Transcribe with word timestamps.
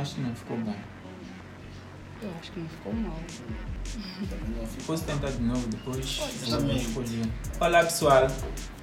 Acho 0.00 0.14
que 0.14 0.22
não 0.22 0.34
ficou 0.34 0.56
bom. 0.56 0.74
Eu 2.22 2.30
acho 2.40 2.52
que 2.52 2.60
não 2.60 2.68
ficou 2.70 2.94
mal. 2.94 3.20
Posso 4.86 5.04
tentar 5.04 5.28
de 5.28 5.42
novo 5.42 5.68
depois? 5.68 6.18
Também. 6.48 6.86
Olá 7.60 7.84
pessoal, 7.84 8.26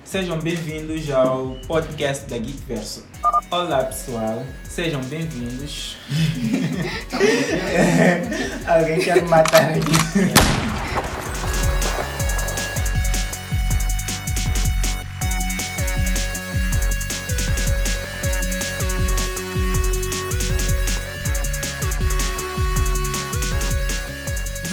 sejam 0.03 0.37
bem-vindos 0.37 1.09
ao 1.09 1.55
podcast 1.67 2.29
da 2.29 2.37
Geek 2.37 2.59
Verso. 2.67 3.03
Olá 3.49 3.85
pessoal, 3.85 4.45
sejam 4.63 5.01
bem-vindos. 5.05 5.97
Alguém 8.67 8.99
quer 8.99 9.23
me 9.23 9.27
matar 9.27 9.71
aqui? 9.71 9.81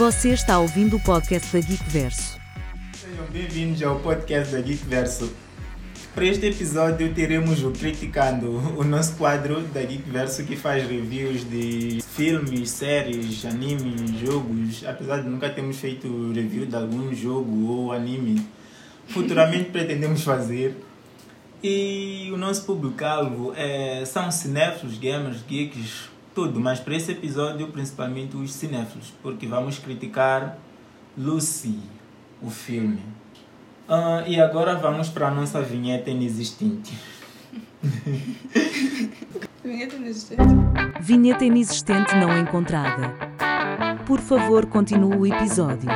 Você 0.05 0.35
está 0.35 0.59
ouvindo 0.59 0.99
o 0.99 1.01
podcast 1.01 1.51
da 1.51 1.67
Geek 1.67 1.83
Verso. 1.85 2.39
Sejam 2.93 3.25
bem-vindos 3.33 3.83
ao 3.83 3.99
podcast 4.01 4.53
da 4.53 4.61
Geek 4.61 4.85
Verso. 4.85 5.33
Para 6.15 6.27
este 6.27 6.45
episódio 6.45 7.15
teremos 7.15 7.65
o 7.65 7.71
Criticando, 7.71 8.51
o 8.79 8.85
nosso 8.85 9.17
quadro 9.17 9.63
da 9.63 9.81
Geek 9.81 10.03
Verso 10.11 10.45
que 10.45 10.57
faz 10.57 10.87
reviews 10.87 11.49
de 11.49 12.03
filmes, 12.03 12.69
séries, 12.69 13.47
animes, 13.47 14.11
jogos. 14.21 14.85
Apesar 14.87 15.23
de 15.23 15.29
nunca 15.31 15.49
termos 15.49 15.79
feito 15.79 16.07
review 16.35 16.67
de 16.67 16.77
algum 16.77 17.15
jogo 17.15 17.67
ou 17.73 17.91
anime, 17.91 18.47
futuramente 19.09 19.71
pretendemos 19.73 20.23
fazer. 20.23 20.77
E 21.63 22.29
o 22.31 22.37
nosso 22.37 22.67
público-alvo 22.67 23.55
é, 23.57 24.05
são 24.05 24.31
cinéfilos, 24.31 24.99
gamers, 24.99 25.39
geeks, 25.49 26.11
tudo. 26.35 26.61
Mas 26.61 26.81
para 26.81 26.97
esse 26.97 27.13
episódio, 27.13 27.69
principalmente 27.69 28.37
os 28.37 28.53
cinéfilos, 28.53 29.13
porque 29.23 29.47
vamos 29.47 29.79
criticar 29.79 30.59
Lucy, 31.17 31.79
o 32.43 32.51
filme. 32.51 33.01
Ah, 33.89 34.25
e 34.27 34.41
agora 34.41 34.75
vamos 34.75 35.09
para 35.09 35.29
a 35.29 35.31
nossa 35.31 35.61
vinheta 35.63 36.11
inexistente. 36.11 36.99
Vinheta 39.65 39.97
inexistente. 39.97 40.43
Vinheta 41.01 41.45
inexistente 41.45 42.15
não 42.17 42.37
encontrada. 42.39 43.15
Por 44.07 44.21
favor, 44.21 44.67
continue 44.67 45.17
o 45.17 45.27
episódio. 45.27 45.89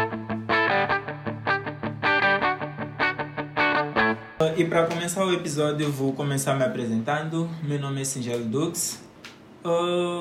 Ah, 4.39 4.55
E 4.57 4.65
para 4.65 4.87
começar 4.87 5.25
o 5.25 5.33
episódio, 5.33 5.87
eu 5.87 5.93
vou 5.93 6.13
começar 6.13 6.55
me 6.55 6.65
apresentando. 6.65 7.49
Meu 7.63 7.79
nome 7.79 8.01
é 8.01 8.05
Singelo 8.05 8.45
Dux. 8.45 9.08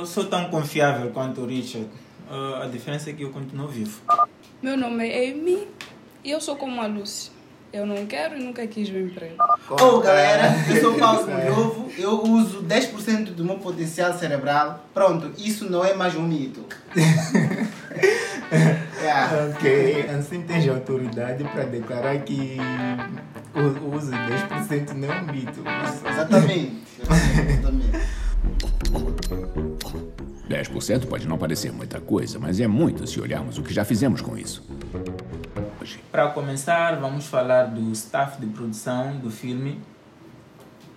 Sou 0.06 0.26
tão 0.26 0.46
confiável 0.50 1.12
quanto 1.12 1.42
o 1.42 1.46
Richard. 1.46 1.88
Ah, 2.30 2.64
a 2.64 2.68
diferença 2.68 3.10
é 3.10 3.14
que 3.14 3.24
eu 3.24 3.30
continuo 3.30 3.68
vivo. 3.68 4.02
Meu 4.62 4.76
nome 4.76 5.08
é 5.08 5.30
Amy 5.32 5.68
e 6.24 6.32
eu 6.32 6.42
sou 6.42 6.56
como 6.56 6.82
a 6.82 6.88
Lucy. 6.88 7.32
Eu 7.72 7.86
não 7.86 8.06
quero 8.06 8.38
e 8.38 8.44
nunca 8.44 8.66
quis 8.66 8.90
o 8.90 8.98
emprego. 8.98 9.36
Ô 9.70 10.00
galera, 10.00 10.56
eu 10.70 10.82
sou 10.82 10.94
o 10.94 10.98
Paulo 10.98 11.28
Novo, 11.28 11.92
eu 11.98 12.24
uso 12.24 12.64
10% 12.64 13.34
do 13.34 13.44
meu 13.44 13.58
potencial 13.60 14.18
cerebral. 14.18 14.86
Pronto, 14.94 15.32
isso 15.38 15.70
não 15.70 15.84
é 15.84 15.94
mais 15.94 16.16
um 16.16 16.24
mito. 16.24 16.66
yeah. 19.02 19.52
Ok, 19.52 20.06
assim 20.18 20.42
tens 20.44 20.68
autoridade 20.70 21.44
para 21.44 21.64
declarar 21.64 22.18
que 22.20 22.58
o 23.54 23.96
uso 23.96 24.12
de 24.12 24.18
10% 24.18 24.94
não 24.94 25.14
é 25.14 25.22
um 25.22 25.26
mito. 25.26 25.64
Exatamente. 26.10 26.84
Exatamente. 27.00 28.17
10% 30.50 31.06
pode 31.08 31.28
não 31.28 31.38
parecer 31.38 31.72
muita 31.72 32.00
coisa, 32.00 32.40
mas 32.40 32.60
é 32.60 32.68
muito 32.68 33.06
se 33.06 33.20
olharmos 33.20 33.58
o 33.58 33.64
que 33.64 33.74
já 33.74 33.84
fizemos 33.84 34.22
com 34.22 34.38
isso. 34.38 34.64
Para 36.12 36.30
começar, 36.30 37.00
vamos 37.00 37.28
falar 37.28 37.66
do 37.66 37.92
staff 37.92 38.40
de 38.40 38.48
produção 38.48 39.18
do 39.18 39.30
filme. 39.30 39.80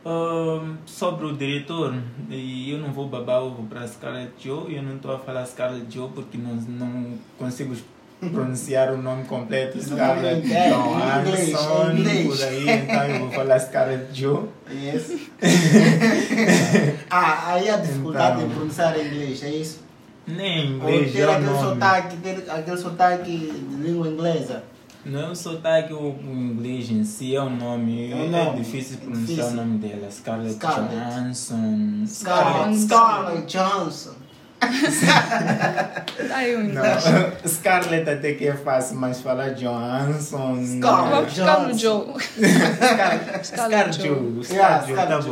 Ahn, 0.05 0.77
sobre 0.87 1.27
o 1.27 1.37
diretor, 1.37 1.95
e 2.31 2.71
eu 2.71 2.79
não 2.79 2.91
vou 2.91 3.07
babar 3.07 3.43
ovo 3.43 3.65
para 3.65 3.87
Scarlett 3.87 4.33
Joe, 4.39 4.75
eu 4.75 4.83
não 4.83 4.97
estou 4.97 5.13
a 5.13 5.19
falar 5.19 5.45
Scarlett 5.45 5.95
Joe 5.95 6.09
porque 6.09 6.39
não, 6.39 6.55
não 6.55 7.19
consigo 7.39 7.77
pronunciar 8.21 8.93
o 8.93 8.99
nome 9.01 9.25
completo, 9.25 9.83
Scarlett 9.83 10.53
É, 10.53 10.69
inglês, 10.71 11.49
em 11.49 12.27
por 12.29 12.43
aí, 12.43 12.69
então 12.69 13.03
eu 13.05 13.19
vou 13.21 13.31
falar 13.31 13.59
Scarlett 13.61 14.05
Joe. 14.21 14.45
Yes. 14.71 15.13
ah, 17.11 17.53
aí 17.55 17.69
a 17.69 17.77
dificuldade 17.77 18.39
Então. 18.39 18.51
em 18.51 18.55
pronunciar 18.55 18.99
em 18.99 19.07
inglês, 19.07 19.43
é 19.43 19.51
isso? 19.51 19.81
Nem 20.27 20.75
Ou 20.75 20.91
inglês 20.91 21.13
ter 21.13 21.21
é 21.21 21.25
aquele 21.33 21.47
nome. 21.47 21.59
sotaque, 21.61 22.17
ter 22.19 22.45
aquele 22.51 22.77
sotaque 22.77 23.37
de 23.37 23.77
língua 23.83 24.09
inglesa. 24.09 24.63
Não 25.05 25.19
é 25.21 25.31
o 25.31 25.35
sotaque 25.35 25.93
ou 25.95 26.13
o 26.13 26.31
inglês 26.31 26.91
em 26.91 27.03
si, 27.05 27.35
é 27.35 27.41
o 27.41 27.49
nome. 27.49 28.13
É 28.13 28.15
o 28.15 28.19
É, 28.19 28.29
nome. 28.45 28.59
difícil 28.63 28.99
É 29.01 29.05
pronunciar 29.05 29.27
difícil. 29.29 29.47
o 29.53 29.55
nome 29.57 29.79
dela. 29.79 30.11
Scarlett, 30.11 30.55
Scarlett. 30.55 30.95
Johansson. 30.95 32.05
Scarlett, 32.07 32.79
Scarlett 32.81 33.57
Johansson. 33.57 34.13
Tá 34.61 36.43
Não, 36.43 36.65
inglês. 36.65 37.05
Scarlett 37.47 38.09
até 38.11 38.35
que 38.35 38.47
é 38.47 38.55
fácil, 38.55 38.97
mas 38.97 39.21
falar 39.21 39.51
Johansson. 39.55 40.63
Scarlett. 40.65 41.11
Vamos 41.11 41.33
ficar 41.33 41.61
no 41.61 41.75
Johnson. 41.75 41.79
Joe. 41.79 42.23
Scar- 42.23 43.45
Scarlett 43.45 43.95
Scarjo, 43.95 44.43
Joe. 44.43 44.59
Tá 44.59 44.83
Scarlett. 44.83 45.29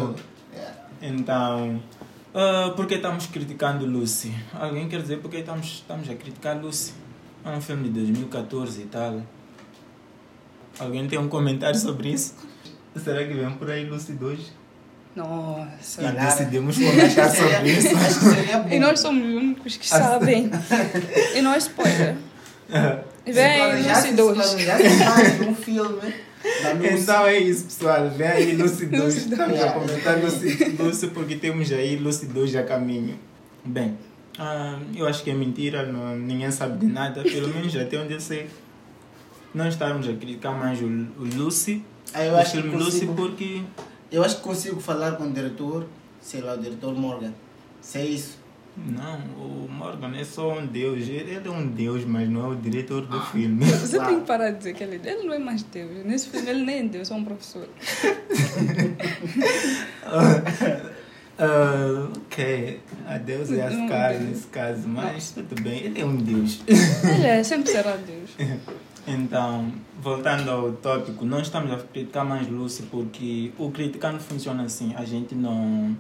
Yeah. 0.54 0.74
Então, 1.02 1.82
ah, 2.34 2.72
por 2.74 2.86
que 2.86 2.94
estamos 2.94 3.26
criticando 3.26 3.84
Lucy? 3.86 4.34
Alguém 4.58 4.88
quer 4.88 5.02
dizer 5.02 5.18
por 5.18 5.30
que 5.30 5.38
estamos, 5.38 5.66
estamos 5.66 6.08
a 6.10 6.14
criticar 6.14 6.56
Lucy? 6.56 6.92
É 7.44 7.50
um 7.50 7.60
filme 7.60 7.84
de 7.84 8.00
2014 8.00 8.80
e 8.82 8.84
tal. 8.86 9.22
Alguém 10.78 11.06
tem 11.08 11.18
um 11.18 11.28
comentário 11.28 11.78
sobre 11.78 12.10
isso? 12.10 12.34
Será 12.96 13.24
que 13.24 13.32
vem 13.34 13.50
por 13.50 13.70
aí 13.70 13.84
Lucy 13.84 14.12
2? 14.12 14.52
Nossa. 15.18 16.02
E 16.02 16.12
decidimos 16.12 16.78
comentar 16.78 17.28
sobre 17.28 17.72
isso. 17.72 17.88
Bom. 17.88 18.68
E 18.70 18.78
nós 18.78 19.00
somos 19.00 19.26
os 19.26 19.34
únicos 19.34 19.76
que 19.76 19.88
sabem. 19.88 20.48
E 21.34 21.42
não 21.42 21.54
é 21.54 21.58
spoiler. 21.58 22.14
Se 23.26 23.32
vem 23.32 23.82
Lucy 23.82 24.00
se 24.00 24.12
2. 24.12 24.36
planejasse 24.36 25.04
mais 25.04 25.40
um 25.40 25.54
filme. 25.56 26.14
Então 26.94 27.26
é 27.26 27.38
isso, 27.38 27.64
pessoal. 27.64 28.08
Vem 28.10 28.28
aí 28.28 28.56
Lucy 28.56 28.86
2. 28.86 29.02
Lucy 29.02 29.18
Estamos 29.30 29.60
a 29.60 29.72
comentar 29.72 30.18
Lucy, 30.18 30.76
Lucy 30.78 31.06
porque 31.08 31.34
temos 31.34 31.72
aí 31.72 31.96
Lucy 31.96 32.26
2 32.26 32.54
a 32.54 32.62
caminho. 32.62 33.18
Bem, 33.64 33.98
ah, 34.38 34.78
eu 34.94 35.04
acho 35.04 35.24
que 35.24 35.30
é 35.30 35.34
mentira, 35.34 35.84
não, 35.84 36.16
ninguém 36.16 36.50
sabe 36.52 36.78
de 36.78 36.86
nada. 36.86 37.22
Pelo 37.22 37.48
menos 37.52 37.74
até 37.74 37.98
onde 37.98 38.14
eu 38.14 38.20
sei. 38.20 38.48
Não 39.52 39.66
estamos 39.66 40.08
a 40.08 40.12
criticar 40.12 40.56
mais 40.56 40.80
o, 40.80 40.86
o 40.86 41.24
Lucy. 41.34 41.82
Ah, 42.14 42.24
eu 42.24 42.34
o 42.34 42.36
acho 42.36 42.52
que 42.52 42.62
filme 42.62 42.76
Lucy 42.76 43.06
porque. 43.06 43.62
Eu 44.10 44.22
acho 44.24 44.36
que 44.36 44.42
consigo 44.42 44.80
falar 44.80 45.12
com 45.12 45.24
o 45.24 45.32
diretor, 45.32 45.86
sei 46.20 46.40
lá, 46.40 46.54
o 46.54 46.58
diretor 46.58 46.94
Morgan. 46.94 47.32
Se 47.80 47.98
é 47.98 48.04
isso. 48.06 48.38
Não, 48.76 49.16
o 49.36 49.68
Morgan 49.68 50.16
é 50.16 50.22
só 50.24 50.56
um 50.56 50.64
deus. 50.66 51.08
Ele 51.08 51.34
é 51.44 51.50
um 51.50 51.66
deus, 51.66 52.04
mas 52.04 52.28
não 52.28 52.44
é 52.44 52.48
o 52.48 52.54
diretor 52.56 53.06
Ah. 53.10 53.16
do 53.16 53.20
filme. 53.26 53.64
Você 53.66 53.96
Claro. 53.96 54.10
tem 54.12 54.20
que 54.20 54.26
parar 54.26 54.50
de 54.52 54.58
dizer 54.58 54.74
que 54.74 54.84
ele, 54.84 55.00
ele 55.04 55.24
não 55.24 55.34
é 55.34 55.38
mais 55.38 55.62
Deus. 55.64 56.04
Nesse 56.06 56.28
filme 56.28 56.48
ele 56.48 56.64
nem 56.64 56.78
é 56.78 56.82
Deus, 56.84 57.10
é 57.10 57.14
um 57.14 57.24
professor. 57.24 57.68
Ah, 61.40 62.08
ok, 62.16 62.80
a 63.06 63.16
Deus 63.16 63.52
é 63.52 63.62
a 63.64 63.70
Não, 63.70 63.86
Scar 63.86 64.10
Deus. 64.14 64.24
nesse 64.24 64.46
caso, 64.48 64.88
mas 64.88 65.30
tudo 65.30 65.62
bem, 65.62 65.84
ele 65.84 66.00
é 66.00 66.04
um 66.04 66.16
deus. 66.16 66.60
Ele 66.66 67.26
é, 67.26 67.44
sempre 67.44 67.70
será 67.70 67.96
Deus. 67.96 68.30
Então, 69.06 69.72
voltando 70.00 70.50
ao 70.50 70.72
tópico, 70.72 71.24
não 71.24 71.40
estamos 71.40 71.72
a 71.72 71.76
criticar 71.78 72.24
mais 72.24 72.48
Lucy 72.48 72.84
porque 72.84 73.52
o 73.58 73.70
criticando 73.70 74.20
funciona 74.20 74.62
assim, 74.62 74.94
a 74.94 75.04
gente 75.04 75.34
não 75.34 75.96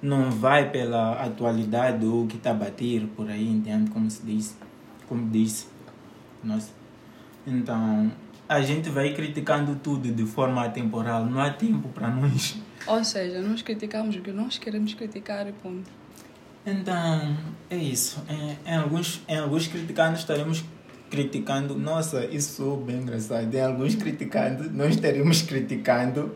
não 0.00 0.30
vai 0.30 0.70
pela 0.70 1.20
atualidade 1.24 2.06
ou 2.06 2.22
o 2.22 2.26
que 2.28 2.36
está 2.36 2.52
a 2.52 2.54
bater 2.54 3.04
por 3.16 3.28
aí, 3.28 3.48
entende 3.48 3.90
como 3.90 4.08
se 4.08 4.24
diz, 4.24 4.56
como 5.08 5.28
disse. 5.28 5.66
Nossa. 6.42 6.70
Então, 7.44 8.12
a 8.48 8.60
gente 8.60 8.90
vai 8.90 9.12
criticando 9.12 9.74
tudo 9.76 10.12
de 10.12 10.24
forma 10.24 10.64
atemporal, 10.64 11.26
não 11.26 11.40
há 11.40 11.50
tempo 11.50 11.88
para 11.88 12.08
nós. 12.08 12.56
Ou 12.86 13.02
seja, 13.02 13.42
nós 13.42 13.60
criticamos 13.60 14.14
o 14.14 14.20
que 14.20 14.30
nós 14.30 14.56
queremos 14.56 14.94
criticar 14.94 15.48
e 15.48 15.52
ponto. 15.52 15.90
Então, 16.64 17.36
é 17.68 17.76
isso. 17.76 18.22
Em, 18.28 18.70
em 18.70 18.76
alguns, 18.76 19.20
em 19.26 19.38
alguns 19.38 19.66
criticando 19.66 20.16
estaremos 20.16 20.64
criticando. 21.10 21.74
Nossa, 21.74 22.24
isso 22.26 22.56
soou 22.56 22.76
bem 22.76 22.96
engraçado. 22.96 23.54
Em 23.54 23.60
alguns 23.60 23.94
criticando, 23.94 24.70
nós 24.70 24.94
estaremos 24.94 25.42
criticando 25.42 26.32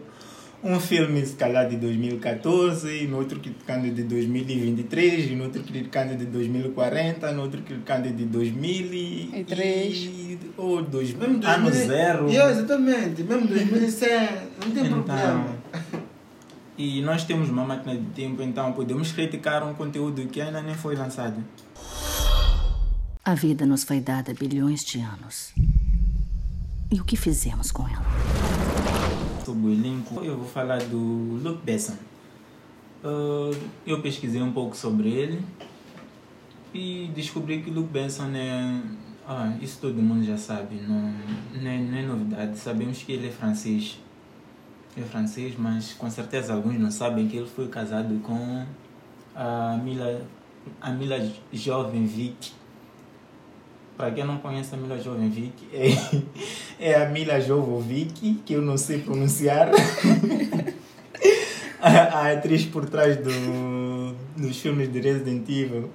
um 0.65 0.79
filme, 0.79 1.25
se 1.27 1.35
calhar, 1.35 1.69
de 1.69 1.77
2014, 1.77 2.89
e 2.89 3.07
no 3.09 3.19
outro 3.19 3.41
criticando 3.41 3.91
de 3.91 4.05
2023, 4.05 5.31
e 5.33 5.35
no 5.35 5.45
outro 5.45 5.63
criticando 5.65 6.15
de 6.15 6.25
2040, 6.27 7.33
no 7.33 7.43
outro 7.43 7.63
criticando 7.63 8.09
de 8.11 8.25
2003. 8.25 9.97
E, 9.97 10.39
ou 10.57 10.83
dois, 10.83 11.13
Mesmo 11.15 11.45
ano 11.45 11.71
2000 11.71 11.87
zero. 11.87 12.29
Yeah, 12.29 12.53
exatamente, 12.53 13.23
mesmo 13.25 13.49
2100, 13.49 14.11
não 14.65 14.71
tem 14.71 14.87
Então, 14.87 15.03
problema. 15.03 15.47
E 16.79 17.03
nós 17.03 17.25
temos 17.25 17.51
uma 17.51 17.65
máquina 17.65 17.97
de 17.97 18.07
tempo, 18.11 18.41
então 18.41 18.73
podemos 18.73 19.11
criticar 19.11 19.67
um 19.67 19.75
conteúdo 19.75 20.25
que 20.29 20.41
ainda 20.41 20.63
nem 20.63 20.75
foi 20.75 20.95
lançado. 20.95 21.43
A 23.25 23.37
vida 23.37 23.65
nos 23.65 23.85
foi 23.85 24.01
dada 24.01 24.35
bilhões 24.35 24.85
de 24.85 24.99
anos. 24.99 25.55
E 26.91 27.01
o 27.01 27.05
que 27.05 27.17
fizemos 27.17 27.71
com 27.71 27.87
ela? 27.87 28.05
Sobre 29.45 29.67
o 29.69 29.73
elenco, 29.73 30.25
eu 30.25 30.37
vou 30.37 30.49
falar 30.49 30.83
do 30.83 30.99
Luke 31.41 31.65
Besson. 31.65 31.97
Uh, 33.05 33.57
eu 33.87 34.03
pesquisei 34.03 34.43
um 34.43 34.53
pouco 34.53 34.77
sobre 34.77 35.09
ele 35.09 35.41
e 36.75 37.13
descobri 37.15 37.63
que 37.63 37.71
Luke 37.71 37.91
Benson 37.93 38.33
é. 38.35 38.83
Ah, 39.25 39.57
isso 39.63 39.79
todo 39.81 40.03
mundo 40.03 40.25
já 40.25 40.37
sabe, 40.37 40.81
não, 40.81 41.15
não, 41.55 41.71
é, 41.71 41.79
não 41.79 41.99
é 41.99 42.03
novidade. 42.03 42.59
Sabemos 42.59 43.05
que 43.05 43.13
ele 43.13 43.29
é 43.29 43.31
francês. 43.31 44.01
É 44.97 45.03
francês, 45.03 45.55
mas 45.57 45.93
com 45.93 46.11
certeza 46.11 46.55
alguns 46.55 46.77
não 46.77 46.91
sabem 46.91 47.29
que 47.29 47.37
ele 47.37 47.49
foi 47.49 47.69
casado 47.69 48.19
com 48.25 48.67
a 49.37 49.77
Mila, 49.77 50.23
a 50.81 50.91
Mila 50.91 51.19
Jovem-Vic. 51.53 52.62
Para 53.97 54.11
quem 54.11 54.25
não 54.25 54.39
conhece 54.39 54.75
a 54.75 54.79
Mila 54.79 54.99
Jovem-Vic, 54.99 55.69
é, 55.73 55.91
é 56.93 56.95
a 57.03 57.09
Mila 57.09 57.41
Jovovic, 57.41 58.41
que 58.45 58.55
eu 58.55 58.63
não 58.63 58.77
sei 58.77 58.99
pronunciar. 58.99 59.71
a, 61.81 61.91
a 61.91 62.33
atriz 62.33 62.65
por 62.65 62.89
trás 62.89 63.17
do, 63.17 64.15
dos 64.37 64.59
filmes 64.59 64.91
de 64.91 65.01
Resident 65.01 65.49
Evil. 65.49 65.91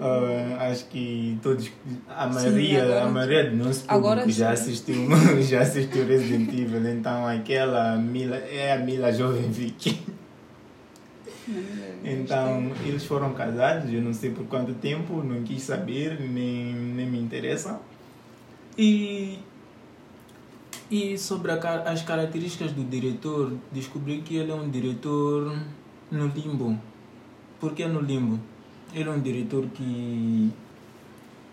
Uh, 0.00 0.56
acho 0.58 0.86
que 0.86 1.38
todos, 1.42 1.70
a 2.08 2.26
maioria, 2.26 2.80
Sim, 2.80 2.86
agora, 2.86 3.02
a 3.02 3.10
maioria 3.10 3.50
do 3.50 3.56
nosso 3.56 3.84
público 3.84 4.30
já 4.30 4.50
assistiu, 4.50 4.96
já 5.42 5.60
assistiu 5.60 6.06
Resident 6.06 6.48
Evil, 6.48 6.88
então 6.88 7.26
aquela 7.26 7.96
Mila, 7.96 8.36
é 8.36 8.72
a 8.72 8.78
Mila 8.78 9.12
Jovem 9.12 9.50
Vicky. 9.50 10.00
Então, 12.04 12.70
eles 12.84 13.04
foram 13.04 13.32
casados, 13.32 13.92
eu 13.92 14.00
não 14.00 14.12
sei 14.12 14.30
por 14.30 14.44
quanto 14.46 14.74
tempo, 14.74 15.22
não 15.22 15.42
quis 15.42 15.62
saber, 15.62 16.20
nem, 16.20 16.74
nem 16.74 17.06
me 17.06 17.18
interessa. 17.18 17.80
E 18.78 19.38
e 20.92 21.16
sobre 21.16 21.50
a, 21.50 21.56
as 21.86 22.02
características 22.02 22.72
do 22.72 22.84
diretor, 22.84 23.54
descobri 23.72 24.18
que 24.18 24.36
ele 24.36 24.52
é 24.52 24.54
um 24.54 24.68
diretor 24.68 25.58
no 26.10 26.26
limbo. 26.26 26.78
Por 27.58 27.72
que 27.72 27.86
no 27.86 27.98
limbo? 27.98 28.38
Ele 28.92 29.08
é 29.08 29.12
um 29.12 29.20
diretor 29.20 29.64
que 29.72 30.52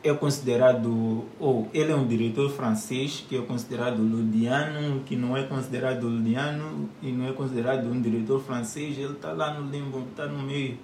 é 0.03 0.13
considerado, 0.13 1.25
ou 1.39 1.69
ele 1.73 1.91
é 1.91 1.95
um 1.95 2.07
diretor 2.07 2.49
francês 2.49 3.25
que 3.27 3.37
é 3.37 3.41
considerado 3.41 4.01
ludiano, 4.01 5.01
que 5.05 5.15
não 5.15 5.35
é 5.35 5.43
considerado 5.43 6.07
ludiano 6.07 6.89
e 7.01 7.11
não 7.11 7.27
é 7.27 7.33
considerado 7.33 7.85
um 7.87 8.01
diretor 8.01 8.41
francês, 8.41 8.97
ele 8.97 9.13
está 9.13 9.33
lá 9.33 9.59
no 9.59 9.69
limbo, 9.69 10.05
está 10.09 10.25
no 10.25 10.41
meio. 10.41 10.77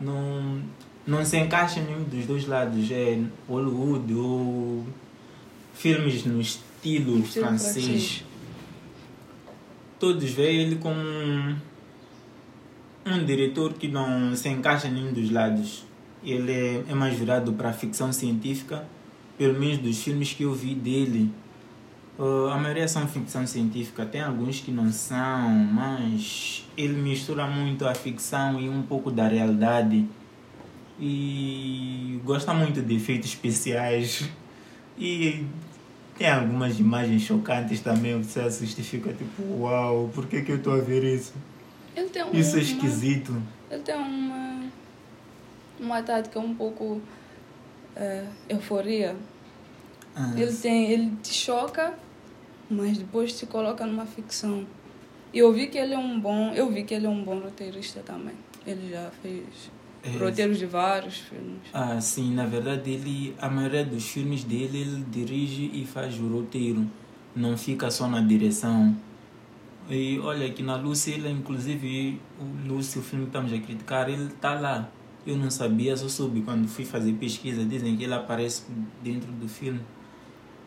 Não, 0.00 0.62
não 1.06 1.24
se 1.24 1.36
encaixa 1.36 1.80
em 1.80 1.84
nenhum 1.84 2.04
dos 2.04 2.26
dois 2.26 2.46
lados, 2.46 2.90
é 2.90 3.20
Hollywood 3.46 4.14
ou 4.14 4.86
filmes 5.74 6.24
no 6.24 6.40
estilo, 6.40 7.18
estilo 7.18 7.44
francês. 7.44 7.84
francês. 7.84 8.24
Todos 10.00 10.30
veem 10.30 10.60
ele 10.60 10.76
como 10.76 10.98
um, 10.98 11.56
um 13.06 13.24
diretor 13.24 13.74
que 13.74 13.88
não 13.88 14.34
se 14.34 14.48
encaixa 14.48 14.88
em 14.88 14.92
nenhum 14.92 15.12
dos 15.12 15.30
lados. 15.30 15.84
Ele 16.24 16.52
é, 16.52 16.84
é 16.88 16.94
mais 16.94 17.18
virado 17.18 17.52
para 17.52 17.70
a 17.70 17.72
ficção 17.72 18.12
científica, 18.12 18.84
pelo 19.36 19.58
menos 19.58 19.78
dos 19.78 20.02
filmes 20.02 20.32
que 20.32 20.44
eu 20.44 20.54
vi 20.54 20.74
dele. 20.74 21.30
Uh, 22.18 22.48
a 22.48 22.56
maioria 22.56 22.86
são 22.86 23.06
ficção 23.08 23.46
científica, 23.46 24.06
tem 24.06 24.20
alguns 24.20 24.60
que 24.60 24.70
não 24.70 24.92
são, 24.92 25.48
mas 25.50 26.64
ele 26.76 26.94
mistura 26.94 27.46
muito 27.46 27.86
a 27.86 27.94
ficção 27.94 28.60
e 28.60 28.68
um 28.68 28.82
pouco 28.82 29.10
da 29.10 29.26
realidade. 29.26 30.06
E 30.98 32.20
gosta 32.24 32.54
muito 32.54 32.80
de 32.80 32.94
efeitos 32.94 33.30
especiais. 33.30 34.28
E 34.96 35.44
tem 36.16 36.30
algumas 36.30 36.78
imagens 36.78 37.22
chocantes 37.22 37.80
também, 37.80 38.22
você 38.22 38.40
assiste 38.40 38.80
e 38.80 38.84
fica 38.84 39.12
tipo, 39.12 39.42
uau, 39.60 40.08
por 40.14 40.26
que, 40.26 40.42
que 40.42 40.52
eu 40.52 40.56
estou 40.56 40.74
a 40.74 40.78
ver 40.78 41.02
isso? 41.02 41.34
Ele 41.96 42.08
tem 42.08 42.24
um, 42.24 42.32
isso 42.32 42.56
é 42.56 42.60
esquisito. 42.60 43.42
Ele 43.70 43.82
tem 43.82 43.94
uma, 43.96 44.70
uma 45.80 46.02
tática 46.02 46.38
um 46.38 46.54
pouco 46.54 46.84
uh, 46.84 48.28
euforia. 48.48 49.16
Ah, 50.16 50.32
ele, 50.36 50.52
tem, 50.52 50.90
ele 50.90 51.12
te 51.22 51.32
choca, 51.32 51.94
mas 52.70 52.98
depois 52.98 53.38
te 53.38 53.46
coloca 53.46 53.84
numa 53.86 54.06
ficção. 54.06 54.66
E 55.32 55.38
eu 55.38 55.52
vi 55.52 55.66
que 55.66 55.76
ele 55.76 55.94
é 55.94 55.98
um 55.98 56.20
bom, 56.20 56.52
eu 56.54 56.70
vi 56.70 56.84
que 56.84 56.94
ele 56.94 57.06
é 57.06 57.08
um 57.08 57.24
bom 57.24 57.40
roteirista 57.40 58.00
também. 58.00 58.34
Ele 58.64 58.90
já 58.90 59.10
fez 59.20 59.70
é, 60.04 60.16
roteiros 60.16 60.58
de 60.58 60.66
vários 60.66 61.18
filmes. 61.18 61.60
Ah, 61.72 62.00
sim, 62.00 62.32
na 62.32 62.46
verdade 62.46 62.90
ele, 62.92 63.34
a 63.40 63.48
maioria 63.50 63.84
dos 63.84 64.08
filmes 64.08 64.44
dele 64.44 64.82
ele 64.82 65.04
dirige 65.10 65.70
e 65.72 65.84
faz 65.84 66.20
o 66.20 66.28
roteiro, 66.28 66.86
não 67.34 67.56
fica 67.56 67.90
só 67.90 68.06
na 68.06 68.20
direção. 68.20 68.96
E 69.88 70.18
olha 70.20 70.50
que 70.50 70.62
na 70.62 70.76
Lucy, 70.76 71.12
ele 71.12 71.28
inclusive, 71.30 72.20
o 72.40 72.68
Lucy, 72.68 72.98
o 72.98 73.02
filme 73.02 73.24
que 73.24 73.30
estamos 73.30 73.52
a 73.52 73.58
criticar, 73.58 74.08
ele 74.08 74.26
está 74.26 74.54
lá. 74.54 74.88
Eu 75.26 75.36
não 75.36 75.50
sabia, 75.50 75.96
só 75.96 76.08
soube 76.08 76.42
quando 76.42 76.68
fui 76.68 76.84
fazer 76.84 77.12
pesquisa, 77.14 77.64
dizem 77.64 77.96
que 77.96 78.04
ele 78.04 78.12
aparece 78.12 78.62
dentro 79.02 79.32
do 79.32 79.48
filme, 79.48 79.80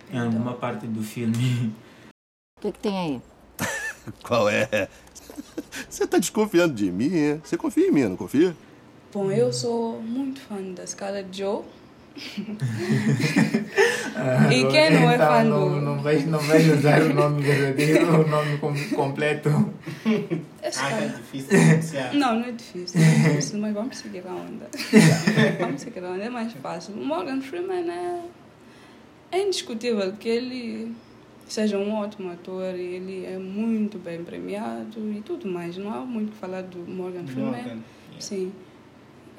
em 0.09 0.15
então. 0.15 0.25
alguma 0.25 0.53
parte 0.53 0.87
do 0.87 1.03
filme. 1.03 1.73
O 2.57 2.61
que, 2.61 2.71
que 2.71 2.79
tem 2.79 2.97
aí? 2.97 3.21
Qual 4.23 4.49
é? 4.49 4.89
Você 5.87 6.05
está 6.05 6.17
desconfiando 6.17 6.73
de 6.73 6.91
mim, 6.91 7.15
é? 7.15 7.35
Você 7.43 7.55
confia 7.55 7.87
em 7.87 7.91
mim, 7.91 8.03
não 8.03 8.17
confia? 8.17 8.55
Bom, 9.13 9.31
eu 9.31 9.53
sou 9.53 10.01
muito 10.01 10.41
fã 10.41 10.61
da 10.73 10.83
escala 10.83 11.23
Joe. 11.31 11.63
Ah, 14.15 14.53
e 14.53 14.67
quem 14.67 14.91
não 14.91 15.11
é 15.11 15.15
então, 15.15 15.27
fã 15.27 15.43
não, 15.43 15.69
do... 15.69 15.81
Não 15.81 15.99
vais, 15.99 16.25
não 16.25 16.39
vais 16.39 16.67
usar 16.67 17.01
o 17.01 17.13
nome 17.13 17.41
verdadeiro, 17.43 18.21
o 18.21 18.27
nome 18.27 18.57
completo. 18.95 19.49
Ah, 20.79 21.01
é 21.01 21.07
difícil 21.07 21.57
Não, 22.13 22.39
não 22.39 22.45
é 22.45 22.51
difícil, 22.51 22.99
não 22.99 23.07
é 23.07 23.29
difícil, 23.29 23.59
mas 23.59 23.73
vamos 23.73 23.97
seguir 23.97 24.23
a 24.27 24.31
onda. 24.31 24.67
vamos 25.59 25.81
seguir 25.81 26.03
a 26.03 26.09
onda, 26.09 26.23
é 26.23 26.29
mais 26.29 26.53
fácil. 26.53 26.95
Morgan 26.95 27.41
Freeman 27.41 27.89
é, 27.89 28.21
é 29.31 29.43
indiscutível 29.43 30.13
que 30.13 30.29
ele 30.29 30.95
seja 31.47 31.77
um 31.77 31.93
ótimo 31.93 32.31
ator 32.31 32.75
e 32.75 32.95
ele 32.95 33.25
é 33.25 33.37
muito 33.37 33.97
bem 33.97 34.23
premiado 34.23 34.99
e 35.15 35.21
tudo 35.21 35.47
mais. 35.47 35.77
Não 35.77 35.93
há 35.93 35.99
muito 35.99 36.29
o 36.29 36.31
que 36.31 36.37
falar 36.37 36.63
do 36.63 36.79
Morgan 36.79 37.25
Freeman. 37.25 37.51
Morgan, 37.51 37.69
yeah. 37.69 37.81
Sim. 38.19 38.51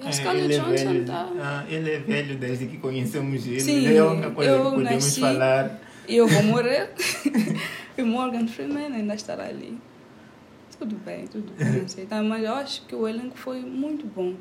A 0.04 0.12
Scarlett 0.12 0.44
ele 0.44 0.54
é 0.54 0.58
Johansson 0.58 0.92
velho, 0.92 1.04
tá... 1.04 1.32
Ah, 1.40 1.64
ele 1.68 1.90
é 1.90 1.98
velho 1.98 2.36
desde 2.36 2.66
que 2.66 2.78
conhecemos 2.78 3.46
ele. 3.46 3.60
Sim, 3.60 3.86
é 3.86 3.98
a 3.98 4.06
única 4.06 4.30
coisa 4.30 4.56
que 4.56 4.62
podemos 4.62 4.84
nasci, 4.84 5.20
falar. 5.20 5.80
E 6.06 6.16
eu 6.16 6.28
vou 6.28 6.42
morrer. 6.44 6.90
e 7.98 8.02
Morgan 8.02 8.46
Freeman 8.46 8.94
ainda 8.94 9.14
estará 9.14 9.44
ali. 9.44 9.78
Tudo 10.78 10.94
bem, 11.04 11.26
tudo 11.26 11.52
bem, 11.52 11.84
aceitar. 11.84 12.22
Mas 12.22 12.44
eu 12.44 12.54
acho 12.54 12.86
que 12.86 12.94
o 12.94 13.08
elenco 13.08 13.36
foi 13.36 13.60
muito 13.60 14.06
bom. 14.06 14.34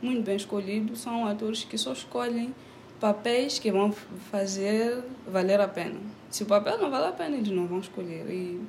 Muito 0.00 0.22
bem 0.22 0.36
escolhido. 0.36 0.96
São 0.96 1.26
atores 1.26 1.64
que 1.64 1.76
só 1.76 1.92
escolhem 1.92 2.54
papéis 2.98 3.58
que 3.58 3.70
vão 3.70 3.92
fazer 4.30 5.04
valer 5.28 5.60
a 5.60 5.68
pena. 5.68 6.00
Se 6.30 6.42
o 6.42 6.46
papel 6.46 6.78
não 6.78 6.90
vale 6.90 7.08
a 7.08 7.12
pena, 7.12 7.36
eles 7.36 7.50
não 7.50 7.66
vão 7.66 7.80
escolher. 7.80 8.24
E 8.30 8.62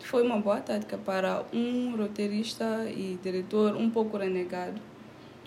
foi 0.00 0.24
uma 0.24 0.38
boa 0.38 0.60
tática 0.60 0.98
para 0.98 1.44
um 1.52 1.96
roteirista 1.96 2.86
e 2.90 3.16
diretor 3.22 3.76
um 3.76 3.88
pouco 3.88 4.16
renegado 4.16 4.89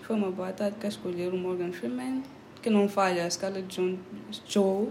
foi 0.06 0.16
uma 0.16 0.30
boa 0.30 0.52
tática 0.52 0.86
escolher 0.86 1.32
o 1.32 1.36
Morgan 1.38 1.72
Freeman, 1.72 2.22
que 2.60 2.68
não 2.68 2.88
falha 2.88 3.24
a 3.24 3.26
escala 3.26 3.62
de 3.62 3.74
John, 3.74 3.96
Joe, 4.46 4.88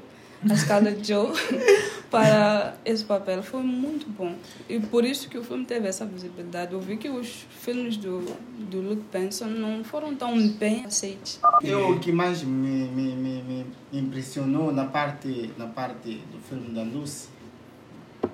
a 0.50 0.54
escala 0.54 0.92
de 0.92 1.08
Joe, 1.08 1.32
para 2.10 2.76
esse 2.84 3.04
papel. 3.04 3.44
Foi 3.44 3.62
muito 3.62 4.10
bom. 4.10 4.36
E 4.68 4.80
por 4.80 5.06
isso 5.06 5.30
que 5.30 5.38
o 5.38 5.44
filme 5.44 5.66
teve 5.66 5.88
essa 5.88 6.04
visibilidade. 6.04 6.74
Eu 6.74 6.82
vi 6.82 6.98
que 6.98 7.10
os 7.10 7.46
filmes 7.52 7.96
do, 7.96 8.26
do 8.72 8.82
Luke 8.82 9.04
Benson 9.12 9.46
não 9.46 9.84
foram 9.84 10.16
tão 10.16 10.48
bem 10.50 10.84
aceitos. 10.84 11.40
Eu, 11.62 11.92
o 11.92 12.00
que 12.00 12.12
mais 12.12 12.42
me, 12.42 12.88
me, 12.88 13.16
me, 13.16 13.44
me 13.44 13.66
impressionou 14.00 14.74
na 14.74 14.86
parte, 14.86 15.52
na 15.60 15.68
parte 15.68 16.22
do 16.32 16.40
filme 16.40 16.74
da 16.74 16.82
Lucy, 16.82 17.30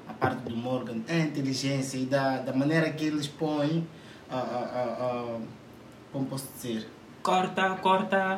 a 0.08 0.14
parte 0.14 0.44
do 0.44 0.56
Morgan, 0.56 1.02
é 1.10 1.16
a 1.16 1.20
inteligência 1.20 1.98
e 1.98 2.06
da, 2.06 2.38
da 2.38 2.54
maneira 2.54 2.90
que 2.90 3.04
eles 3.04 3.28
põem 3.28 3.86
a, 4.30 4.38
a, 4.38 4.40
a, 4.40 5.36
a 5.36 5.40
como 6.12 6.26
posso 6.26 6.48
dizer? 6.56 6.88
Corta, 7.22 7.70
corta. 7.82 8.38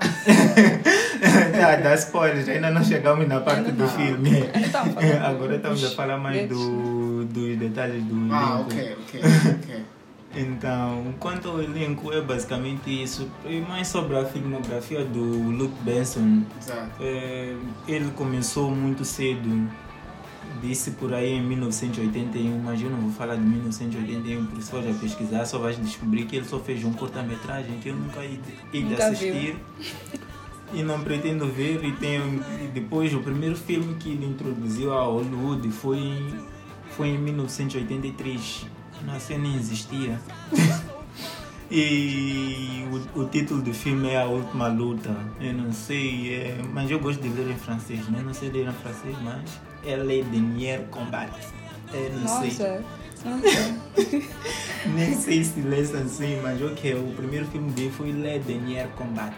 dá, 1.51 1.75
dá 1.81 1.95
spoilers, 1.95 2.49
ainda 2.49 2.71
não 2.71 2.83
chegamos 2.83 3.27
na 3.27 3.39
parte 3.39 3.71
do 3.71 3.87
filme. 3.87 4.43
Agora 5.23 5.55
estamos 5.55 5.83
a 5.83 5.89
falar 5.91 6.17
mais 6.17 6.49
do, 6.49 7.25
dos 7.25 7.57
detalhes 7.57 8.03
do 8.03 8.15
ah, 8.15 8.17
elenco. 8.17 8.35
Ah, 8.35 8.59
ok, 8.61 8.97
ok, 8.99 9.21
ok. 9.63 9.85
Então, 10.33 11.13
quanto 11.19 11.49
ao 11.49 11.61
elenco, 11.61 12.11
é 12.13 12.21
basicamente 12.21 13.03
isso. 13.03 13.29
E 13.45 13.59
mais 13.59 13.89
sobre 13.89 14.17
a 14.17 14.23
filmografia 14.23 15.03
do 15.03 15.21
Luke 15.21 15.75
Benson. 15.81 16.43
Exato. 16.57 16.89
É, 17.01 17.53
ele 17.85 18.09
começou 18.11 18.71
muito 18.71 19.03
cedo. 19.03 19.69
Disse 20.61 20.91
por 20.91 21.13
aí 21.13 21.33
em 21.33 21.41
1981, 21.43 22.59
mas 22.59 22.81
eu 22.81 22.89
não 22.89 22.97
vou 22.99 23.11
falar 23.11 23.35
de 23.35 23.41
1981, 23.41 24.45
porque 24.47 24.61
se 24.61 24.71
for 24.71 24.83
já 24.83 24.93
pesquisar, 24.93 25.45
só 25.45 25.59
vais 25.59 25.77
descobrir 25.77 26.25
que 26.25 26.35
ele 26.35 26.45
só 26.45 26.59
fez 26.59 26.83
um 26.83 26.91
curta-metragem 26.93 27.77
que 27.79 27.89
eu 27.89 27.95
nunca 27.95 28.19
Nunca 28.81 29.07
assistir. 29.07 29.57
E 30.73 30.83
não 30.83 31.01
pretendo 31.03 31.47
ver. 31.47 31.83
E, 31.83 31.91
tenho, 31.93 32.43
e 32.63 32.67
depois, 32.67 33.13
o 33.13 33.19
primeiro 33.19 33.55
filme 33.55 33.95
que 33.95 34.09
ele 34.11 34.25
introduziu 34.25 34.93
a 34.93 35.03
Hollywood 35.03 35.69
foi, 35.69 35.97
em- 35.97 36.39
foi 36.95 37.09
em 37.09 37.17
1983. 37.17 38.65
Nossa, 39.05 39.33
eu 39.33 39.39
nem 39.39 39.55
existia. 39.55 40.19
E 41.73 42.85
o, 42.91 43.21
o 43.21 43.25
título 43.29 43.61
do 43.61 43.73
filme 43.73 44.09
é 44.09 44.21
A 44.21 44.25
Última 44.25 44.67
Luta. 44.67 45.15
Eu 45.39 45.53
não 45.53 45.71
sei, 45.71 46.35
é, 46.35 46.61
mas 46.73 46.91
eu 46.91 46.99
gosto 46.99 47.21
de 47.21 47.29
ler 47.29 47.49
em 47.49 47.55
francês, 47.55 48.09
né? 48.09 48.21
Não 48.21 48.33
sei 48.33 48.49
ler 48.49 48.67
em 48.67 48.73
francês, 48.73 49.15
mas 49.23 49.49
é 49.85 49.95
Le 49.95 50.21
Dernier 50.23 50.81
Combat. 50.89 51.31
Eu 51.93 52.11
não 52.19 52.27
sei. 52.27 52.49
Nossa, 52.49 52.83
nossa. 53.23 54.27
Nem 54.93 55.15
sei 55.15 55.45
se 55.45 55.61
lê 55.61 55.79
assim, 55.79 56.41
mas 56.43 56.61
ok, 56.61 56.93
o 56.95 57.13
primeiro 57.15 57.45
filme 57.45 57.71
dele 57.71 57.91
foi 57.91 58.11
Le 58.11 58.39
Dernier 58.39 58.89
Combat. 58.89 59.33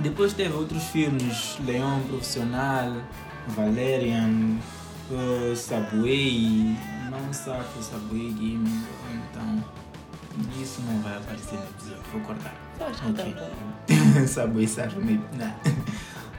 Depois 0.00 0.32
teve 0.32 0.52
outros 0.52 0.82
filmes, 0.86 1.58
Leão 1.64 2.00
Profissional, 2.08 2.92
Valerian, 3.46 4.56
uh, 5.12 5.54
Subway, 5.54 6.76
não 7.08 7.32
Surf, 7.32 7.68
Subway 7.80 8.32
Game, 8.32 8.84
então 9.30 9.62
isso 10.60 10.82
não 10.82 11.00
vai 11.00 11.16
aparecer 11.16 11.54
no 11.56 11.64
episódio, 11.64 12.02
vou 12.12 12.20
cortar. 12.22 12.52
Eu 12.80 12.86
acho 12.86 13.02
que 13.02 13.12
tá 13.12 13.22
Ok. 13.22 13.36
bom. 14.18 14.26
Subway 14.26 14.68
Surf, 14.68 14.96
maybe, 14.98 15.24
não. 15.38 15.54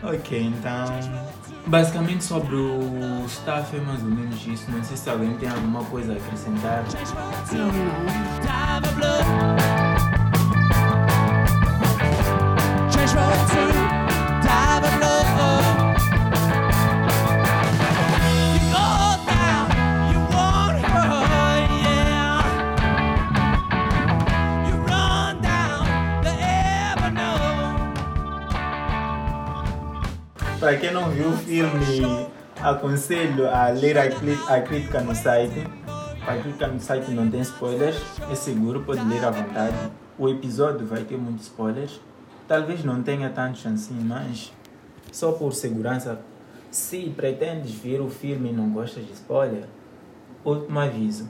Ok, 0.10 0.38
então 0.38 0.86
basicamente 1.68 2.24
sobre 2.26 2.56
o 2.56 3.24
staff 3.26 3.74
é 3.76 3.80
mais 3.80 4.02
ou 4.04 4.10
menos 4.10 4.46
isso. 4.46 4.70
Não 4.70 4.84
sei 4.84 4.98
se 4.98 5.10
alguém 5.10 5.36
tem 5.38 5.50
alguma 5.50 5.84
coisa 5.86 6.14
a 6.14 6.18
acrescentar. 6.18 6.84
Não, 7.54 7.68
não. 7.68 9.83
Para 30.64 30.78
quem 30.78 30.94
não 30.94 31.10
viu 31.10 31.28
o 31.28 31.34
filme, 31.34 32.30
aconselho 32.62 33.50
a 33.50 33.68
ler 33.68 33.98
a, 33.98 34.04
a 34.04 34.62
crítica 34.62 35.02
no 35.02 35.14
site. 35.14 35.68
A 36.26 36.38
crítica 36.38 36.68
no 36.68 36.80
site 36.80 37.12
não 37.12 37.30
tem 37.30 37.42
spoilers, 37.42 38.02
é 38.32 38.34
seguro, 38.34 38.82
pode 38.82 39.04
ler 39.04 39.26
à 39.26 39.30
vontade. 39.30 39.76
O 40.18 40.30
episódio 40.30 40.88
vai 40.88 41.04
ter 41.04 41.18
muitos 41.18 41.48
spoilers. 41.48 42.00
Talvez 42.48 42.82
não 42.82 43.04
tenha 43.04 43.30
tantos 43.30 43.66
assim, 43.66 44.00
mas 44.06 44.54
só 45.12 45.34
por 45.34 45.52
segurança, 45.52 46.22
se 46.72 47.10
pretendes 47.10 47.74
ver 47.74 48.00
o 48.00 48.10
filme 48.10 48.52
e 48.52 48.54
não 48.54 48.70
gostas 48.70 49.06
de 49.06 49.12
spoiler, 49.12 49.66
último 50.46 50.80
aviso. 50.80 51.30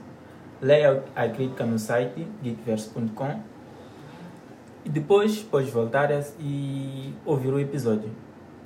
Leia 0.62 1.04
a 1.16 1.28
crítica 1.28 1.66
no 1.66 1.80
site 1.80 2.28
geekverse.com 2.44 3.42
e 4.86 4.90
depois 4.90 5.40
podes 5.40 5.72
voltar 5.72 6.12
e 6.40 7.16
ouvir 7.26 7.52
o 7.52 7.60
episódio. 7.60 8.12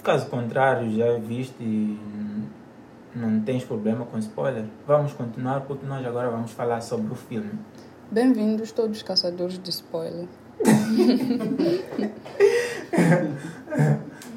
Caso 0.03 0.27
contrário, 0.27 0.89
já 0.95 1.17
viste 1.17 1.55
e 1.61 1.99
não 3.15 3.41
tens 3.41 3.63
problema 3.63 4.05
com 4.05 4.17
spoiler, 4.19 4.65
vamos 4.87 5.11
continuar 5.13 5.61
porque 5.61 5.85
nós 5.85 6.05
agora 6.05 6.29
vamos 6.29 6.51
falar 6.51 6.81
sobre 6.81 7.11
o 7.11 7.15
filme. 7.15 7.51
Bem-vindos 8.09 8.71
todos 8.71 8.97
os 8.97 9.03
caçadores 9.03 9.57
de 9.59 9.69
spoiler. 9.69 10.27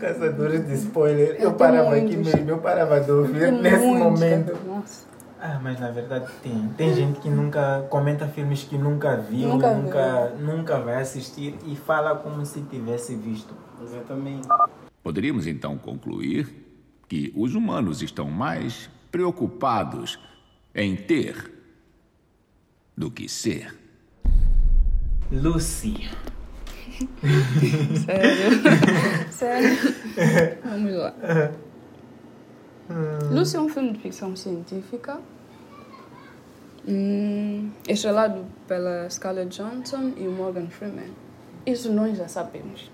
Caçadores 0.01 0.67
de 0.67 0.75
spoiler, 0.75 1.37
eu 1.37 1.51
Eu 1.51 1.55
parava 1.55 1.95
aqui 1.95 2.17
muitos. 2.17 2.33
mesmo, 2.35 2.51
eu 2.51 2.59
parava 2.59 3.01
de 3.01 3.11
ouvir 3.11 3.41
Tem 3.51 3.53
nesse 3.63 3.85
muitos, 3.85 4.21
momento. 4.21 4.57
Nossa. 4.67 5.05
Ah, 5.43 5.59
mas 5.63 5.79
na 5.79 5.91
verdade 5.91 6.27
tem. 6.43 6.69
Tem 6.77 6.95
gente 6.95 7.21
que 7.21 7.29
nunca 7.29 7.85
comenta 7.91 8.27
filmes 8.27 8.65
que 8.65 8.77
nunca 8.77 9.17
viu, 9.17 9.49
Nunca 9.49 9.75
nunca, 9.75 10.31
nunca 10.39 10.79
vai 10.81 11.01
assistir 11.01 11.57
e 11.67 11.77
fala 11.77 12.17
como 12.17 12.45
se 12.45 12.61
tivesse 12.63 13.15
visto. 13.15 13.55
Exatamente. 13.83 14.49
Poderíamos 15.03 15.47
então 15.47 15.79
concluir 15.79 16.49
que 17.09 17.33
os 17.35 17.55
humanos 17.55 18.03
estão 18.03 18.31
mais 18.31 18.91
preocupados 19.11 20.19
em 20.75 20.95
ter 20.95 21.53
do 22.97 23.11
que 23.11 23.29
ser. 23.29 23.75
Lucy. 25.33 26.09
Sério? 28.05 29.33
Sério? 29.33 29.79
Vamos 30.65 30.93
lá. 30.93 31.15
Lucy 33.31 33.57
é 33.57 33.61
um 33.61 33.69
filme 33.69 33.93
de 33.93 34.01
ficção 34.01 34.37
científica. 34.37 35.21
Hum, 36.87 37.71
estrelado 37.89 38.45
pela 38.67 39.09
Scarlett 39.09 39.57
Johansson 39.57 40.13
e 40.17 40.25
Morgan 40.25 40.69
Freeman. 40.69 41.11
Isso 41.65 41.93
nós 41.93 42.17
já 42.17 42.27
sabemos. 42.27 42.91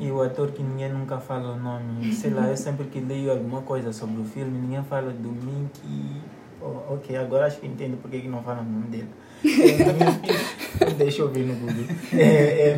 E 0.00 0.10
o 0.10 0.22
ator 0.22 0.50
que 0.52 0.62
ninguém 0.62 0.90
nunca 0.92 1.18
fala 1.18 1.52
o 1.52 1.56
nome. 1.60 2.12
Sei 2.12 2.30
lá, 2.30 2.48
eu 2.48 2.56
sempre 2.56 2.86
que 2.86 3.00
leio 3.00 3.30
alguma 3.30 3.60
coisa 3.62 3.92
sobre 3.92 4.20
o 4.20 4.24
filme, 4.24 4.58
ninguém 4.58 4.82
fala 4.82 5.10
do 5.12 5.28
Minky. 5.28 6.20
Oh, 6.62 6.94
ok, 6.94 7.16
agora 7.16 7.46
acho 7.46 7.60
que 7.60 7.66
entendo 7.66 7.98
porque 8.00 8.20
que 8.20 8.28
não 8.28 8.42
fala 8.42 8.60
o 8.60 8.64
nome 8.64 8.86
dele. 8.88 9.08
É, 9.44 10.90
Deixa 10.96 11.22
eu 11.22 11.28
ver 11.28 11.46
no 11.46 11.54
Google. 11.54 11.84
É, 12.12 12.70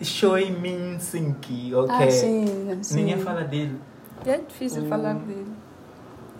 é 0.00 0.04
Choi 0.04 0.50
Min 0.50 0.98
Sink, 0.98 1.74
ok. 1.74 1.90
Ah, 1.94 2.10
sim, 2.10 2.46
sim. 2.82 2.96
Ninguém 2.96 3.18
fala 3.18 3.42
dele. 3.44 3.78
É 4.26 4.38
difícil 4.38 4.82
O- 4.84 4.86
falar 4.86 5.14
dele. 5.14 5.46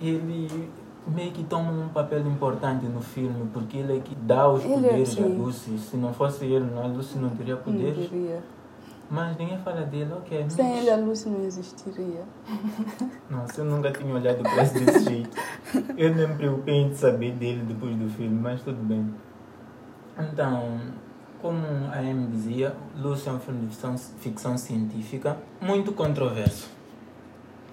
Ele 0.01 0.69
meio 1.07 1.31
que 1.33 1.45
toma 1.45 1.71
um 1.73 1.89
papel 1.89 2.27
importante 2.27 2.87
no 2.87 3.01
filme, 3.01 3.49
porque 3.53 3.77
ele 3.79 3.99
é 3.99 4.01
que 4.01 4.15
dá 4.15 4.49
os 4.49 4.65
Ele 4.65 4.73
é, 4.73 4.77
poderes 4.77 5.11
a 5.11 5.15
sim. 5.23 5.37
Lucy. 5.39 5.79
Se 5.79 5.97
não 5.97 6.13
fosse 6.13 6.45
ele, 6.45 6.67
a 6.79 6.87
Lucy 6.87 7.19
não 7.19 7.31
teria 7.31 7.55
Não 7.57 7.63
poderes. 7.63 8.11
Mas 9.15 9.37
ninguém 9.37 9.59
fala 9.59 9.83
dele, 9.83 10.11
ok. 10.15 10.47
Sem 10.49 10.65
mas- 10.71 10.79
ele, 10.79 10.91
a 10.91 10.97
Lucy 10.97 11.29
não 11.29 11.45
existiria. 11.45 12.23
Nossa, 13.29 13.61
eu 13.61 13.67
nunca 13.67 13.91
tinha 13.93 14.15
olhado 14.15 14.43
para 14.43 14.63
isso 14.63 14.73
desse 14.73 15.05
jeito. 15.05 15.37
Eu 15.99 16.15
nem 16.15 16.27
me 16.29 16.35
preocupei 16.35 16.77
em 16.77 16.95
saber 16.95 17.33
dele 17.33 17.63
depois 17.69 17.95
do 17.95 18.09
filme, 18.09 18.41
mas 18.41 18.63
tudo 18.63 18.83
bem. 18.83 19.13
Então, 20.19 20.81
como 21.43 21.59
a 21.93 21.99
Amy 21.99 22.27
dizia, 22.29 22.75
Lucy 22.97 23.29
é 23.29 23.33
um 23.33 23.39
filme 23.39 23.61
de 23.61 23.67
ficção, 23.67 23.99
ficção 23.99 24.57
científica 24.57 25.37
muito 25.61 25.93
controverso. 25.93 26.71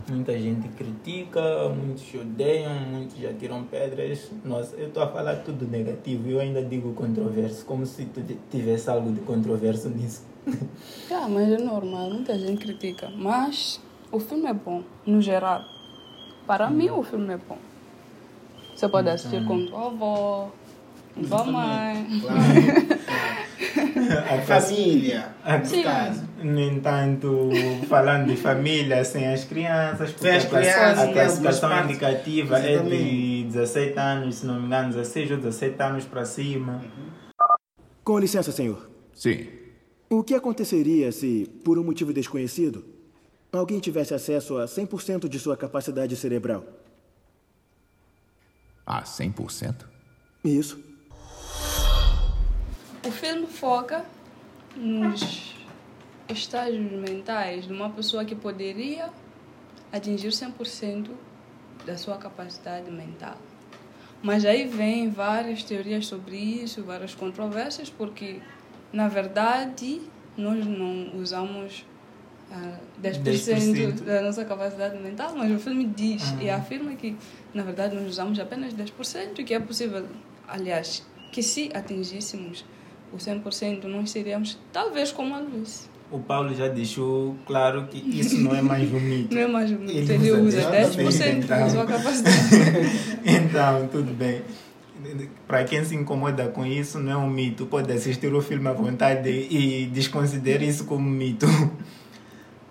Muita 0.09 0.37
gente 0.37 0.67
critica, 0.69 1.69
muitos 1.69 2.13
odeiam, 2.15 2.73
muitos 2.91 3.17
já 3.17 3.31
tiram 3.31 3.63
pedras. 3.63 4.29
Nossa, 4.43 4.75
eu 4.75 4.87
estou 4.89 5.03
a 5.03 5.07
falar 5.07 5.37
tudo 5.37 5.65
negativo 5.65 6.27
e 6.27 6.31
eu 6.33 6.39
ainda 6.41 6.61
digo 6.63 6.91
controverso, 6.93 7.63
como 7.65 7.85
se 7.85 8.09
tivesse 8.51 8.89
algo 8.89 9.09
de 9.13 9.21
controverso 9.21 9.87
nisso. 9.87 10.27
Ah, 11.11 11.27
mas 11.27 11.51
é 11.51 11.57
normal, 11.57 12.11
muita 12.11 12.37
gente 12.37 12.63
critica. 12.63 13.11
Mas 13.15 13.81
o 14.11 14.19
filme 14.19 14.45
é 14.45 14.53
bom, 14.53 14.83
no 15.05 15.19
geral. 15.19 15.63
Para 16.45 16.69
mim, 16.69 16.91
o 16.91 17.01
filme 17.01 17.33
é 17.33 17.37
bom. 17.37 17.57
Você 18.75 18.87
pode 18.87 19.09
assistir 19.09 19.43
com 19.45 19.65
tua 19.65 19.87
avó, 19.87 20.51
com 21.15 21.23
tua 21.23 21.43
mãe. 21.45 22.21
Claro. 22.21 22.39
Família, 24.45 25.29
Aqui, 25.43 25.77
no 25.77 25.83
caso. 25.83 26.29
No 26.41 26.61
entanto, 26.61 27.49
falando 27.87 28.27
de 28.27 28.37
família 28.37 29.03
sem 29.03 29.27
as 29.27 29.43
crianças, 29.43 30.11
porque 30.11 30.29
as 30.29 30.45
a 30.45 30.49
crianças, 30.49 30.99
a 30.99 31.05
né, 31.05 31.13
classificação 31.13 31.83
indicativa 31.83 32.59
é 32.59 32.61
de 32.61 32.71
Exatamente. 32.71 33.43
17 33.43 33.99
anos, 33.99 34.35
se 34.35 34.45
não 34.45 34.59
me 34.59 34.65
engano, 34.67 34.89
16 34.89 35.31
ou 35.31 35.37
17 35.37 35.83
anos 35.83 36.05
para 36.05 36.25
cima. 36.25 36.81
Com 38.03 38.17
licença, 38.17 38.51
senhor. 38.51 38.89
Sim. 39.13 39.58
O 40.09 40.23
que 40.23 40.33
aconteceria 40.33 41.11
se, 41.11 41.45
por 41.63 41.77
um 41.77 41.83
motivo 41.83 42.11
desconhecido, 42.11 42.83
alguém 43.51 43.79
tivesse 43.79 44.11
acesso 44.13 44.57
a 44.57 44.65
100% 44.65 45.29
de 45.29 45.37
sua 45.39 45.55
capacidade 45.55 46.15
cerebral? 46.15 46.65
Ah, 48.83 49.03
100%? 49.03 49.85
Isso. 50.43 50.83
O 53.05 53.11
filme 53.11 53.45
foca 53.45 54.03
nos 54.75 55.55
estágios 56.27 56.91
mentais 56.91 57.67
de 57.67 57.73
uma 57.73 57.91
pessoa 57.91 58.25
que 58.25 58.33
poderia 58.33 59.11
atingir 59.91 60.29
100% 60.29 61.11
da 61.85 61.95
sua 61.97 62.17
capacidade 62.17 62.89
mental. 62.89 63.37
Mas 64.23 64.43
aí 64.43 64.67
vem 64.67 65.11
várias 65.11 65.63
teorias 65.63 66.07
sobre 66.07 66.35
isso, 66.35 66.83
várias 66.83 67.13
controvérsias, 67.13 67.89
porque, 67.89 68.41
na 68.91 69.07
verdade, 69.07 70.01
nós 70.37 70.65
não 70.65 71.15
usamos 71.19 71.85
ah, 72.51 72.77
10%, 73.01 73.21
10%. 73.23 73.91
da 74.03 74.21
nossa 74.21 74.43
capacidade 74.45 74.97
mental, 74.97 75.33
mas 75.37 75.51
o 75.51 75.59
filme 75.59 75.85
diz 75.85 76.33
Ah. 76.39 76.43
e 76.43 76.49
afirma 76.49 76.93
que, 76.95 77.15
na 77.53 77.63
verdade, 77.63 77.95
nós 77.95 78.07
usamos 78.07 78.39
apenas 78.39 78.73
10%, 78.73 79.43
que 79.43 79.53
é 79.53 79.59
possível, 79.59 80.05
aliás, 80.47 81.05
que 81.31 81.43
se 81.43 81.69
atingíssemos 81.73 82.65
o 83.13 83.17
100%, 83.17 83.83
nós 83.85 84.09
seríamos 84.11 84.57
talvez 84.73 85.11
como 85.11 85.35
a 85.35 85.39
luz. 85.39 85.89
O 86.11 86.17
Paulo 86.17 86.55
já 86.55 86.67
deixou 86.67 87.35
claro 87.45 87.85
que 87.87 87.97
isso 88.19 88.35
não 88.39 88.55
é 88.55 88.63
mais 88.63 88.91
um 88.91 88.99
mito. 88.99 89.29
Não 89.35 89.41
é 89.43 89.47
mais 89.47 89.69
um 89.69 89.75
Ele 89.75 89.99
mito, 89.99 90.11
ele 90.11 90.31
usa 90.31 90.57
usa 90.57 90.71
10%, 90.71 90.95
10% 90.95 91.45
da 91.45 91.57
então. 91.57 91.69
sua 91.69 91.85
capacidade. 91.85 92.35
então, 93.25 93.87
tudo 93.91 94.11
bem. 94.15 94.41
Para 95.47 95.63
quem 95.63 95.83
se 95.83 95.95
incomoda 95.95 96.47
com 96.49 96.65
isso, 96.65 96.99
não 96.99 97.11
é 97.11 97.17
um 97.17 97.29
mito. 97.29 97.65
Pode 97.65 97.91
assistir 97.91 98.33
o 98.33 98.41
filme 98.41 98.67
à 98.67 98.73
vontade 98.73 99.29
e 99.29 99.87
desconsidere 99.87 100.67
isso 100.67 100.85
como 100.85 101.09
mito. 101.09 101.45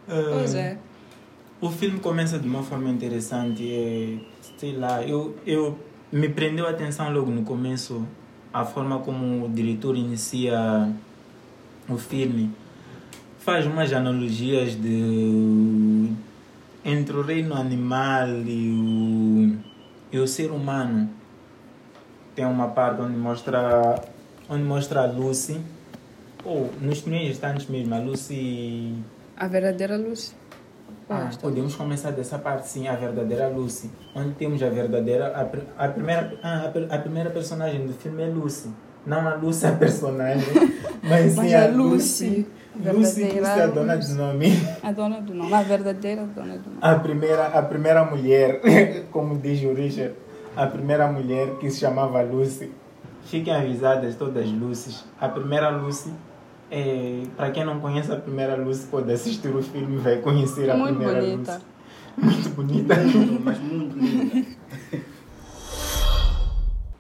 Pois 0.08 0.54
Ah, 0.54 0.58
é. 0.58 0.78
O 1.60 1.68
filme 1.70 2.00
começa 2.00 2.38
de 2.38 2.48
uma 2.48 2.62
forma 2.62 2.88
interessante. 2.88 3.68
É, 3.70 4.16
sei 4.56 4.72
lá, 4.72 5.02
eu, 5.02 5.36
eu 5.44 5.78
me 6.10 6.30
prendeu 6.30 6.66
a 6.66 6.70
atenção 6.70 7.12
logo 7.12 7.30
no 7.30 7.42
começo 7.42 8.06
a 8.52 8.64
forma 8.64 9.00
como 9.00 9.44
o 9.44 9.48
diretor 9.50 9.96
inicia 9.96 10.90
o 11.88 11.98
filme. 11.98 12.50
Faz 13.38 13.66
umas 13.66 13.92
analogias 13.92 14.74
de 14.74 16.10
entre 16.84 17.16
o 17.16 17.22
reino 17.22 17.54
animal 17.54 18.28
e 18.46 18.70
o, 18.72 20.16
e 20.16 20.18
o 20.18 20.26
ser 20.26 20.50
humano. 20.50 21.10
Tem 22.38 22.46
uma 22.46 22.68
parte 22.68 23.02
onde 23.02 23.16
mostra 23.16 24.00
onde 24.48 24.62
mostra 24.62 25.00
a 25.02 25.06
Lucy. 25.06 25.60
Ou 26.44 26.70
nos 26.80 27.00
primeiros 27.00 27.30
instantes 27.30 27.66
mesmo, 27.66 27.92
a 27.96 27.98
Lucy 27.98 28.94
A 29.36 29.48
verdadeira 29.48 29.96
luz. 29.96 30.36
ah, 31.10 31.30
podemos 31.40 31.74
começar 31.74 32.12
dessa 32.12 32.38
parte, 32.38 32.68
sim, 32.68 32.86
a 32.86 32.94
verdadeira 32.94 33.48
Lucy. 33.48 33.90
Onde 34.14 34.34
temos 34.34 34.62
a 34.62 34.68
verdadeira. 34.68 35.32
A, 35.36 35.84
a 35.84 35.88
primeira, 35.88 36.38
ah, 36.40 36.70
a, 36.90 36.94
a 36.94 36.98
primeira 37.00 37.28
personagem 37.30 37.84
do 37.84 37.92
filme 37.92 38.22
é 38.22 38.26
Lucy. 38.26 38.68
Não 39.04 39.26
a 39.26 39.34
Lucy, 39.34 39.66
a 39.66 39.72
personagem, 39.72 40.46
mas 41.02 41.32
sim 41.32 41.36
Mas 41.40 41.54
a 41.54 41.64
a 41.64 41.66
Lucy. 41.66 42.46
Lucy, 42.46 42.46
Lucy, 42.76 43.24
Lucy 43.24 43.42
é 43.58 43.62
a 43.62 43.66
dona 43.66 43.96
do 43.96 44.02
Lucy. 44.02 44.14
nome. 44.14 44.52
A 44.80 44.92
dona 44.92 45.20
do 45.20 45.34
nome, 45.34 45.52
a 45.54 45.62
verdadeira 45.62 46.24
dona 46.24 46.56
do 46.56 46.70
nome. 46.70 46.78
A 46.80 46.94
primeira, 46.94 47.46
a 47.48 47.62
primeira 47.62 48.04
mulher, 48.04 48.60
como 49.10 49.36
diz 49.38 49.60
o 49.64 49.74
Richard, 49.74 50.14
a 50.58 50.66
primeira 50.66 51.06
mulher 51.06 51.56
que 51.58 51.70
se 51.70 51.78
chamava 51.78 52.20
Lucy. 52.20 52.72
Fiquem 53.22 53.54
avisadas 53.54 54.16
todas 54.16 54.44
as 54.44 54.50
Lucies. 54.50 55.04
A 55.20 55.28
primeira 55.28 55.70
Lucy, 55.70 56.12
é, 56.68 57.22
para 57.36 57.52
quem 57.52 57.64
não 57.64 57.78
conhece 57.78 58.10
a 58.10 58.16
primeira 58.16 58.56
Lucy, 58.56 58.88
pode 58.88 59.12
assistir 59.12 59.54
o 59.54 59.62
filme 59.62 59.94
e 59.94 59.98
vai 59.98 60.16
conhecer 60.16 60.68
a 60.68 60.76
Muito 60.76 60.96
primeira 60.96 61.20
bonita. 61.20 61.52
Lucy. 61.52 62.34
Muito 62.36 62.48
bonita. 62.50 62.94
Lindo, 62.94 63.40
mas 63.40 63.58
muito 63.60 63.96
lindo. 63.96 64.46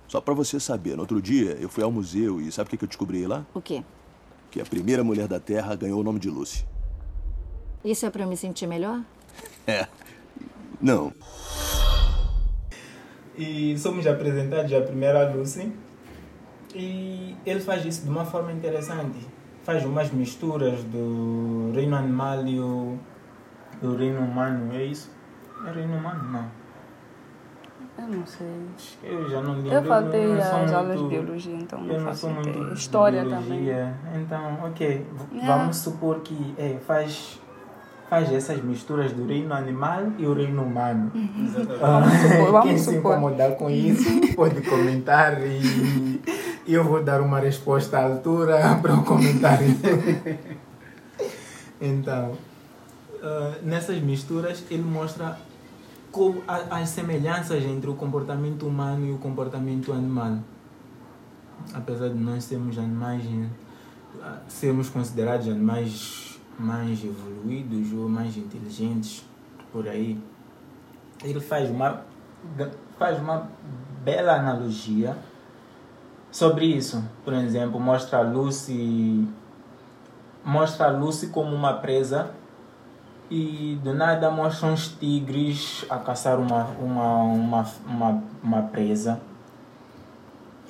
Só 0.06 0.20
pra 0.20 0.32
você 0.34 0.60
saber, 0.60 0.94
no 0.94 1.00
outro 1.00 1.20
dia 1.20 1.56
eu 1.60 1.68
fui 1.68 1.82
ao 1.82 1.90
museu 1.90 2.40
e 2.40 2.52
sabe 2.52 2.68
o 2.68 2.70
que 2.70 2.76
que 2.76 2.84
eu 2.84 2.88
descobri 2.88 3.26
lá? 3.26 3.44
O 3.52 3.60
quê? 3.60 3.82
Que 4.52 4.60
a 4.60 4.64
primeira 4.64 5.02
mulher 5.02 5.26
da 5.26 5.40
Terra 5.40 5.74
ganhou 5.74 6.00
o 6.00 6.04
nome 6.04 6.20
de 6.20 6.30
Lucy. 6.30 6.64
Isso 7.84 8.06
é 8.06 8.10
pra 8.10 8.22
eu 8.22 8.28
me 8.28 8.36
sentir 8.36 8.68
melhor? 8.68 9.02
É. 9.66 9.86
Não. 10.80 11.12
E 13.38 13.78
somos 13.78 14.06
apresentados 14.06 14.72
à 14.72 14.80
primeira 14.80 15.30
Lucy. 15.32 15.72
E 16.74 17.36
ele 17.46 17.60
faz 17.60 17.84
isso 17.84 18.02
de 18.04 18.10
uma 18.10 18.24
forma 18.24 18.52
interessante. 18.52 19.26
Faz 19.62 19.84
umas 19.84 20.10
misturas 20.10 20.82
do 20.84 21.70
reino 21.74 21.96
animal 21.96 22.44
e 22.46 22.58
o 22.58 22.98
do 23.80 23.94
reino 23.96 24.20
humano, 24.20 24.72
é 24.74 24.84
isso? 24.84 25.10
É 25.66 25.70
reino 25.70 25.96
humano? 25.96 26.24
Não. 26.32 26.58
Eu 27.98 28.08
não 28.16 28.26
sei. 28.26 28.46
Eu 29.02 29.28
já 29.28 29.40
não 29.40 29.54
lembro. 29.54 29.72
Eu 29.72 29.82
faltei 29.84 30.26
não 30.26 30.40
as 30.40 30.72
aulas 30.72 30.96
de 30.96 31.02
muito- 31.04 31.08
biologia, 31.08 31.54
então 31.56 31.78
Eu 31.80 31.86
não 31.86 31.94
não 31.98 32.04
faço 32.06 32.20
sou 32.20 32.30
muito. 32.30 32.72
História 32.74 33.24
biologia. 33.24 33.94
Então, 34.14 34.58
ok. 34.64 35.06
É. 35.40 35.46
Vamos 35.46 35.76
supor 35.78 36.20
que 36.20 36.54
é, 36.58 36.76
faz, 36.86 37.40
faz 38.08 38.32
essas 38.32 38.62
misturas 38.62 39.12
do 39.12 39.26
reino 39.26 39.52
animal 39.54 40.12
e 40.18 40.26
o 40.26 40.32
reino 40.34 40.62
humano. 40.62 41.12
Ah, 41.82 42.00
Vamos 42.00 42.18
supor, 42.20 42.52
vamos 42.52 42.66
Quem 42.68 42.78
se 42.78 42.94
incomodar 42.96 43.52
com 43.56 43.68
isso 43.70 44.08
pode 44.34 44.60
comentar 44.62 45.38
e 45.44 46.20
eu 46.66 46.84
vou 46.84 47.02
dar 47.02 47.20
uma 47.20 47.38
resposta 47.38 47.98
à 47.98 48.04
altura 48.04 48.58
para 48.82 48.94
o 48.94 49.04
comentário. 49.04 49.68
Então, 51.80 52.32
ah, 53.22 53.54
nessas 53.62 54.00
misturas 54.02 54.64
ele 54.70 54.82
mostra 54.82 55.38
como 56.10 56.42
a- 56.48 56.80
as 56.80 56.88
semelhanças 56.88 57.62
entre 57.64 57.88
o 57.88 57.94
comportamento 57.94 58.66
humano 58.66 59.06
e 59.06 59.12
o 59.12 59.18
comportamento 59.18 59.92
animal. 59.92 60.38
Apesar 61.72 62.08
de 62.08 62.14
nós 62.16 62.44
sermos 62.44 62.76
animais, 62.78 63.22
ah, 64.22 64.38
sermos 64.48 64.88
considerados 64.88 65.46
animais 65.48 66.27
mais 66.58 67.04
evoluídos 67.04 67.92
ou 67.92 68.08
mais 68.08 68.36
inteligentes 68.36 69.24
por 69.72 69.86
aí, 69.88 70.18
ele 71.22 71.40
faz 71.40 71.70
uma, 71.70 72.02
faz 72.98 73.18
uma 73.18 73.48
bela 74.04 74.34
analogia 74.34 75.16
sobre 76.30 76.66
isso. 76.66 77.02
Por 77.24 77.32
exemplo, 77.34 77.78
mostra 77.78 78.18
a 78.18 78.22
Lucy 78.22 79.26
mostra 80.44 80.86
a 80.86 80.90
Lucy 80.90 81.28
como 81.28 81.54
uma 81.54 81.74
presa 81.74 82.30
e 83.30 83.78
do 83.84 83.92
nada 83.92 84.30
mostra 84.30 84.68
uns 84.68 84.88
tigres 84.88 85.84
a 85.90 85.98
caçar 85.98 86.40
uma, 86.40 86.64
uma, 86.80 87.22
uma, 87.22 87.66
uma, 87.86 88.22
uma 88.42 88.62
presa. 88.62 89.20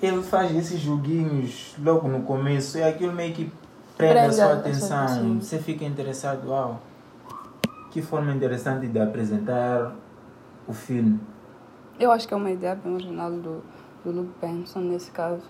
Ele 0.03 0.22
faz 0.22 0.55
esses 0.55 0.81
joguinhos 0.81 1.74
logo 1.79 2.09
no 2.09 2.22
começo 2.22 2.79
e 2.79 2.83
aquilo 2.83 3.12
meio 3.12 3.33
que 3.35 3.53
prende 3.98 4.18
a 4.18 4.32
sua 4.32 4.52
atenção. 4.54 5.40
Você 5.40 5.58
fica 5.58 5.84
interessado, 5.84 6.48
uau, 6.48 6.80
que 7.90 8.00
forma 8.00 8.32
interessante 8.32 8.87
de 8.87 8.98
apresentar 8.98 9.92
o 10.66 10.72
filme. 10.72 11.20
Eu 11.98 12.12
acho 12.12 12.28
que 12.28 12.32
é 12.32 12.37
uma 12.37 12.50
ideia 12.50 12.76
bem 12.76 12.94
original 12.94 13.30
do, 13.32 13.62
do 14.04 14.12
Luke 14.12 14.32
Benson 14.40 14.80
nesse 14.80 15.11
caso. 15.11 15.42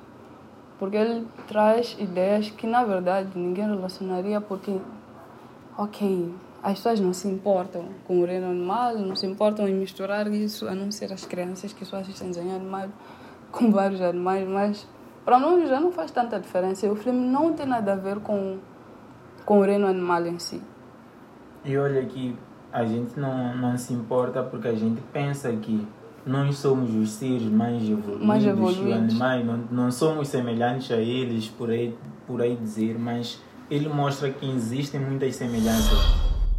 Porque 0.78 0.96
ele 0.96 1.26
traz 1.46 1.94
ideias 1.98 2.50
que, 2.50 2.66
na 2.66 2.84
verdade, 2.84 3.28
ninguém 3.34 3.66
relacionaria 3.66 4.40
porque, 4.40 4.80
ok, 5.76 6.32
as 6.62 6.74
pessoas 6.74 7.00
não 7.00 7.12
se 7.12 7.28
importam 7.28 7.87
com 8.06 8.20
o 8.20 8.24
reino 8.24 8.46
animal, 8.46 8.96
não 8.96 9.14
se 9.14 9.26
importam 9.26 9.68
em 9.68 9.74
misturar 9.74 10.26
isso, 10.32 10.66
a 10.66 10.74
não 10.74 10.90
ser 10.90 11.12
as 11.12 11.24
crianças 11.24 11.72
que 11.72 11.84
só 11.84 11.96
assistem 11.96 12.28
desenho 12.28 12.56
animado 12.56 12.92
com 13.50 13.70
vários 13.70 14.00
animais, 14.00 14.48
mas 14.48 14.87
para 15.28 15.38
nós 15.38 15.68
já 15.68 15.78
não 15.78 15.92
faz 15.92 16.10
tanta 16.10 16.40
diferença. 16.40 16.90
O 16.90 16.96
filme 16.96 17.20
não 17.20 17.52
tem 17.52 17.66
nada 17.66 17.92
a 17.92 17.96
ver 17.96 18.18
com, 18.20 18.56
com 19.44 19.58
o 19.58 19.62
reino 19.62 19.86
animal 19.86 20.26
em 20.26 20.38
si. 20.38 20.58
E 21.66 21.76
olha 21.76 22.02
que 22.06 22.34
a 22.72 22.82
gente 22.82 23.20
não, 23.20 23.54
não 23.54 23.76
se 23.76 23.92
importa 23.92 24.42
porque 24.42 24.68
a 24.68 24.74
gente 24.74 25.02
pensa 25.12 25.52
que 25.52 25.86
nós 26.24 26.56
somos 26.56 26.94
os 26.94 27.10
seres 27.10 27.42
mais 27.42 27.82
evoluídos, 27.82 28.26
Mais 28.26 28.42
evoluídos. 28.42 28.90
animais, 28.90 29.44
não, 29.44 29.56
não 29.70 29.90
somos 29.90 30.28
semelhantes 30.28 30.90
a 30.92 30.96
eles, 30.96 31.46
por 31.46 31.68
aí, 31.68 31.94
por 32.26 32.40
aí 32.40 32.56
dizer, 32.56 32.98
mas 32.98 33.38
ele 33.70 33.90
mostra 33.90 34.30
que 34.30 34.50
existem 34.50 34.98
muitas 34.98 35.36
semelhanças. 35.36 35.98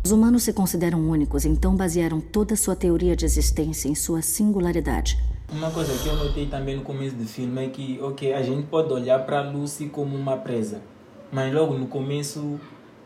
Os 0.05 0.11
humanos 0.11 0.43
se 0.43 0.53
consideram 0.53 1.09
únicos, 1.09 1.43
então 1.43 1.75
basearam 1.75 2.21
toda 2.21 2.55
sua 2.55 2.75
teoria 2.75 3.15
de 3.15 3.25
existência 3.25 3.89
em 3.89 3.95
sua 3.95 4.21
singularidade. 4.21 5.17
Uma 5.51 5.71
coisa 5.71 5.91
que 6.01 6.07
eu 6.07 6.15
notei 6.15 6.45
também 6.45 6.75
no 6.75 6.83
começo 6.83 7.15
do 7.15 7.25
filme 7.25 7.65
é 7.65 7.69
que, 7.69 7.99
ok, 8.01 8.33
a 8.33 8.41
gente 8.41 8.67
pode 8.67 8.93
olhar 8.93 9.19
para 9.25 9.41
Lucy 9.41 9.87
como 9.87 10.15
uma 10.15 10.37
presa, 10.37 10.79
mas 11.31 11.51
logo 11.53 11.73
no 11.73 11.87
começo 11.87 12.59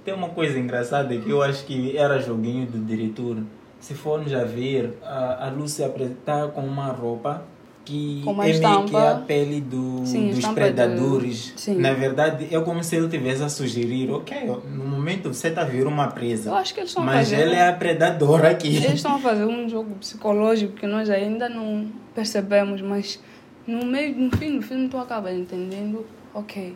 tem 0.04 0.14
uma 0.14 0.30
coisa 0.30 0.60
engraçada 0.60 1.16
que 1.16 1.30
eu 1.30 1.42
acho 1.42 1.66
que 1.66 1.98
era 1.98 2.20
joguinho 2.20 2.66
do 2.66 2.78
diretor. 2.80 3.38
Se 3.80 3.94
formos 3.94 4.34
a 4.34 4.44
ver, 4.44 4.98
a, 5.04 5.48
a 5.48 5.50
Lucy 5.50 5.84
está 5.84 6.48
com 6.50 6.62
uma 6.62 6.88
roupa 6.88 7.44
que 7.86 8.24
é 8.26 8.34
meio 8.34 8.86
que 8.86 8.96
a 8.96 9.16
pele 9.28 9.60
do, 9.60 10.06
Sim, 10.06 10.30
dos 10.32 10.46
predadores. 10.48 11.54
Na 11.78 11.94
verdade, 11.94 12.48
é 12.54 12.60
como 12.62 12.82
se 12.84 12.96
ele 12.96 13.10
tivesse 13.10 13.44
a 13.44 13.50
sugerir, 13.50 14.10
ok, 14.12 14.38
no 14.70 14.86
momento 14.86 15.34
você 15.34 15.48
está 15.50 15.62
a 15.62 15.66
ver 15.66 15.86
uma 15.88 16.08
presa, 16.08 16.50
Eu 16.50 16.56
acho 16.56 16.74
que 16.74 16.80
eles 16.82 16.90
estão 16.92 17.04
mas 17.04 17.30
fazendo- 17.30 17.42
ela 17.48 17.56
é 17.56 17.70
a 17.70 17.74
predadora 17.74 18.50
aqui. 18.52 18.76
Eles 18.76 18.94
estão 18.94 19.16
a 19.16 19.20
fazer 19.20 19.46
um 19.46 19.68
jogo 19.68 19.96
psicológico 19.96 20.74
que 20.74 20.88
nós 20.88 21.10
ainda 21.10 21.50
não 21.50 21.88
percebemos, 22.14 22.82
mas 22.82 23.20
no 23.66 23.86
meio, 23.86 24.16
no 24.18 24.36
fim 24.38 24.58
do 24.58 24.62
filme 24.62 24.88
tu 24.90 24.98
acaba 24.98 25.32
entendendo, 25.32 26.06
ok, 26.34 26.76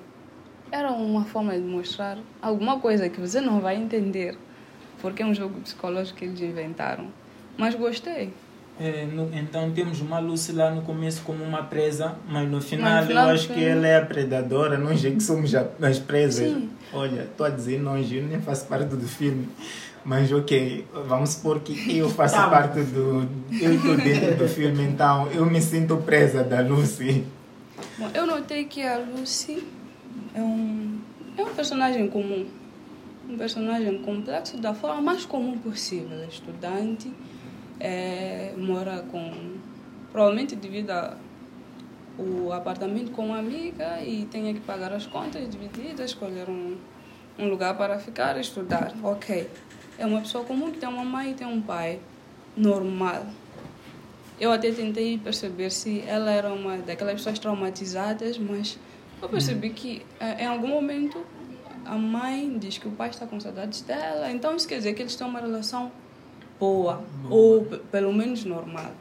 era 0.71 0.91
uma 0.91 1.23
forma 1.25 1.53
de 1.53 1.61
mostrar 1.61 2.17
alguma 2.41 2.79
coisa 2.79 3.09
que 3.09 3.19
você 3.19 3.39
não 3.41 3.59
vai 3.61 3.75
entender, 3.77 4.37
porque 5.01 5.21
é 5.23 5.25
um 5.25 5.33
jogo 5.33 5.59
psicológico 5.61 6.17
que 6.19 6.25
eles 6.25 6.39
inventaram. 6.41 7.07
Mas 7.57 7.75
gostei. 7.75 8.33
É, 8.79 9.05
no- 9.05 9.31
então 9.35 9.71
temos 9.71 10.01
uma 10.01 10.19
Lucy 10.19 10.51
lá 10.51 10.69
no 10.69 10.83
começo 10.83 11.23
como 11.23 11.43
uma 11.43 11.63
presa, 11.63 12.15
mas 12.29 12.47
no 12.47 12.61
final, 12.61 12.91
Mas 12.91 13.01
no 13.05 13.07
final 13.07 13.27
eu 13.29 13.33
acho 13.33 13.47
que 13.47 13.53
filme- 13.55 13.69
ela 13.69 13.87
é 13.87 13.97
a 13.97 14.05
predadora, 14.05 14.77
nós 14.77 15.03
é 15.03 15.09
que 15.09 15.19
somos 15.23 15.51
as 15.55 15.97
presas. 15.97 16.47
Sim. 16.51 16.69
Olha, 16.93 17.21
estou 17.21 17.45
a 17.45 17.49
dizer 17.49 17.79
nós, 17.81 18.11
eu 18.11 18.21
nem 18.23 18.39
faço 18.39 18.67
parte 18.67 18.85
do 18.95 19.07
filme. 19.07 19.49
Mas 20.07 20.31
ok, 20.31 20.85
vamos 21.05 21.31
supor 21.31 21.59
que 21.59 21.73
eu 21.97 22.09
faço 22.09 22.35
Tá. 22.35 22.49
parte 22.49 22.79
do. 22.79 23.27
Eu 23.61 23.75
estou 23.75 23.97
dentro 23.97 24.37
do 24.37 24.47
filme, 24.47 24.83
então 24.83 25.29
eu 25.33 25.45
me 25.45 25.61
sinto 25.61 25.97
presa 25.97 26.45
da 26.45 26.61
Lucy. 26.61 27.25
Bom, 27.97 28.09
eu 28.13 28.25
notei 28.25 28.63
que 28.63 28.81
a 28.81 28.97
Lucy 28.99 29.61
é 30.33 30.41
um, 30.41 30.97
é 31.37 31.43
um 31.43 31.53
personagem 31.53 32.07
comum. 32.07 32.47
Um 33.29 33.37
personagem 33.37 34.01
complexo 34.01 34.57
da 34.57 34.73
forma 34.73 35.01
mais 35.01 35.25
comum 35.25 35.57
possível. 35.57 36.17
É 36.23 36.27
estudante, 36.27 37.11
é, 37.77 38.53
mora 38.55 39.03
com. 39.11 39.29
Provavelmente 40.13 40.55
devido 40.55 40.91
a 40.91 41.17
o 42.17 42.51
apartamento 42.51 43.11
com 43.11 43.25
uma 43.27 43.37
amiga 43.39 44.01
e 44.01 44.25
tenha 44.31 44.51
que 44.53 44.61
pagar 44.61 44.91
as 44.91 45.05
contas 45.05 45.47
divididas, 45.49 46.09
escolher 46.11 46.49
um, 46.49 46.75
um 47.37 47.47
lugar 47.49 47.77
para 47.77 47.99
ficar 47.99 48.37
e 48.37 48.41
estudar. 48.41 48.91
Ok. 49.03 49.47
É 49.97 50.05
uma 50.05 50.21
pessoa 50.21 50.43
comum 50.43 50.71
que 50.71 50.77
tem 50.77 50.87
uma 50.87 51.03
mãe 51.03 51.31
e 51.31 51.33
tem 51.33 51.47
um 51.47 51.61
pai. 51.61 51.99
Normal. 52.55 53.25
Eu 54.39 54.51
até 54.51 54.71
tentei 54.71 55.17
perceber 55.17 55.71
se 55.71 56.03
ela 56.07 56.31
era 56.31 56.53
uma 56.53 56.77
daquelas 56.77 57.15
pessoas 57.15 57.39
traumatizadas, 57.39 58.37
mas 58.37 58.77
eu 59.21 59.27
percebi 59.27 59.71
que 59.71 60.05
eh, 60.19 60.43
em 60.43 60.47
algum 60.47 60.67
momento 60.67 61.25
a 61.83 61.95
mãe 61.95 62.57
diz 62.59 62.77
que 62.77 62.87
o 62.87 62.91
pai 62.91 63.09
está 63.09 63.25
com 63.25 63.39
saudades 63.39 63.81
dela, 63.81 64.29
então 64.31 64.55
isso 64.55 64.67
quer 64.67 64.77
dizer 64.77 64.93
que 64.93 65.01
eles 65.01 65.15
têm 65.15 65.25
uma 65.25 65.39
relação 65.39 65.91
boa, 66.59 67.03
ou 67.29 67.65
pelo 67.91 68.13
menos 68.13 68.43
normal. 68.45 68.91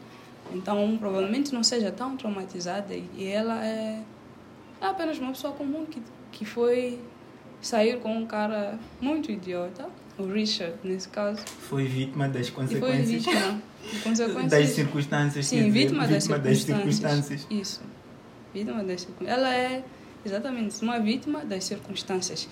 Então 0.55 0.97
provavelmente 0.97 1.53
não 1.53 1.63
seja 1.63 1.91
tão 1.91 2.17
traumatizada 2.17 2.95
e 2.95 3.27
ela 3.27 3.63
é, 3.65 4.03
é 4.81 4.87
apenas 4.87 5.19
uma 5.19 5.33
pessoa 5.33 5.53
comum 5.53 5.85
que, 5.85 6.01
que 6.33 6.45
foi 6.45 6.99
sair 7.61 7.99
com 8.01 8.17
um 8.17 8.25
cara 8.25 8.79
muito 9.01 9.31
idiota, 9.31 9.89
o 10.19 10.27
Richard 10.27 10.75
nesse 10.83 11.09
caso, 11.09 11.41
Foi 11.69 11.85
vítima 11.85 12.29
das 12.29 12.49
e 12.49 12.51
foi 12.51 12.65
consequências. 12.65 13.09
vítima 13.09 13.63
consequências. 14.03 14.51
Das 14.51 14.69
circunstâncias. 14.71 15.47
Sim, 15.47 15.71
vítima, 15.71 16.07
das, 16.07 16.25
vítima 16.25 16.39
das 16.39 16.59
circunstâncias. 16.59 17.41
circunstâncias. 17.41 17.47
Isso. 17.51 17.83
Vítima 18.53 18.83
das 18.85 19.01
circunstâncias. 19.03 19.39
Ela 19.39 19.55
é 19.55 19.85
exatamente 20.25 20.83
uma 20.83 20.99
vítima 20.99 21.45
das 21.45 21.65
circunstâncias. 21.65 22.49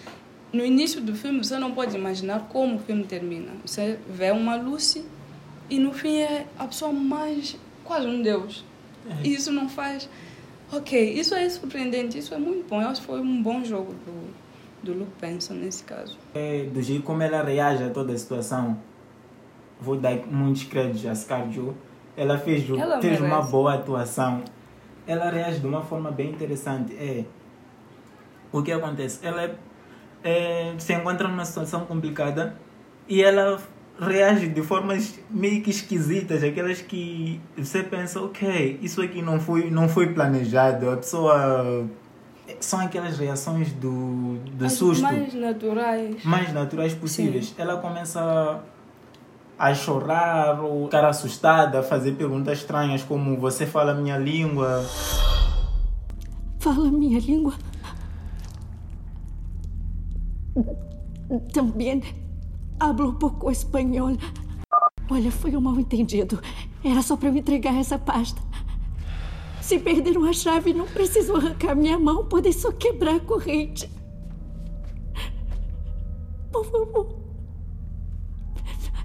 No 0.53 0.65
início 0.65 1.01
do 1.01 1.15
filme, 1.15 1.43
você 1.43 1.59
não 1.59 1.73
pode 1.73 1.97
imaginar 1.97 2.49
como 2.49 2.77
o 2.77 2.79
filme 2.79 3.05
termina. 3.05 3.53
Você 3.65 3.99
vê 4.09 4.31
uma 4.31 4.55
Lucy 4.55 5.05
e 5.69 5.79
no 5.79 5.93
fim 5.93 6.19
é 6.19 6.47
a 6.59 6.67
pessoa 6.67 6.93
mais. 6.93 7.57
quase 7.83 8.07
um 8.07 8.23
deus. 8.23 8.65
É. 9.09 9.27
E 9.27 9.35
isso 9.35 9.51
não 9.51 9.69
faz. 9.69 10.09
Ok, 10.73 11.13
isso 11.13 11.35
é 11.35 11.49
surpreendente, 11.49 12.19
isso 12.19 12.33
é 12.35 12.39
muito 12.39 12.69
bom. 12.69 12.81
Eu 12.81 12.89
acho 12.89 13.01
que 13.01 13.07
foi 13.07 13.21
um 13.21 13.43
bom 13.43 13.65
jogo 13.65 13.93
do, 13.93 14.35
do 14.85 14.93
Luke 14.93 15.13
Benson 15.21 15.55
nesse 15.55 15.83
caso. 15.85 16.17
É, 16.35 16.65
do 16.73 16.81
jeito 16.83 17.03
como 17.03 17.23
ela 17.23 17.43
reage 17.43 17.83
a 17.83 17.91
toda 17.91 18.13
a 18.13 18.19
situação, 18.19 18.79
vou 19.81 19.97
dar 19.97 20.17
muitos 20.31 20.65
créditos 20.65 21.05
a 21.07 21.15
Scarjo. 21.15 21.75
Ela 22.17 22.39
fez, 22.39 22.69
Ela 22.71 23.01
fez 23.01 23.21
uma 23.21 23.43
boa 23.43 23.75
atuação. 23.75 24.43
Ela 25.07 25.31
reage 25.31 25.59
de 25.61 25.67
uma 25.67 25.83
forma 25.83 26.11
bem 26.11 26.31
interessante. 26.31 26.95
É, 26.95 27.25
o 28.53 28.63
que 28.63 28.71
acontece? 28.71 29.19
Ela 29.27 29.43
é- 29.43 29.55
é, 30.23 30.75
se 30.79 30.95
encontra 30.95 31.27
numa 31.29 31.45
situação 31.45 31.85
complicada 31.85 32.55
e 33.09 33.23
ela 33.23 33.61
reage 34.01 34.49
de 34.49 34.63
formas 34.63 35.19
meio 35.29 35.63
que 35.63 35.71
esquisitas, 35.71 36.43
aquelas 36.43 36.81
que 36.81 37.41
você 37.57 37.83
pensa, 37.83 38.21
ok, 38.23 38.79
isso 38.83 39.03
aqui 39.03 39.21
não 39.23 39.39
foi, 39.41 39.71
não 39.71 39.89
foi 39.89 40.13
planejado. 40.15 40.91
A 40.91 40.97
pessoa. 40.97 41.87
São 42.65 42.81
aquelas 42.81 43.19
reações 43.19 43.73
do, 43.73 44.39
do 44.57 44.65
As 44.65 44.73
susto 44.73 45.03
mais 45.03 45.35
naturais. 45.35 46.25
mais 46.25 46.53
naturais 46.53 46.95
possíveis. 46.95 47.55
Ela 47.59 47.77
começa 47.77 48.63
a 49.59 49.75
chorar 49.75 50.61
ou 50.65 50.87
ficar 50.87 51.05
assustada, 51.05 51.81
a 51.81 51.83
fazer 51.83 52.13
perguntas 52.13 52.59
estranhas 52.59 53.03
como 53.03 53.37
você 53.39 53.67
fala 53.67 53.93
a 53.93 53.95
minha 53.95 54.17
língua. 54.17 54.83
Fala 56.59 56.91
minha 56.91 57.21
língua. 57.21 57.53
Também 61.53 62.03
hablo 62.81 63.11
um 63.11 63.15
pouco 63.15 63.51
espanhol. 63.51 64.17
Olha, 65.11 65.31
foi 65.31 65.55
um 65.55 65.61
mal 65.61 65.79
entendido. 65.79 66.41
Era 66.83 67.03
só 67.03 67.15
para 67.15 67.29
eu 67.29 67.37
entregar 67.37 67.75
essa 67.79 67.99
pasta. 67.99 68.41
Se 69.65 69.79
perderam 69.79 70.25
a 70.27 70.33
chave, 70.35 70.75
não 70.75 70.85
preciso 70.85 71.37
arrancar 71.37 71.75
minha 71.75 71.99
mão, 71.99 72.27
podem 72.27 72.53
só 72.53 72.71
quebrar 72.71 73.15
a 73.15 73.21
corrente. 73.21 73.91
Por 76.53 76.67
favor. 76.67 77.17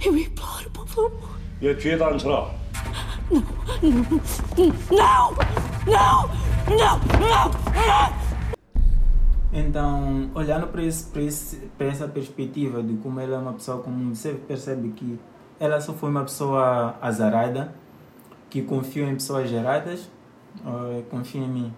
Eu 0.05 0.17
imploro, 0.17 0.69
por 0.71 0.85
favor. 0.85 1.39
Jetzt 1.61 1.81
jeder 1.81 2.05
ans 2.05 2.23
Rad. 2.23 2.51
Não, 3.31 3.41
não, 5.87 6.27
não, 6.67 6.67
não, 6.67 6.99
não. 7.73 8.13
Então, 9.53 10.29
olhando 10.35 10.67
para, 10.67 10.83
esse, 10.83 11.05
para, 11.05 11.21
esse, 11.21 11.71
essa 11.79 12.05
perspectiva 12.05 12.83
de 12.83 12.97
como 12.97 13.21
ela 13.21 13.37
é 13.37 13.39
uma 13.39 13.53
pessoa 13.53 13.81
comum, 13.81 14.13
você 14.13 14.33
percebe 14.33 14.89
que 14.89 15.17
ela 15.57 15.79
só 15.79 15.93
foi 15.93 16.09
uma 16.09 16.23
pessoa 16.23 16.97
azarada, 17.01 17.73
que 18.49 18.61
confiou 18.61 19.07
em 19.07 19.13
pessoas 19.13 19.49
geradas 19.49 20.18
Uh, 20.65 21.03
confia 21.09 21.41
em 21.41 21.47
mim. 21.47 21.73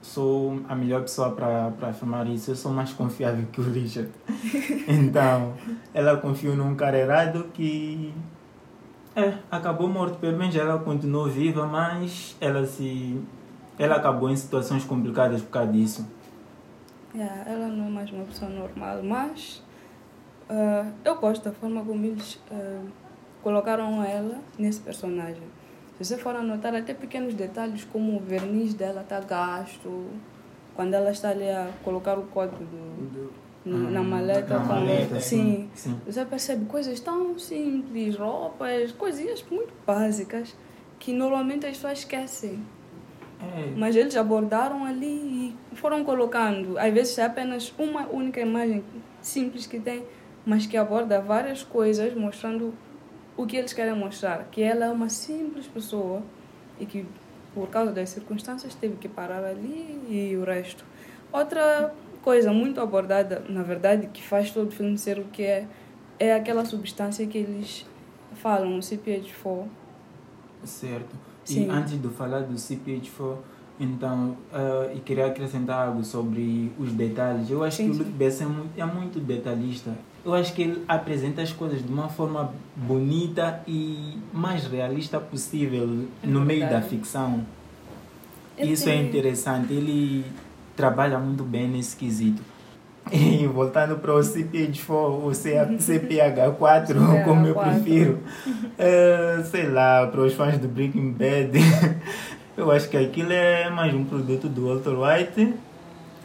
Sou 0.00 0.60
a 0.68 0.74
melhor 0.74 1.02
pessoa 1.02 1.30
para 1.30 1.72
afirmar 1.88 2.26
isso. 2.26 2.50
Eu 2.50 2.56
sou 2.56 2.72
mais 2.72 2.92
confiável 2.92 3.46
que 3.52 3.60
o 3.60 3.64
Richard. 3.64 4.10
Então, 4.88 5.54
ela 5.94 6.16
confiou 6.16 6.56
num 6.56 6.74
cara 6.74 6.98
errado 6.98 7.50
que 7.54 8.12
é, 9.14 9.34
acabou 9.50 9.88
morto. 9.88 10.18
Pelo 10.18 10.36
menos 10.36 10.56
ela 10.56 10.78
continuou 10.78 11.28
viva, 11.28 11.66
mas 11.66 12.36
ela 12.40 12.66
se 12.66 13.22
ela 13.78 13.96
acabou 13.96 14.30
em 14.30 14.36
situações 14.36 14.84
complicadas 14.84 15.40
por 15.42 15.50
causa 15.50 15.72
disso. 15.72 16.06
Yeah, 17.14 17.50
ela 17.50 17.68
não 17.68 17.86
é 17.86 17.90
mais 17.90 18.10
uma 18.10 18.24
pessoa 18.24 18.50
normal, 18.50 19.02
mas 19.02 19.62
ah, 20.48 20.90
eu 21.04 21.16
gosto 21.16 21.44
da 21.44 21.52
forma 21.52 21.84
como 21.84 22.04
eles 22.04 22.38
ah, 22.50 22.82
colocaram 23.42 24.02
ela 24.02 24.38
nesse 24.58 24.80
personagem. 24.80 25.42
Se 25.98 26.04
você 26.04 26.16
for 26.18 26.34
anotar 26.34 26.74
até 26.74 26.94
pequenos 26.94 27.34
detalhes 27.34 27.84
como 27.84 28.16
o 28.16 28.20
verniz 28.20 28.74
dela 28.74 29.02
está 29.02 29.20
gasto, 29.20 30.06
quando 30.74 30.94
ela 30.94 31.10
está 31.10 31.30
ali 31.30 31.48
a 31.48 31.70
colocar 31.84 32.18
o 32.18 32.22
código 32.24 32.64
do, 32.64 33.32
na, 33.64 33.90
na 33.90 34.02
maleta, 34.02 34.58
com- 34.58 34.64
maleta, 34.64 35.20
sim, 35.20 35.68
sim. 35.74 36.00
você 36.04 36.24
percebe 36.24 36.64
coisas 36.64 36.98
tão 36.98 37.38
simples, 37.38 38.16
roupas, 38.16 38.90
coisinhas 38.92 39.44
muito 39.50 39.72
básicas 39.86 40.56
que 40.98 41.12
normalmente 41.12 41.66
as 41.66 41.72
pessoas 41.76 41.98
esquecem. 41.98 42.64
É, 43.40 43.72
Mas 43.76 43.94
eles 43.96 44.16
abordaram 44.16 44.84
ali 44.84 45.54
e 45.72 45.76
foram 45.76 46.04
colocando. 46.04 46.78
Às 46.78 46.92
vezes 46.92 47.18
é 47.18 47.24
apenas 47.24 47.72
uma 47.78 48.06
única 48.08 48.40
imagem 48.40 48.82
simples 49.20 49.66
que 49.66 49.78
tem, 49.80 50.04
mas 50.46 50.64
que 50.66 50.76
aborda 50.76 51.20
várias 51.20 51.62
coisas, 51.64 52.14
mostrando 52.14 52.72
o 53.36 53.46
que 53.46 53.56
eles 53.56 53.72
querem 53.72 53.94
mostrar. 53.94 54.48
Que 54.50 54.62
ela 54.62 54.86
é 54.86 54.90
uma 54.90 55.08
simples 55.08 55.66
pessoa 55.66 56.22
e 56.78 56.86
que, 56.86 57.06
por 57.54 57.68
causa 57.68 57.92
das 57.92 58.10
circunstâncias, 58.10 58.74
teve 58.74 58.96
que 58.96 59.08
parar 59.08 59.44
ali 59.44 60.00
e 60.08 60.36
o 60.36 60.44
resto. 60.44 60.84
Outra 61.32 61.94
coisa 62.22 62.52
muito 62.52 62.80
abordada, 62.80 63.42
na 63.48 63.62
verdade, 63.62 64.08
que 64.12 64.22
faz 64.22 64.50
todo 64.50 64.68
o 64.68 64.70
filme 64.70 64.96
ser 64.96 65.18
o 65.18 65.24
que 65.24 65.42
é, 65.42 65.66
é 66.18 66.34
aquela 66.34 66.64
substância 66.64 67.26
que 67.26 67.38
eles 67.38 67.86
falam, 68.34 68.76
o 68.76 68.80
CPH4. 68.80 69.66
Certo. 70.64 71.16
Sim. 71.44 71.66
E 71.66 71.70
antes 71.70 72.00
de 72.00 72.08
falar 72.08 72.40
do 72.40 72.54
CPH4, 72.54 73.36
então, 73.80 74.36
ah, 74.52 74.90
eu 74.92 75.00
queria 75.00 75.26
acrescentar 75.26 75.88
algo 75.88 76.04
sobre 76.04 76.72
os 76.78 76.92
detalhes. 76.92 77.50
Eu 77.50 77.64
acho 77.64 77.78
Sim, 77.78 77.90
que 77.90 77.96
o. 77.96 77.98
Luke 77.98 78.10
Besson 78.12 78.66
é 78.76 78.84
muito 78.84 79.18
detalhista. 79.18 79.90
Eu 80.24 80.34
acho 80.34 80.52
que 80.54 80.62
ele 80.62 80.84
apresenta 80.86 81.42
as 81.42 81.52
coisas 81.52 81.84
de 81.84 81.92
uma 81.92 82.08
forma 82.08 82.52
bonita 82.76 83.60
e 83.66 84.18
mais 84.32 84.66
realista 84.66 85.18
possível 85.18 86.04
É 86.22 86.26
no 86.26 86.40
meio 86.40 86.68
da 86.68 86.80
ficção. 86.80 87.44
Ele 88.56 88.72
Isso 88.72 88.88
é 88.88 88.92
tem- 88.92 89.06
interessante. 89.08 89.72
Ele 89.72 90.24
trabalha 90.76 91.18
muito 91.18 91.42
bem 91.42 91.68
nesse 91.68 91.96
quesito. 91.96 92.42
E 93.10 93.44
voltando 93.48 93.96
para 93.98 94.14
o 94.14 94.20
CPH4, 94.20 94.88
o 94.88 95.30
CPH4, 95.30 96.94
como 97.24 97.46
eu 97.48 97.54
CPH4. 97.56 97.72
prefiro, 97.82 98.18
é, 98.78 99.42
sei 99.50 99.68
lá, 99.68 100.06
para 100.06 100.20
os 100.20 100.32
fãs 100.34 100.56
do 100.56 100.68
Breaking 100.68 101.10
Bad, 101.10 101.50
eu 102.56 102.70
acho 102.70 102.88
que 102.88 102.96
aquilo 102.96 103.32
é 103.32 103.68
mais 103.70 103.92
um 103.92 104.04
produto 104.04 104.48
do 104.48 104.68
Walter 104.68 104.90
White. 104.96 105.52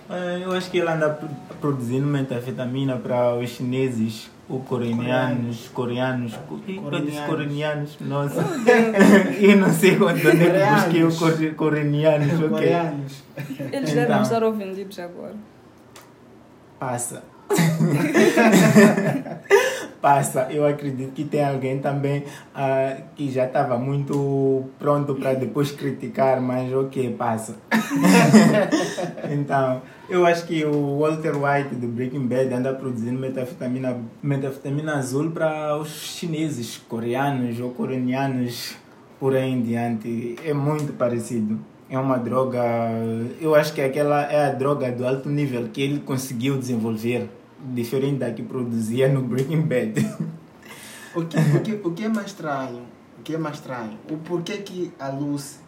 É, 0.10 0.42
eu 0.44 0.52
acho 0.54 0.72
que 0.72 0.78
ele 0.78 0.90
anda 0.90 1.10
pro- 1.10 1.28
produzindo 1.60 2.08
metafetamina 2.08 2.96
para 2.96 3.36
os 3.36 3.50
chineses 3.50 4.30
o 4.50 4.60
coreanos, 4.60 5.68
coreanos, 5.74 6.34
Coreanos. 6.48 7.20
coreanos, 7.28 7.98
nossa, 8.00 8.40
eu 9.42 9.58
não 9.58 9.70
sei 9.74 10.02
onde 10.02 10.26
onde 10.26 10.44
é 10.46 10.50
que 10.68 10.74
busquei 10.74 11.04
o 11.04 11.14
core- 11.14 11.52
coreanos, 11.52 12.34
ok, 12.36 12.48
Coreanos. 12.50 13.24
Eles 13.60 13.90
Então. 13.92 14.06
devem 14.06 14.22
estar 14.22 14.44
ofendidos 14.44 15.00
agora. 15.00 15.36
passa. 16.80 17.24
Passa, 20.02 20.48
eu 20.52 20.66
acredito 20.66 21.12
que 21.14 21.24
tem 21.24 21.44
alguém 21.44 21.80
também 21.80 22.24
ah, 22.54 22.98
que 23.16 23.32
já 23.32 23.46
estava 23.46 23.78
muito 23.80 24.66
pronto 24.78 25.16
para 25.16 25.34
depois 25.34 25.72
criticar, 25.72 26.40
mas 26.40 26.72
ok, 26.72 27.14
passa. 27.18 27.56
então, 29.32 29.82
eu 30.10 30.26
acho 30.26 30.46
que 30.46 30.64
o 30.64 31.00
Walter 31.00 31.36
White 31.36 31.76
do 31.76 31.88
Breaking 31.88 32.28
Bad 32.28 32.54
anda 32.54 32.74
produzindo 32.74 33.20
metafetamina, 33.20 34.00
metafetamina 34.24 34.96
azul 34.96 35.32
para 35.32 35.78
os 35.78 35.90
chineses, 35.90 36.78
coreanos 36.88 37.60
ou 37.60 37.72
coreanos 37.72 38.76
por 39.20 39.36
aí 39.36 39.50
em 39.50 39.62
diante. 39.62 40.36
É 40.44 40.54
muito 40.54 40.94
parecido. 40.94 41.60
É 41.90 41.98
uma 41.98 42.18
droga, 42.18 42.62
eu 43.40 43.56
acho 43.56 43.74
que 43.74 43.82
aquela 43.82 44.24
é 44.24 44.48
a 44.48 44.52
droga 44.52 44.92
do 44.92 45.08
alto 45.08 45.30
nível 45.30 45.70
que 45.70 45.82
ele 45.82 46.00
conseguiu 46.00 46.58
desenvolver, 46.58 47.30
diferente 47.74 48.18
da 48.18 48.32
que 48.32 48.44
produzia 48.44 49.08
no 49.08 49.22
Breaking 49.22 49.62
Bad. 49.62 49.94
O 51.16 51.26
que, 51.26 51.38
o, 51.38 51.62
que, 51.64 51.88
o 51.88 51.92
que 51.94 52.04
é 52.04 52.10
mais 52.10 52.28
estranho? 52.28 52.84
O 53.18 53.24
que 53.24 53.34
é 53.34 53.38
mais 53.40 53.56
estranho? 53.56 53.98
O 54.08 54.18
porquê 54.18 54.58
que 54.58 54.94
a 55.00 55.10
luz, 55.10 55.60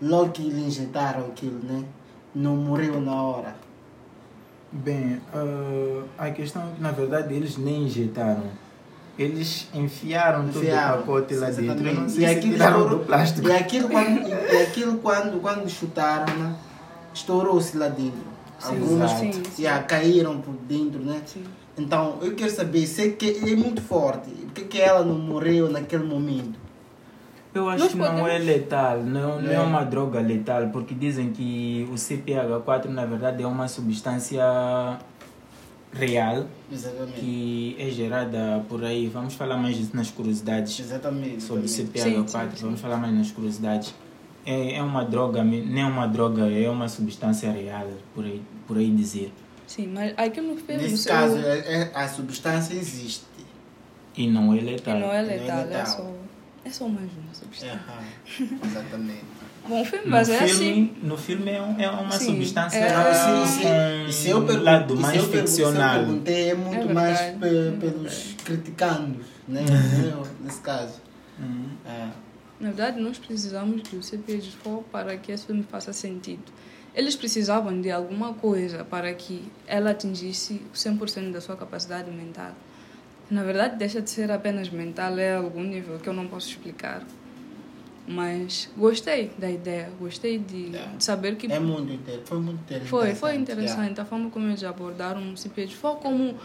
logo 0.00 0.30
que 0.30 0.42
lhe 0.42 0.60
injetaram 0.60 1.26
aquilo, 1.26 1.58
né? 1.58 1.84
Não 2.32 2.54
morreu 2.54 3.00
na 3.00 3.20
hora. 3.20 3.65
Bem, 4.84 5.20
ah, 5.34 6.02
a 6.18 6.30
questão 6.30 6.62
é 6.62 6.74
que 6.76 6.82
na 6.82 6.90
verdade 6.90 7.34
eles 7.34 7.56
nem 7.56 7.84
injetaram. 7.84 8.44
Eles 9.18 9.68
enfiaram, 9.72 10.46
Enfiaram, 10.48 11.02
todo 11.02 11.04
o 11.04 11.06
pacote 11.06 11.34
lá 11.36 11.50
dentro. 11.50 12.10
Sei 12.10 12.24
E 12.24 12.28
se 12.28 12.34
aquilo 12.36 12.54
estourou- 12.56 12.88
do 12.90 12.98
plástico. 12.98 13.48
E 13.48 13.52
aquilo 13.52 13.88
quando, 13.88 14.28
e 14.28 14.56
aquilo 14.62 14.98
quando, 14.98 15.40
quando 15.40 15.68
chutaram, 15.70 16.34
né? 16.36 16.54
Estourou-se 17.14 17.76
lá 17.78 17.88
dentro. 17.88 18.20
Algumas 18.62 19.10
sim, 19.12 19.32
sim. 19.32 19.62
já 19.62 19.82
caíram 19.82 20.38
por 20.40 20.52
dentro, 20.68 21.00
né? 21.00 21.22
Sim. 21.26 21.44
Então, 21.78 22.18
eu 22.22 22.34
quero 22.34 22.50
saber, 22.50 22.86
sei 22.86 23.12
que 23.12 23.38
é 23.50 23.56
muito 23.56 23.80
forte. 23.80 24.30
Por 24.30 24.52
que, 24.52 24.64
que 24.64 24.80
ela 24.80 25.02
não 25.04 25.18
morreu 25.18 25.70
naquele 25.70 26.04
momento? 26.04 26.58
Eu 27.56 27.70
acho 27.70 27.84
Nós 27.84 27.92
que 27.92 27.98
não 27.98 28.06
podemos- 28.08 28.30
é 28.30 28.38
letal, 28.38 29.02
não, 29.02 29.40
não 29.40 29.50
é 29.50 29.54
É. 29.54 29.60
uma 29.60 29.82
droga 29.82 30.20
letal, 30.20 30.68
porque 30.68 30.94
dizem 30.94 31.32
que 31.32 31.88
o 31.90 31.96
CPH4 31.96 32.90
na 32.90 33.06
verdade 33.06 33.42
é 33.42 33.46
uma 33.46 33.66
substância 33.66 34.44
real 35.92 36.44
Exatamente. 36.70 37.12
que 37.18 37.76
é 37.78 37.88
gerada 37.90 38.62
por 38.68 38.84
aí. 38.84 39.06
Vamos 39.06 39.32
falar 39.34 39.56
mais 39.56 39.74
disso 39.76 39.92
nas 39.96 40.10
curiosidades 40.10 40.78
Exatamente. 40.78 41.42
sobre 41.42 41.62
o 41.62 41.64
exatamente. 41.64 41.98
CPH4, 41.98 42.50
Sim, 42.50 42.56
sim, 42.56 42.64
vamos 42.64 42.80
falar 42.80 42.98
mais 42.98 43.14
nas 43.14 43.30
curiosidades. 43.30 43.94
É, 44.44 44.74
é 44.76 44.82
uma 44.82 45.02
droga, 45.04 45.42
não 45.42 45.78
é 45.80 45.84
uma 45.86 46.06
droga, 46.06 46.50
é 46.50 46.68
uma 46.68 46.88
substância 46.88 47.50
real, 47.50 47.88
por 48.14 48.24
aí, 48.24 48.42
por 48.66 48.76
aí 48.76 48.90
dizer. 48.90 49.32
Sim, 49.66 49.88
mas 49.94 50.12
aquilo 50.16 50.48
no 50.48 50.56
filme. 50.56 50.82
Nesse 50.82 51.08
caso, 51.08 51.38
é, 51.38 51.58
é- 51.58 51.90
a 51.94 52.06
substância 52.06 52.74
existe. 52.74 53.24
E 54.16 54.28
não 54.28 54.52
é 54.54 54.60
letal. 54.60 54.98
não 54.98 55.10
é 55.12 55.22
Não 55.22 55.30
é 55.30 55.36
letal, 55.38 55.58
é 55.60 55.64
letal. 55.64 55.86
só. 55.86 56.25
É 56.66 56.70
só 56.70 56.88
mais 56.88 57.08
uma 57.12 57.32
substância. 57.32 57.80
Exatamente. 58.64 59.24
Bom, 59.68 59.84
filme 59.84 60.04
No 60.04 60.10
mas 60.10 60.28
é 60.28 60.38
filme, 60.46 60.52
assim. 60.52 60.96
no 61.02 61.16
filme 61.16 61.50
é, 61.50 61.62
um- 61.62 61.80
é 61.80 61.88
uma 61.90 62.12
Sim, 62.18 62.26
substância 62.26 62.78
é- 62.78 62.94
Ah, 62.94 64.10
se 64.12 64.28
eu 64.30 64.38
um 64.38 64.46
pergun- 64.46 64.62
lado 64.62 64.96
se 64.96 65.02
mais 65.02 65.16
eu 65.16 65.22
se 65.24 65.26
eu 65.36 65.40
ficcional. 65.42 65.98
perguntei, 65.98 66.50
é 66.50 66.54
muito 66.54 66.88
É 66.90 66.92
mais 66.94 67.20
é 67.20 67.32
pelos 67.80 68.34
criticandos, 68.44 69.26
né? 69.48 69.64
Nesse 70.40 70.60
caso. 70.60 71.00
Hum. 71.40 71.68
É. 71.84 72.08
Na 72.60 72.68
verdade, 72.68 73.00
nós 73.00 73.18
precisamos 73.18 73.82
do 73.82 73.98
CPG4 74.02 74.82
para 74.90 75.16
que 75.16 75.30
esse 75.32 75.46
filme 75.46 75.64
faça 75.68 75.92
sentido. 75.92 76.44
Eles 76.94 77.14
precisavam 77.14 77.78
de 77.80 77.90
alguma 77.90 78.32
coisa 78.34 78.82
para 78.84 79.12
que 79.12 79.42
ela 79.66 79.90
atingisse 79.90 80.62
100% 80.74 81.32
da 81.32 81.40
sua 81.40 81.56
capacidade 81.56 82.10
mental. 82.10 82.52
Na 83.30 83.42
verdade, 83.42 83.76
deixa 83.76 84.00
de 84.00 84.08
ser 84.10 84.30
apenas 84.30 84.70
mental, 84.70 85.18
é 85.18 85.34
algum 85.36 85.62
nível 85.62 85.98
que 85.98 86.08
eu 86.08 86.12
não 86.14 86.26
posso 86.28 86.48
explicar. 86.48 87.02
Mas 88.08 88.70
gostei 88.76 89.32
da 89.36 89.50
ideia, 89.50 89.90
gostei 89.98 90.38
de, 90.38 90.76
É. 90.76 90.86
de 90.96 91.02
saber 91.02 91.34
que 91.36 91.50
É 91.50 91.58
muito 91.58 91.92
interessante. 91.92 92.28
Foi 92.28 92.38
muito 92.38 92.60
interessante. 92.60 92.88
foi, 92.88 93.14
foi 93.16 93.34
interessante 93.34 94.00
a 94.00 94.04
forma 94.04 94.30
como 94.30 94.46
eles 94.46 94.62
abordaram 94.62 95.32
o 95.32 95.34
CPG4, 95.34 95.96
como 96.00 96.36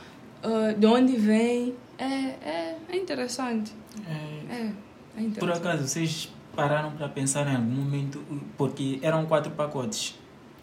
ah, 0.44 0.74
de 0.76 0.86
onde 0.88 1.16
vem. 1.18 1.76
É, 2.00 2.04
é, 2.06 2.78
é 2.90 2.98
interessante. 2.98 3.72
É, 4.08 4.12
É, 4.54 4.62
é 4.66 4.72
Por 5.14 5.22
interessante. 5.24 5.58
acaso, 5.68 5.88
vocês 5.88 6.30
pararam 6.56 6.92
para 6.94 7.08
pensar 7.10 7.46
em 7.48 7.56
algum 7.56 7.70
momento, 7.70 8.24
porque 8.58 8.98
eram 9.04 9.28
quatro 9.28 9.52
pacotes. 9.52 10.16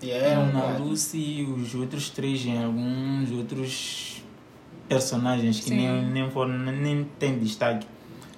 Yeah. 0.03 0.27
Eram 0.31 0.49
Era 0.49 0.53
na. 0.73 0.79
Lucy 0.79 1.19
e 1.19 1.43
os 1.45 1.75
outros 1.77 2.11
três 2.11 2.45
em 2.45 2.63
alguns 2.63 3.31
outros 3.31 4.18
personagens 4.88 5.61
que 5.61 5.68
Sim. 5.70 5.77
nem, 5.77 6.05
nem, 6.07 6.31
foram, 6.31 6.59
nem 6.59 7.05
têm 7.18 7.38
destaque. 7.38 7.87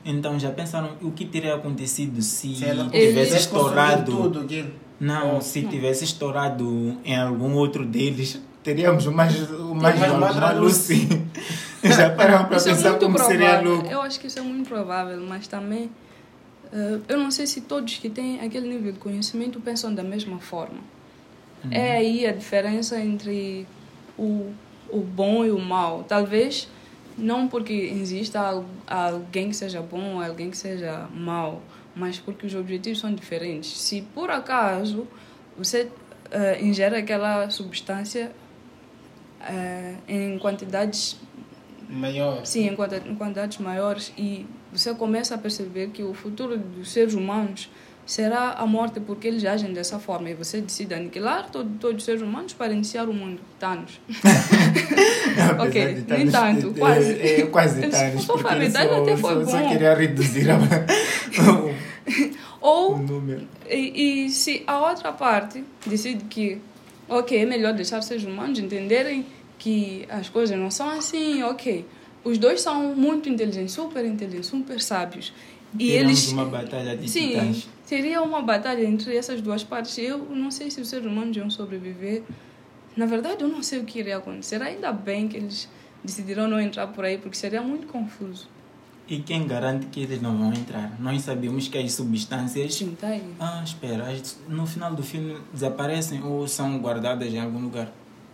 Então 0.05 0.39
já 0.39 0.51
pensaram 0.51 0.91
o 1.03 1.11
que 1.11 1.25
teria 1.27 1.55
acontecido 1.55 2.21
se, 2.23 2.57
Se 2.57 2.65
ela 2.65 2.89
tivesse 2.91 3.37
estourado. 3.37 4.11
Tudo. 4.13 4.47
Não, 4.99 5.37
Oh. 5.39 5.41
se 5.41 5.63
tivesse 5.63 6.05
estourado 6.05 6.97
em 7.05 7.17
algum 7.17 7.55
outro 7.55 7.87
deles, 7.87 8.41
teríamos 8.63 9.07
o 9.07 9.13
mais, 9.13 9.35
o 9.51 9.75
mais, 9.75 9.99
mais- 9.99 10.13
mais, 10.19 10.37
mais 10.37 10.59
Lucy. 10.59 11.09
já 11.85 12.11
pararam 12.11 12.45
para 12.47 12.57
é 12.59 12.61
pensar 12.63 12.91
muito 12.91 13.07
como 13.07 13.19
seria 13.19 13.49
provável. 13.49 13.73
louco. 13.73 13.87
Eu 13.89 14.03
acho 14.03 14.21
que 14.21 14.27
isso 14.27 14.39
é 14.39 14.43
muito 14.43 14.69
provável, 14.69 15.19
mas 15.27 15.47
também 15.47 15.91
eh, 16.73 16.99
eu 17.09 17.19
não 17.19 17.31
sei 17.31 17.47
se 17.47 17.63
todos 17.63 17.95
que 17.97 18.11
têm 18.11 18.41
aquele 18.41 18.69
nível 18.69 18.93
de 18.93 18.99
conhecimento 18.99 19.59
pensam 19.61 19.95
da 19.95 20.03
mesma 20.03 20.39
forma. 20.39 20.79
Uhum. 21.65 21.71
É 21.73 21.93
aí 21.97 22.27
a 22.27 22.33
diferença 22.33 22.99
entre 23.01 23.67
o, 24.19 24.51
o 24.93 25.01
bom 25.01 25.45
e 25.45 25.51
o 25.51 25.59
mal. 25.59 26.05
Talvez 26.07 26.69
não 27.17 27.49
porque 27.49 27.73
exista 27.73 28.41
al- 28.41 28.65
alguém 28.87 29.49
que 29.51 29.57
seja 29.57 29.81
bom 29.81 30.15
ou 30.17 30.23
alguém 30.23 30.51
que 30.51 30.57
seja 30.57 31.09
mau, 31.15 31.63
mas 31.95 32.19
porque 32.19 32.47
os 32.47 32.55
objetivos 32.55 32.99
são 33.01 33.15
diferentes. 33.15 33.71
Se 33.81 34.03
por 34.15 34.31
acaso 34.31 35.07
você 35.57 35.89
eh, 36.31 36.59
ingere 36.63 36.97
aquela 36.97 37.51
substância 37.51 38.33
eh, 39.43 39.95
em 40.09 40.39
quantidades 40.39 41.17
Maior. 41.89 42.47
Sim, 42.47 42.69
em 42.69 43.17
quantidades 43.17 43.59
maiores 43.59 44.13
e 44.17 44.47
você 44.73 44.95
começa 44.95 45.35
a 45.35 45.39
perceber 45.39 45.89
que 45.89 46.05
o 46.05 46.15
futuro 46.15 46.57
dos 46.57 46.89
seres 46.93 47.15
humanos 47.15 47.69
será 48.07 48.53
a 48.53 48.67
morte 48.67 48.99
porque 49.01 49.29
eles 49.29 49.45
agem 49.45 49.73
dessa 49.73 49.99
forma 49.99 50.29
e 50.31 50.35
você 50.35 50.61
decide 50.61 50.95
aniquilar 50.95 51.49
todo, 51.51 51.71
todos 51.79 51.99
os 51.99 52.05
seres 52.05 52.23
humanos 52.23 52.53
para 52.53 52.73
iniciar 52.73 53.09
o 53.09 53.13
mundo. 53.15 53.41
Thanos. 53.59 54.01
Ok, 55.59 55.73
de 55.95 56.13
nem 56.13 56.29
Thanos- 56.29 56.33
tanto, 56.63 56.77
é- 56.77 56.79
quase. 56.79 57.13
É, 57.13 57.47
quase 57.47 57.83
Eles- 57.83 57.95
Thanos, 57.99 58.25
porque 58.27 58.41
ele 58.55 58.71
família 58.71 58.71
só, 58.71 59.03
até 59.03 59.17
foi 59.17 59.45
só, 59.45 59.51
só 59.51 59.59
bom. 59.61 59.69
queria 59.69 59.95
reduzir 59.95 60.51
a- 60.51 60.59
Ou 62.61 62.95
o 62.95 62.99
número. 62.99 63.47
E, 63.69 64.27
e 64.27 64.31
se 64.31 64.63
a 64.67 64.79
outra 64.91 65.13
parte 65.13 65.65
decide 65.87 66.25
que, 66.25 66.59
ok, 67.09 67.39
é 67.43 67.47
melhor 67.47 67.73
deixar 67.73 67.99
os 68.01 68.05
seres 68.07 68.25
humanos 68.25 68.59
entenderem 68.59 69.25
que 69.59 70.07
as 70.11 70.29
coisas 70.29 70.59
não 70.59 70.71
são 70.71 70.91
assim, 70.91 71.43
ok. 71.43 71.87
Os 72.25 72.37
dois 72.37 72.61
são 72.61 72.95
muito 72.95 73.29
inteligentes, 73.29 73.73
super 73.73 74.05
inteligentes, 74.05 74.49
super 74.51 74.81
sábios. 74.81 75.33
E 75.79 75.89
Teremos 75.93 76.11
eles. 76.11 76.33
uma 76.33 76.45
batalha 76.47 76.97
de 76.97 77.09
Sim, 77.09 77.29
titãs. 77.29 77.69
Seria 77.91 78.23
uma 78.23 78.41
batalha 78.41 78.85
entre 78.85 79.17
essas 79.17 79.41
duas 79.41 79.65
partes. 79.65 79.99
Eu 79.99 80.19
não 80.19 80.49
sei 80.49 80.71
se 80.71 80.81
os 80.81 80.89
seres 80.89 81.07
humanos 81.07 81.37
iam 81.37 81.51
sobreviver. 81.51 82.23
Na 82.97 83.05
verdade, 83.05 83.43
eu 83.43 83.49
não 83.49 83.65
sei 83.65 83.81
o 83.81 83.85
que 83.85 83.99
iria 83.99 84.19
acontecer. 84.19 84.63
Ainda 84.63 84.93
bem 84.93 85.27
que 85.27 85.37
eles 85.37 85.69
decidiram 86.05 86.47
não 86.47 86.61
entrar 86.61 86.87
por 86.87 87.05
aí, 87.05 87.19
porque 87.19 87.37
seria 87.37 87.61
muito 87.61 87.89
confuso. 87.89 88.49
E 89.09 89.19
quem 89.19 89.45
garante 89.45 89.87
que 89.87 90.03
eles 90.03 90.23
não 90.23 90.39
vão 90.39 90.53
entrar? 90.53 91.01
Nós 91.01 91.23
sabemos 91.23 91.67
que 91.67 91.79
as 91.79 91.93
substâncias. 91.93 92.75
Sim, 92.75 92.95
tá 92.95 93.09
aí. 93.09 93.35
Ah, 93.41 93.61
espera, 93.65 94.07
no 94.47 94.65
final 94.69 94.95
do 94.95 95.03
filme 95.03 95.37
desaparecem 95.53 96.23
ou 96.23 96.47
são 96.47 96.79
guardadas 96.79 97.35
em 97.35 97.41
algum 97.41 97.61
lugar? 97.61 97.93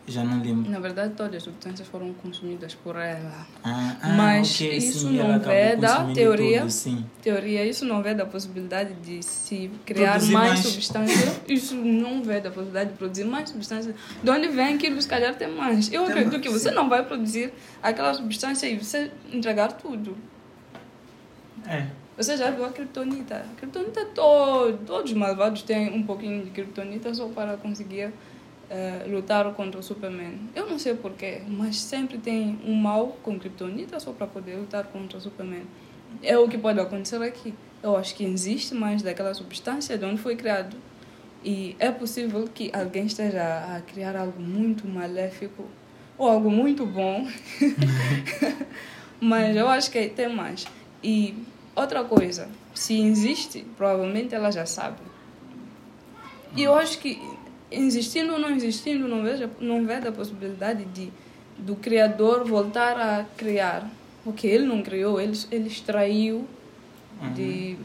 Já 0.09 0.23
não 0.23 0.41
lembro. 0.41 0.71
Na 0.71 0.79
verdade, 0.79 1.15
todas 1.17 1.35
as 1.35 1.43
substâncias 1.43 1.89
foram 1.89 2.13
consumidas 2.15 2.75
por 2.77 2.95
ela. 2.95 3.45
Ah, 3.65 3.97
ah, 4.01 4.09
Mas 4.11 4.55
ok, 4.55 4.77
isso 4.77 5.09
sim, 5.09 5.17
não 5.17 5.41
veda 5.41 6.13
teoria. 6.15 6.61
Tudo, 6.61 7.07
teoria, 7.21 7.65
isso 7.67 7.85
não 7.85 8.01
vê 8.03 8.15
da 8.15 8.25
possibilidade 8.25 8.95
de 8.95 9.21
se 9.23 9.69
criar 9.85 10.13
Produzir 10.13 10.33
mais, 10.33 10.51
mais. 10.51 10.61
substância. 10.61 11.33
Isso 11.49 11.75
não 11.75 12.23
vê 12.23 12.41
da 12.41 12.51
possibilidade 12.51 12.91
de 12.91 12.97
produzir 12.97 13.25
mais 13.25 13.49
substância. 13.51 13.95
De 14.23 14.31
onde 14.31 14.47
vem 14.49 14.75
aquilo, 14.75 15.01
se 15.03 15.09
calhar 15.09 15.35
tem 15.35 15.49
mais. 15.49 15.93
Eu 15.93 16.05
acredito 16.05 16.41
que 16.41 16.49
você 16.49 16.71
não 16.71 16.89
vai 16.89 17.05
produzir 17.05 17.53
aquela 17.83 18.15
substância 18.15 18.69
e 18.69 18.79
você 18.79 19.11
entregar 19.33 19.73
tudo. 19.73 20.17
É. 21.67 21.87
Você 22.17 22.37
já 22.37 22.51
viu 22.51 22.65
a 22.65 22.71
criptonita? 22.71 23.45
A 23.53 23.61
criptonita, 23.61 24.05
todo, 24.15 24.79
todos 24.87 25.11
os 25.11 25.17
malvados 25.17 25.63
têm 25.63 25.93
um 25.93 26.03
pouquinho 26.03 26.45
de 26.45 26.51
criptonita 26.51 27.13
só 27.13 27.27
para 27.29 27.57
conseguir 27.57 28.13
eh, 28.69 29.05
lutar 29.09 29.53
contra 29.55 29.79
o 29.79 29.83
Superman. 29.83 30.39
Eu 30.55 30.69
não 30.69 30.79
sei 30.79 30.95
porquê, 30.95 31.43
mas 31.47 31.81
sempre 31.81 32.19
tem 32.19 32.59
um 32.65 32.75
mal 32.75 33.17
com 33.23 33.39
Kryptonita 33.39 34.01
só 34.01 34.13
para 34.13 34.27
poder 34.27 34.57
lutar 34.57 34.85
contra 34.87 35.19
o 35.19 35.21
Superman. 35.21 35.63
É 36.23 36.37
o 36.37 36.49
que 36.49 36.59
pode 36.59 36.81
acontecer 36.81 37.23
aqui. 37.23 37.55
Eu 37.83 37.97
acho 37.97 38.15
que 38.15 38.25
existe 38.25 38.75
mais 38.75 39.03
daquela 39.03 39.33
substância 39.35 39.97
de 39.97 40.05
onde 40.05 40.21
foi 40.21 40.35
criado. 40.35 40.77
E 41.45 41.77
é 41.79 41.93
possível 41.93 42.49
que 42.53 42.71
alguém 42.75 43.07
esteja 43.07 43.77
a 43.77 43.81
criar 43.83 44.17
algo 44.17 44.43
muito 44.43 44.89
maléfico 44.89 45.65
ou 46.19 46.29
algo 46.29 46.51
muito 46.51 46.85
bom. 46.85 47.29
Mas 49.21 49.55
eu 49.55 49.69
acho 49.69 49.91
que 49.91 50.09
tem 50.09 50.29
mais. 50.29 50.67
E 51.05 51.35
outra 51.75 52.03
coisa, 52.03 52.49
se 52.75 53.01
existe, 53.01 53.65
provavelmente 53.77 54.35
ela 54.35 54.51
já 54.51 54.67
sabe. 54.67 54.99
E 56.57 56.63
eu 56.63 56.75
acho 56.75 56.99
que 56.99 57.21
existindo 57.71 58.33
ou 58.33 58.39
não 58.39 58.51
existindo, 58.51 59.09
não 59.09 59.23
vejo, 59.23 59.51
não 59.61 59.85
vejo 59.87 60.09
a 60.09 60.13
possibilidade 60.13 60.85
de 60.87 61.11
do 61.59 61.75
criador 61.77 62.45
voltar 62.45 62.99
a 62.99 63.25
criar. 63.37 63.91
Porque 64.23 64.47
ele 64.47 64.65
não 64.67 64.83
criou, 64.83 65.21
ele, 65.21 65.39
ele 65.51 65.69
extraiu 65.69 66.47
de... 67.35 67.77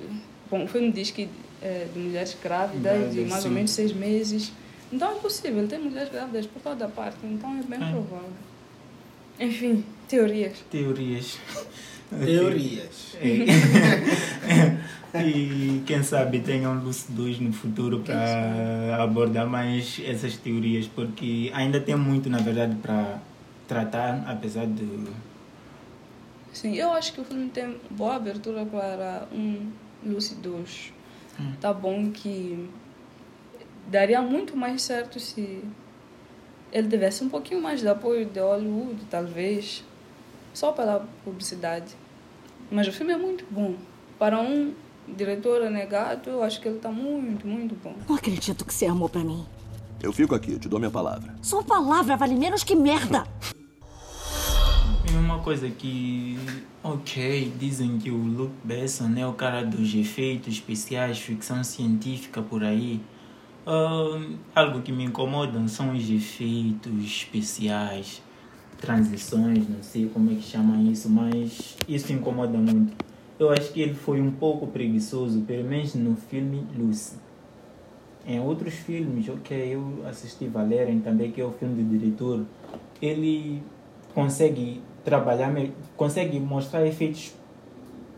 Bom, 0.50 0.66
o 0.66 0.68
filme 0.68 0.92
diz 0.92 1.12
que 1.12 1.30
é, 1.62 1.88
de 1.94 2.00
mulheres 2.00 2.36
grávidas 2.42 2.82
de 2.82 3.00
Grávidas, 3.00 3.30
mais 3.30 3.46
ou 3.46 3.50
sim. 3.50 3.56
menos 3.56 3.72
seis 3.72 3.94
meses. 3.94 4.52
Então 4.92 5.12
é 5.12 5.16
possível, 5.16 5.66
tem 5.68 5.80
mulheres 5.80 6.12
grávidas 6.12 6.46
por 6.48 6.62
toda 6.62 6.88
parte, 6.88 7.18
então 7.24 7.58
é 7.58 7.64
bem 7.64 7.88
É. 7.88 7.92
provável. 7.92 8.30
Enfim, 9.40 9.86
teorias. 10.08 10.58
Teorias. 10.70 11.38
Teorias. 12.10 13.16
É. 13.16 14.78
e 15.16 15.84
quem 15.86 16.04
sabe 16.04 16.40
tenham 16.40 16.74
Lucy 16.76 17.12
2 17.12 17.40
no 17.40 17.52
futuro 17.52 18.00
para 18.00 19.02
abordar 19.04 19.48
mais 19.48 20.02
essas 20.06 20.38
teorias, 20.38 20.88
porque 20.88 21.52
ainda 21.54 21.80
tem 21.80 21.96
muito, 21.96 22.30
na 22.30 22.40
verdade, 22.40 22.76
para 22.76 23.20
tratar, 23.68 24.24
apesar 24.28 24.66
de. 24.66 24.88
Sim, 26.54 26.76
eu 26.76 26.92
acho 26.94 27.14
que 27.14 27.22
o 27.22 27.24
filme 27.24 27.50
tem 27.50 27.78
boa 27.90 28.16
abertura 28.16 28.66
para 28.66 29.28
um 29.34 29.70
Lucy 30.04 30.36
2. 30.36 30.94
Tá 31.60 31.74
bom 31.74 32.12
que 32.12 32.70
daria 33.88 34.22
muito 34.22 34.56
mais 34.56 34.82
certo 34.82 35.20
se 35.20 35.64
ele 36.72 36.88
tivesse 36.88 37.24
um 37.24 37.30
pouquinho 37.30 37.62
mais 37.62 37.80
de 37.80 37.88
apoio 37.88 38.26
de 38.26 38.40
Hollywood, 38.40 39.06
talvez, 39.10 39.84
só 40.54 40.72
pela 40.72 41.08
publicidade. 41.24 41.96
Mas 42.70 42.88
o 42.88 42.92
filme 42.92 43.12
é 43.12 43.18
muito 43.18 43.46
bom. 43.50 43.76
Para 44.18 44.40
um 44.40 44.74
diretor 45.08 45.62
renegado, 45.62 46.30
eu 46.30 46.44
acho 46.44 46.62
que 46.62 46.68
ele 46.68 46.78
está 46.78 46.90
muito, 46.90 47.46
muito 47.48 47.76
bom. 47.84 47.96
Não 48.08 48.16
acredito 48.16 48.66
que 48.66 48.74
você 48.74 48.86
amou 48.86 49.10
pra 49.10 49.24
mim. 49.24 49.46
Eu 50.02 50.12
fico 50.12 50.34
aqui, 50.34 50.54
eu 50.54 50.60
te 50.60 50.68
dou 50.68 50.80
minha 50.80 50.92
palavra. 50.92 51.36
Sua 51.42 51.64
palavra 51.64 52.18
vale 52.18 52.36
menos 52.36 52.64
que 52.64 52.76
merda. 52.76 53.24
E 55.12 55.14
uma 55.14 55.40
coisa 55.40 55.70
que, 55.70 56.40
ok, 56.82 57.52
dizem 57.60 57.98
que 57.98 58.10
o 58.10 58.16
Luke 58.16 58.54
Besson 58.64 59.14
é 59.18 59.28
o 59.28 59.34
cara 59.34 59.62
dos 59.62 59.94
efeitos 59.94 60.54
especiais, 60.54 61.20
ficção 61.20 61.62
científica 61.66 62.42
por 62.42 62.64
aí. 62.64 63.02
Ahn, 63.68 64.38
algo 64.56 64.82
que 64.82 64.92
me 64.92 65.04
incomoda 65.04 65.68
são 65.68 65.94
os 65.94 66.10
efeitos 66.10 66.94
especiais, 67.04 68.22
transições, 68.80 69.68
não 69.68 69.84
sei 69.84 70.08
como 70.08 70.32
é 70.32 70.36
que 70.36 70.44
chamam 70.44 70.90
isso, 70.90 71.10
mas 71.10 71.76
isso 71.90 72.14
incomoda 72.14 72.58
muito. 72.58 72.94
Eu 73.42 73.50
acho 73.50 73.74
que 73.74 73.82
ele 73.82 73.96
foi 73.96 74.22
um 74.22 74.30
pouco 74.30 74.68
preguiçoso, 74.68 75.42
pelo 75.42 75.68
menos 75.68 75.96
no 75.96 76.16
filme 76.16 76.64
Lucy. 76.78 77.16
Em 78.24 78.40
outros 78.40 78.76
filmes, 78.76 79.28
ok, 79.30 79.74
eu 79.74 80.06
assisti 80.08 80.46
Valerian 80.48 81.00
também, 81.00 81.32
que 81.32 81.42
é 81.42 81.44
o 81.44 81.50
filme 81.50 81.82
do 81.82 81.98
diretor, 81.98 82.46
ele 83.02 83.64
consegue 84.14 84.80
trabalhar, 85.04 85.52
consegue 85.98 86.40
mostrar 86.40 86.86
efeitos 86.86 87.34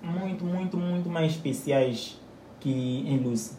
muito, 0.02 0.44
muito, 0.44 0.76
muito 0.76 1.10
mais 1.10 1.32
especiais 1.32 2.20
que 2.60 2.70
em 2.70 3.18
Lucy. 3.20 3.54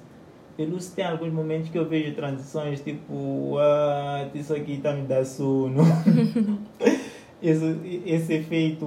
Em 0.58 0.66
Lucy 0.66 0.94
tem 0.94 1.06
alguns 1.06 1.32
momentos 1.32 1.70
que 1.70 1.78
eu 1.78 1.88
vejo 1.88 2.14
transições 2.14 2.82
tipo, 2.82 3.56
ah, 3.58 4.28
isso 4.34 4.52
aqui 4.52 4.76
tá 4.82 4.92
me 4.92 5.06
dando 5.06 5.24
sono. 5.24 5.82
esse, 7.44 8.02
esse 8.06 8.32
efeito, 8.32 8.86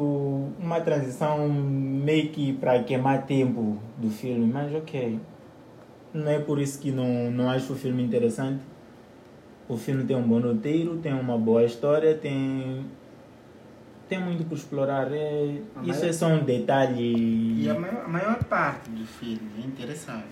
uma 0.59 0.81
transição 0.81 1.47
meio 1.47 2.29
que 2.29 2.53
para 2.53 2.81
queimar 2.81 3.27
tempo 3.27 3.77
do 3.97 4.09
filme, 4.09 4.51
mas 4.51 4.73
ok. 4.73 5.19
Não 6.11 6.31
é 6.31 6.39
por 6.39 6.59
isso 6.59 6.79
que 6.79 6.91
não, 6.91 7.29
não 7.29 7.49
acho 7.49 7.73
o 7.73 7.75
filme 7.75 8.01
interessante. 8.01 8.61
O 9.69 9.77
filme 9.77 10.05
tem 10.05 10.15
um 10.15 10.23
bom 10.23 10.39
roteiro, 10.39 10.97
tem 10.97 11.13
uma 11.13 11.37
boa 11.37 11.63
história, 11.63 12.15
tem 12.15 12.83
tem 14.09 14.19
muito 14.19 14.45
por 14.45 14.57
explorar. 14.57 15.11
É, 15.11 15.61
isso 15.83 16.05
é 16.05 16.13
só 16.13 16.27
um 16.27 16.43
detalhe. 16.43 17.63
E 17.63 17.69
a 17.69 17.77
maior, 17.77 18.05
a 18.05 18.07
maior 18.07 18.43
parte 18.45 18.89
do 18.89 19.05
filme 19.05 19.51
é 19.61 19.67
interessante. 19.67 20.25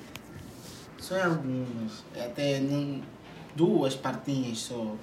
Só 0.97 1.21
algumas. 1.21 2.03
Até 2.15 2.59
duas 3.55 3.95
partinhas 3.95 4.57
só. 4.57 4.95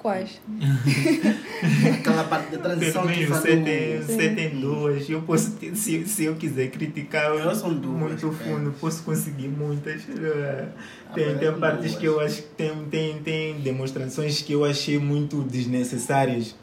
Quais? 0.00 0.40
Aquela 2.00 2.24
parte 2.24 2.52
da 2.52 2.58
transição 2.58 3.06
que 3.06 3.26
falou. 3.26 3.42
você 3.42 3.56
tem, 3.58 4.00
você 4.00 4.28
tem 4.34 4.48
duas. 4.60 5.10
Eu 5.10 5.20
posso 5.22 5.52
ter- 5.52 5.74
se, 5.76 6.06
se 6.06 6.24
eu 6.24 6.36
quiser 6.36 6.70
criticar 6.70 7.34
Eu 7.36 7.54
são 7.54 7.74
duas, 7.74 7.98
muito 8.00 8.26
é. 8.28 8.30
fundo, 8.32 8.72
posso 8.80 9.02
conseguir 9.02 9.48
muitas. 9.48 10.02
É, 10.08 10.68
Tem, 11.14 11.26
mas 11.26 11.38
tem 11.38 11.48
é 11.48 11.52
partes 11.52 11.90
duas. 11.90 11.96
que 11.96 12.06
eu 12.06 12.18
acho 12.20 12.36
que 12.42 12.48
tem, 12.48 12.84
tem, 12.90 13.18
tem 13.22 13.60
demonstrações 13.60 14.40
que 14.40 14.52
eu 14.54 14.64
achei 14.64 14.98
muito 14.98 15.42
desnecessárias. 15.42 16.54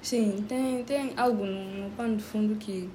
Sim, 0.00 0.44
tem, 0.48 0.84
tem 0.84 1.12
algo 1.16 1.44
no, 1.44 1.64
no 1.84 1.90
pano 1.96 2.16
de 2.16 2.22
fundo 2.22 2.54
que 2.56 2.88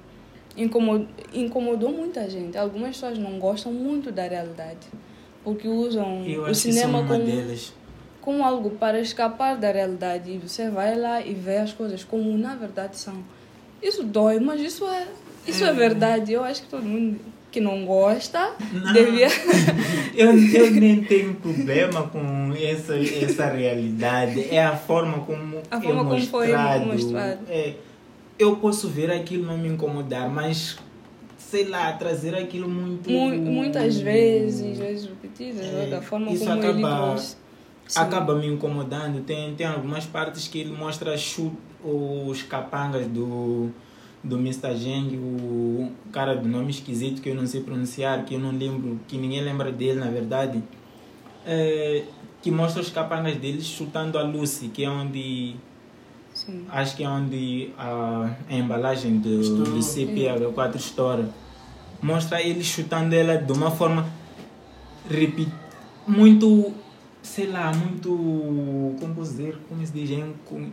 incomodou, 0.56 1.06
incomodou 1.34 1.92
muita 1.92 2.28
gente. 2.30 2.56
Algumas 2.56 2.90
pessoas 2.96 3.18
não 3.18 3.38
gostam 3.38 3.70
muito 3.72 4.10
da 4.10 4.26
realidade, 4.26 4.86
porque 5.44 5.68
usam 5.68 6.24
Eu 6.24 6.42
o 6.42 6.44
acho 6.46 6.62
que 6.62 6.72
cinema 6.72 6.92
sou 6.98 7.00
uma 7.02 7.08
como, 7.18 7.26
delas. 7.26 7.74
Como 8.20 8.44
algo 8.44 8.70
para 8.70 9.00
escapar 9.00 9.56
da 9.56 9.70
realidade. 9.72 10.30
E 10.32 10.38
você 10.38 10.68
vai 10.70 10.96
lá 10.98 11.20
e 11.20 11.34
vê 11.34 11.58
as 11.58 11.72
coisas 11.72 12.04
como 12.04 12.36
na 12.36 12.54
verdade 12.54 12.96
são. 12.98 13.14
Isso 13.82 14.02
dói, 14.04 14.38
mas 14.40 14.60
isso 14.60 14.84
é, 14.86 15.06
isso 15.46 15.64
é 15.64 15.72
verdade. 15.72 16.32
Eu 16.32 16.44
acho 16.44 16.62
que 16.62 16.68
todo 16.68 16.82
mundo 16.84 17.18
que 17.50 17.60
não 17.60 17.84
gosta 17.84 18.52
Não. 18.72 18.92
devia. 18.92 19.26
Eu, 20.14 20.32
eu 20.36 20.70
nem 20.72 21.02
tenho 21.02 21.34
problema 21.34 22.02
com 22.08 22.52
essa, 22.60 22.96
essa 22.98 23.46
realidade. 23.46 24.48
É 24.54 24.62
a 24.62 24.76
forma 24.76 25.20
como 25.20 25.58
A 25.70 25.78
é 25.78 25.80
forma 25.80 26.04
como 26.04 26.20
foi 26.20 26.46
mostrado. 26.48 26.86
mostrado. 26.86 27.38
É, 27.48 27.74
eu 28.38 28.56
posso 28.56 28.88
ver 28.88 29.10
aquilo 29.10 29.46
não 29.46 29.56
me 29.56 29.68
incomodar, 29.68 30.28
mas 30.28 30.76
sei 31.38 31.64
lá, 31.64 31.92
trazer 31.94 32.34
aquilo 32.34 32.68
muito. 32.68 33.08
Mu- 33.10 33.30
muitas 33.30 33.96
vezes, 33.98 34.76
vezes 34.78 35.06
repetidas, 35.08 35.64
É, 35.64 35.86
da 35.86 36.02
forma 36.02 36.26
como 36.26 36.52
ele 36.52 36.66
acaba- 36.84 37.06
trouxe. 37.08 37.36
Sim. 37.90 37.98
acaba 37.98 38.36
me 38.36 38.46
incomodando. 38.46 39.24
Tem, 39.24 39.52
tem 39.56 39.66
algumas 39.66 40.06
partes 40.06 40.46
que 40.46 40.60
ele 40.60 40.72
mostra 40.72 41.12
os 41.82 42.42
capangas 42.44 43.08
do, 43.08 43.70
do 44.22 44.38
Mr. 44.38 44.76
Geng, 44.76 45.16
o 45.16 45.90
cara 46.12 46.36
do 46.36 46.48
nome 46.48 46.70
esquisito 46.70 47.20
que 47.20 47.28
eu 47.28 47.34
não 47.34 47.44
sei 47.48 47.62
pronunciar, 47.62 48.24
que 48.24 48.34
eu 48.34 48.38
não 48.38 48.52
lembro, 48.52 49.00
que 49.08 49.18
ninguém 49.18 49.40
lembra 49.42 49.72
dele 49.72 49.98
na 49.98 50.08
verdade. 50.08 50.62
É, 51.44 52.04
que 52.40 52.50
mostra 52.52 52.80
os 52.80 52.90
capangas 52.90 53.36
deles 53.36 53.64
chutando 53.64 54.18
a 54.18 54.22
Lucy, 54.22 54.68
que 54.68 54.84
é 54.84 54.88
onde. 54.88 55.56
Sim. 56.32 56.66
Acho 56.70 56.96
que 56.96 57.02
é 57.02 57.08
onde 57.08 57.70
a, 57.76 58.36
a 58.48 58.54
embalagem 58.54 59.18
do, 59.18 59.64
do 59.64 59.78
CPH4 59.80 60.76
estoura. 60.76 61.28
Mostra 62.00 62.40
ele 62.40 62.62
chutando 62.62 63.16
ela 63.16 63.36
de 63.36 63.52
uma 63.52 63.70
forma 63.70 64.08
muito, 66.06 66.72
sei 67.22 67.46
lá, 67.46 67.72
muito. 67.74 68.08
Como 69.00 69.14
posso 69.14 69.30
dizer? 69.32 69.58
Como 69.68 69.84
se 69.86 69.92
diz? 69.92 70.10
Com- 70.44 70.70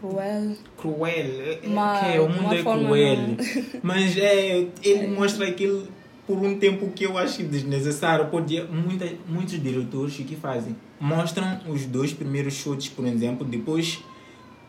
Cruel. 0.00 0.56
Cruel. 0.76 1.06
É, 1.06 1.52
é, 1.52 1.56
que 1.60 2.16
é, 2.16 2.20
o 2.20 2.28
mundo 2.28 2.40
uma 2.46 2.54
é 2.54 2.62
cruel. 2.62 3.16
não- 3.18 3.36
Mas 3.82 4.16
é, 4.16 4.66
ele 4.82 5.06
mostra 5.08 5.46
aquilo 5.46 5.86
por 6.26 6.38
um 6.38 6.58
tempo 6.58 6.88
que 6.90 7.04
eu 7.04 7.16
acho 7.16 7.42
desnecessário. 7.44 8.26
Podia, 8.26 8.64
muita, 8.64 9.08
muitos 9.28 9.60
diretores 9.62 10.18
o 10.18 10.24
que 10.24 10.34
fazem? 10.34 10.74
Mostram 11.00 11.60
os 11.68 11.84
dois 11.86 12.12
primeiros 12.12 12.54
chutes, 12.54 12.88
por 12.88 13.06
exemplo, 13.06 13.46
depois 13.46 14.02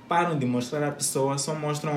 param 0.08 0.38
de 0.38 0.46
mostrar 0.46 0.88
a 0.88 0.92
pessoa, 0.92 1.38
só 1.40 1.56
mostram 1.56 1.94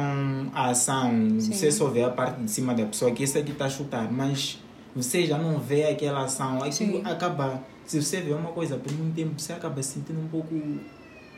a 0.55 0.70
ação. 0.70 1.11
Sim. 1.38 1.53
Você 1.53 1.70
só 1.70 1.88
vê 1.88 2.05
a 2.05 2.11
parte 2.11 2.40
de 2.40 2.51
cima 2.51 2.72
da 2.75 2.87
pessoa, 2.87 3.11
que 3.11 3.22
esse 3.22 3.37
aqui 3.37 3.53
está 3.53 3.66
a 3.66 3.70
chutar, 3.70 4.11
mas 4.11 4.59
você 4.96 5.26
já 5.26 5.38
não 5.38 5.61
vê 5.61 5.85
aquela 5.85 6.24
ação. 6.24 6.61
Sim. 6.72 7.02
acaba. 7.04 7.62
Se 7.85 8.02
você 8.02 8.20
vê 8.20 8.32
uma 8.32 8.50
coisa 8.50 8.76
por 8.76 8.92
muito 8.92 9.14
tempo, 9.14 9.38
você 9.38 9.52
acaba 9.52 9.80
se 9.82 9.92
sentindo 9.92 10.20
um 10.20 10.26
pouco 10.26 10.53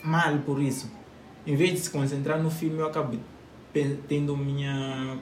mal 0.02 0.38
por 0.38 0.62
isso. 0.62 0.90
Em 1.46 1.54
vez 1.54 1.72
de 1.72 1.80
se 1.80 1.90
concentrar 1.90 2.42
no 2.42 2.50
filme, 2.50 2.78
eu 2.78 2.86
acabo 2.86 3.18
tendo 4.08 4.36
minha 4.36 5.18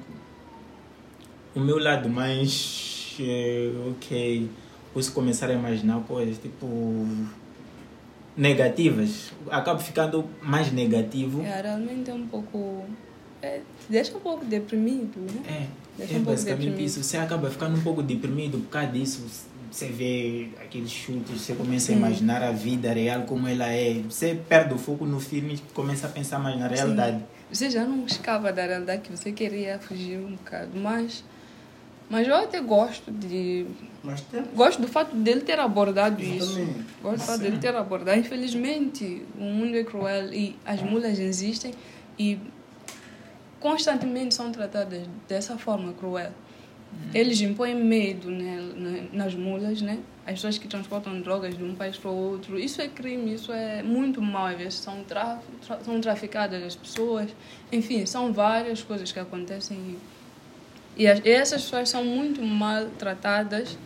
o 1.55 1.61
meu 1.61 1.78
lado 1.78 2.09
mais 2.09 3.16
eh, 3.20 3.70
ok 3.91 4.49
posso 4.97 5.12
começar 5.12 5.51
a 5.51 5.53
imaginar 5.53 6.01
coisas 6.05 6.39
tipo 6.39 6.66
negativas, 8.34 9.30
acabo 9.51 9.78
ficando 9.78 10.24
mais 10.41 10.72
negativo. 10.72 11.43
É, 11.43 11.61
realmente 11.61 12.11
é 12.11 12.14
um 12.14 12.26
pouco. 12.26 12.84
É, 13.43 13.61
deixa 13.91 14.16
um 14.16 14.20
pouco 14.20 14.43
deprimido, 14.47 15.20
né? 15.20 15.68
É, 15.99 16.05
Deixa 16.05 16.16
é 16.16 16.18
basicamente 16.18 16.84
isso. 16.84 17.03
Você 17.03 17.16
acaba 17.16 17.51
ficando 17.51 17.76
um 17.76 17.82
pouco 17.82 18.03
deprimido 18.03 18.59
por 18.59 18.70
causa 18.70 18.92
disso. 18.92 19.24
Você 19.70 19.88
vê 19.88 20.49
aqueles 20.62 20.90
chutes, 20.90 21.40
você 21.40 21.55
começa 21.55 21.92
a 21.92 21.94
Sim. 21.94 22.01
imaginar 22.01 22.42
a 22.42 22.53
vida 22.53 22.92
real 22.92 23.22
como 23.22 23.47
ela 23.49 23.66
é. 23.66 24.01
Você 24.09 24.38
perde 24.49 24.74
o 24.74 24.78
foco 24.78 25.05
no 25.05 25.20
filme 25.20 25.55
e 25.55 25.59
começa 25.72 26.07
a 26.07 26.11
pensar 26.11 26.38
mais 26.38 26.59
na 26.59 26.68
realidade. 26.68 27.22
Você 27.51 27.70
já 27.70 27.84
não 27.84 28.05
escapa 28.07 28.53
da 28.53 28.64
realidade 28.64 29.03
que 29.03 29.11
você 29.11 29.32
queria 29.32 29.78
fugir 29.78 30.18
um 30.18 30.32
bocado, 30.32 30.70
mas. 30.74 31.24
Mas 32.09 32.28
eu 32.28 32.34
até 32.36 32.61
gosto 32.61 33.11
de. 33.11 33.66
Mas 34.03 34.20
tem. 34.20 34.42
Gosto 34.55 34.80
do 34.80 34.88
fato 34.88 35.14
dele 35.16 35.40
ter 35.40 35.59
abordado 35.59 36.22
isso. 36.22 36.59
Exatamente. 36.59 36.86
Gosto 37.03 37.18
do 37.18 37.24
fato 37.24 37.40
dele 37.40 37.59
ter 37.59 37.74
abordado. 37.74 38.18
Infelizmente, 38.18 39.24
o 39.36 39.42
mundo 39.42 39.76
é 39.76 39.84
cruel 39.84 40.32
e 40.32 40.57
as 40.64 40.80
mulas 40.82 41.18
existem 41.18 41.74
e 42.18 42.38
constantemente 43.61 44.35
são 44.35 44.51
tratadas 44.53 45.03
dessa 45.29 45.57
forma 45.59 45.93
cruel. 45.93 46.33
Eles 47.13 47.41
impõem 47.41 47.75
medo 47.75 48.31
né, 48.31 48.61
na- 49.13 49.25
nas 49.25 49.35
mulas, 49.35 49.83
né? 49.83 49.99
As 50.25 50.35
pessoas 50.35 50.57
que 50.59 50.67
transportam 50.67 51.21
drogas 51.21 51.57
de 51.57 51.63
um 51.63 51.75
país 51.75 51.97
para 51.97 52.11
o 52.11 52.15
outro. 52.15 52.59
Isso 52.59 52.81
é 52.81 52.89
crime, 52.89 53.35
isso 53.35 53.53
é 53.53 53.83
muito 53.83 54.21
mal. 54.23 54.47
Às 54.47 54.57
vezes 54.57 54.75
são, 54.75 55.03
tra 55.05 55.39
tra- 55.67 55.81
são 55.85 56.01
traficadas 56.01 56.63
as 56.63 56.75
pessoas. 56.77 57.29
Enfim, 57.71 58.07
são 58.07 58.33
várias 58.33 58.83
coisas 58.83 59.13
que 59.13 59.19
acontecem. 59.19 59.97
E 60.97 61.07
as- 61.07 61.21
e 61.25 61.29
essas 61.31 61.63
pessoas 61.65 61.89
são 61.89 62.05
muito 62.05 62.43
mal 62.43 62.87
tratadas 62.99 63.77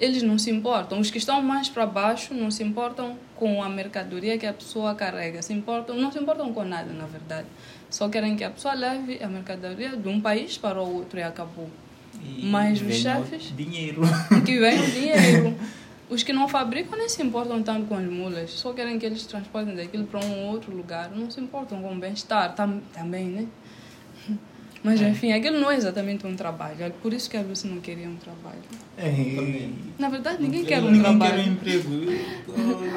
eles 0.00 0.22
não 0.22 0.38
se 0.38 0.48
importam. 0.48 1.00
Os 1.00 1.10
que 1.10 1.18
estão 1.18 1.42
mais 1.42 1.68
para 1.68 1.84
baixo 1.84 2.32
não 2.32 2.52
se 2.52 2.62
importam 2.62 3.18
com 3.34 3.60
a 3.60 3.68
mercadoria 3.68 4.38
que 4.38 4.46
a 4.46 4.52
pessoa 4.52 4.94
carrega. 4.94 5.42
Se 5.42 5.52
importam, 5.52 5.96
não 5.96 6.12
se 6.12 6.20
importam 6.20 6.52
com 6.52 6.62
nada, 6.62 6.92
na 6.92 7.04
verdade. 7.06 7.48
Só 7.90 8.08
querem 8.08 8.36
que 8.36 8.44
a 8.44 8.50
pessoa 8.50 8.74
leve 8.74 9.18
a 9.22 9.28
mercadoria 9.28 9.96
de 9.96 10.08
um 10.08 10.20
país 10.20 10.58
para 10.58 10.80
o 10.80 10.94
outro 10.96 11.18
e 11.18 11.22
acabou. 11.22 11.68
E 12.22 12.44
Mas 12.46 12.80
os 12.82 12.94
chefes- 12.96 13.52
Dinheiro. 13.56 14.02
Que 14.44 14.58
vem 14.58 14.78
o 14.80 14.86
dinheiro. 14.90 15.54
Os 16.10 16.22
que 16.22 16.32
não 16.32 16.48
fabricam 16.48 16.98
nem 16.98 17.08
se 17.08 17.22
importam 17.22 17.62
tanto 17.62 17.86
com 17.86 17.94
as 17.94 18.04
mulas. 18.04 18.50
Só 18.50 18.72
querem 18.72 18.98
que 18.98 19.06
eles 19.06 19.24
transportem 19.26 19.74
daquilo 19.76 20.04
para 20.04 20.20
um 20.20 20.46
outro 20.48 20.74
lugar. 20.74 21.10
Não 21.14 21.30
se 21.30 21.40
importam 21.40 21.80
com 21.82 21.92
o 21.94 21.98
bem-estar 21.98 22.54
tam, 22.54 22.80
também, 22.94 23.26
né? 23.26 23.46
Mas, 24.82 25.00
enfim, 25.02 25.32
aquilo 25.32 25.58
não 25.58 25.70
é 25.70 25.76
exatamente 25.76 26.26
um 26.26 26.36
trabalho. 26.36 26.76
É 26.80 26.88
por 26.90 27.12
isso 27.12 27.28
que 27.28 27.36
a 27.36 27.42
Lucy 27.42 27.66
não 27.66 27.80
queria 27.80 28.08
um 28.08 28.14
trabalho. 28.16 28.60
É. 28.96 29.68
Na 29.98 30.08
verdade, 30.08 30.40
ninguém 30.42 30.64
quer 30.64 30.80
um 30.80 30.86
Ninguém 30.90 31.02
trabalho. 31.02 31.34
quer 31.34 31.40
um 31.40 31.52
emprego. 31.52 31.88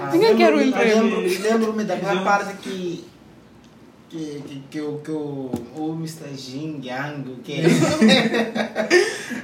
Ah, 0.04 0.10
Ninguém 0.14 0.38
quer 0.38 0.54
um 0.54 0.58
lembro-me- 0.58 0.68
emprego. 0.70 1.02
lembro- 1.02 1.42
Lembro-me 1.44 1.84
daquela 1.84 2.24
parte 2.24 2.58
que. 2.58 3.04
Que, 4.12 4.42
que, 4.46 4.60
que, 4.70 4.82
o, 4.82 4.98
que 5.00 5.10
o, 5.12 5.50
o 5.78 5.94
Mr. 5.96 6.36
Jin 6.36 6.82
Yang, 6.84 7.32
que 7.46 7.62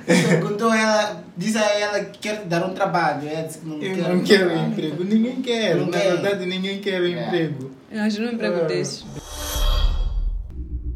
perguntou 0.06 0.70
a 0.70 0.78
ela, 0.78 1.24
disse 1.38 1.58
a 1.58 1.80
ela 1.80 2.04
que 2.04 2.20
quer 2.20 2.42
te 2.42 2.48
dar 2.48 2.66
um 2.66 2.74
trabalho. 2.74 3.26
Ela 3.30 3.44
disse 3.48 3.60
que 3.60 3.66
não 3.66 3.82
Eu 3.82 3.96
quer. 3.96 4.10
não 4.14 4.24
quero 4.26 4.50
um 4.52 4.68
emprego. 4.68 5.04
Ninguém 5.06 5.42
quer. 5.42 5.76
Não 5.78 5.86
Na 5.86 5.98
verdade, 5.98 6.46
ninguém 6.46 6.82
quer 6.82 7.02
um 7.02 7.06
É. 7.06 7.26
emprego. 7.28 7.72
Imagina 7.90 8.30
um 8.30 8.34
emprego 8.34 8.60
Ah. 8.62 8.66
desses. 8.66 9.06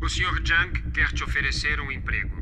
O 0.01 0.09
Sr. 0.09 0.41
Jang 0.43 0.91
quer 0.91 1.07
te 1.13 1.23
oferecer 1.23 1.79
um 1.79 1.89
emprego. 1.93 2.35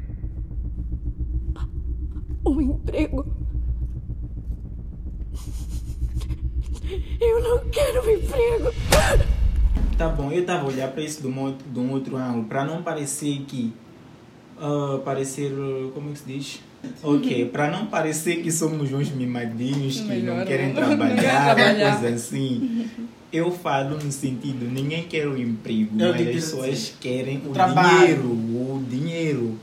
Um 2.48 2.60
emprego. 2.60 3.36
Eu 7.22 7.44
não 7.44 7.70
quero 7.70 8.02
um 8.04 8.10
emprego. 8.10 8.74
Tá 10.00 10.08
bom, 10.08 10.32
eu 10.32 10.40
estava 10.42 10.64
a 10.64 10.68
olhar 10.68 10.88
para 10.92 11.04
isso 11.04 11.22
de 11.22 11.28
um, 11.28 11.38
outro, 11.42 11.68
de 11.70 11.78
um 11.80 11.92
outro 11.92 12.16
ângulo, 12.16 12.46
para 12.46 12.64
não 12.64 12.82
parecer 12.82 13.42
que. 13.48 13.74
ah, 14.58 15.00
parecer. 15.04 15.52
ah, 15.54 15.92
Como 15.94 16.10
é 16.10 16.14
que 16.14 16.20
se 16.20 16.26
diz? 16.26 16.60
Ok, 17.04 17.46
para 17.52 17.70
não 17.70 17.88
parecer 17.88 18.38
que 18.42 18.50
somos 18.50 18.94
uns 18.94 19.10
mimadinhos 19.12 20.00
que 20.00 20.08
Melhor 20.08 20.38
não 20.38 20.46
querem 20.46 20.72
trabalhar, 20.74 21.54
trabalhar. 21.56 22.00
coisa 22.00 22.16
assim. 22.16 22.88
Eu 23.32 23.52
falo 23.52 23.98
no 24.04 24.12
sentido, 24.12 24.66
ninguém 24.72 25.04
quer 25.04 25.28
o 25.28 25.38
emprego, 25.38 25.90
Eu 26.02 26.14
mas 26.14 26.22
as 26.22 26.28
pessoas 26.34 26.70
assim. 26.74 26.94
querem 27.02 27.38
o 27.46 27.50
Trabalho. 27.52 28.00
dinheiro, 28.00 28.24
o 28.30 28.84
dinheiro. 28.90 29.60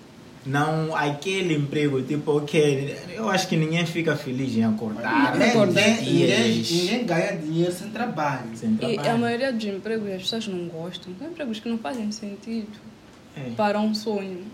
Não 0.47 0.95
aquele 0.95 1.55
emprego, 1.55 2.01
tipo, 2.03 2.37
ok, 2.39 2.97
eu 3.15 3.29
acho 3.29 3.49
que 3.49 3.57
ninguém 3.57 3.85
fica 3.85 4.15
feliz 4.15 4.57
em 4.57 4.65
acordar. 4.65 5.33
Ninguém, 5.33 5.53
todos 5.53 5.75
os 5.75 5.83
ninguém, 5.83 6.05
ninguém, 6.05 6.63
ninguém 6.63 7.05
ganha 7.05 7.37
dinheiro 7.37 7.73
sem 7.73 7.89
trabalho. 7.91 8.47
sem 8.55 8.73
E 8.75 8.77
trabalho. 8.77 9.11
a 9.11 9.19
maioria 9.19 9.53
dos 9.53 9.65
empregos 9.65 10.09
as 10.13 10.23
pessoas 10.23 10.47
não 10.49 10.67
gostam. 10.69 11.13
São 11.19 11.27
empregos 11.29 11.59
que 11.59 11.69
não 11.69 11.79
fazem 11.79 12.13
sentido 12.13 12.69
É. 13.37 13.51
para 13.57 13.81
um 13.81 13.93
sonho. 13.93 14.45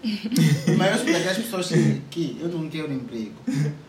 Mas 0.78 1.06
eu 1.06 1.12
daquelas 1.12 1.36
pessoas 1.36 1.68
que, 1.68 2.00
que 2.10 2.36
eu 2.40 2.48
não 2.48 2.68
quero 2.70 2.90
emprego, 2.92 3.32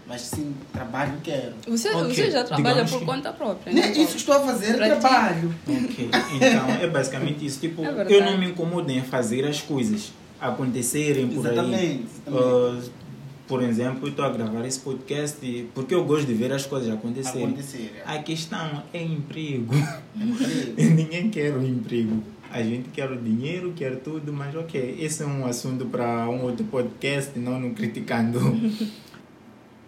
mas 0.05 0.21
sim 0.21 0.53
trabalho 0.73 1.13
quero. 1.23 1.53
Você, 1.67 1.89
Ok, 1.89 2.13
você 2.13 2.29
já 2.31 2.43
trabalha 2.43 2.69
digamos 2.83 2.91
por 2.91 2.99
que- 2.99 3.05
conta 3.05 3.31
própria, 3.31 3.71
Nem 3.73 3.81
né? 3.85 3.91
isso 3.97 4.11
que 4.11 4.17
estou 4.17 4.35
a 4.35 4.41
fazer, 4.41 4.75
Pra 4.75 4.89
ti. 4.93 4.99
trabalho. 4.99 5.55
Ok, 5.69 6.09
então 6.35 6.69
é 6.81 6.87
basicamente 6.87 7.45
isso. 7.45 7.61
Tipo, 7.61 7.81
É 7.87 8.05
eu 8.09 8.25
não 8.25 8.37
me 8.37 8.47
incomodo 8.47 8.91
em 8.91 9.01
fazer 9.01 9.45
as 9.45 9.61
coisas 9.61 10.11
acontecerem 10.43 11.27
por 11.29 11.47
aí. 11.47 11.53
Exatamente. 11.53 12.05
exatamente. 12.27 12.89
Ah, 12.89 13.03
por 13.47 13.61
exemplo, 13.61 14.07
estou 14.07 14.23
a 14.23 14.29
gravar 14.29 14.65
esse 14.65 14.79
podcast 14.79 15.69
porque 15.75 15.93
eu 15.93 16.05
gosto 16.05 16.25
de 16.25 16.33
ver 16.33 16.51
as 16.51 16.65
coisas 16.65 16.93
acontecerem. 16.93 17.47
Acontecer. 17.47 18.01
A 18.05 18.17
questão 18.19 18.83
é 18.93 19.03
emprego. 19.03 19.73
Emprego. 20.15 20.73
Ninguém 20.95 21.29
quer 21.29 21.53
o 21.55 21.63
emprego. 21.63 22.23
A 22.49 22.61
gente 22.61 22.89
quer 22.89 23.11
o 23.11 23.17
dinheiro, 23.17 23.73
quer 23.75 23.97
tudo, 23.97 24.31
mas 24.31 24.55
ok, 24.55 24.97
esse 24.99 25.23
é 25.23 25.25
um 25.25 25.45
assunto 25.45 25.85
para 25.85 26.29
um 26.29 26.43
outro 26.43 26.63
podcast, 26.65 27.37
não 27.37 27.59
no 27.59 27.73
criticando. 27.73 28.39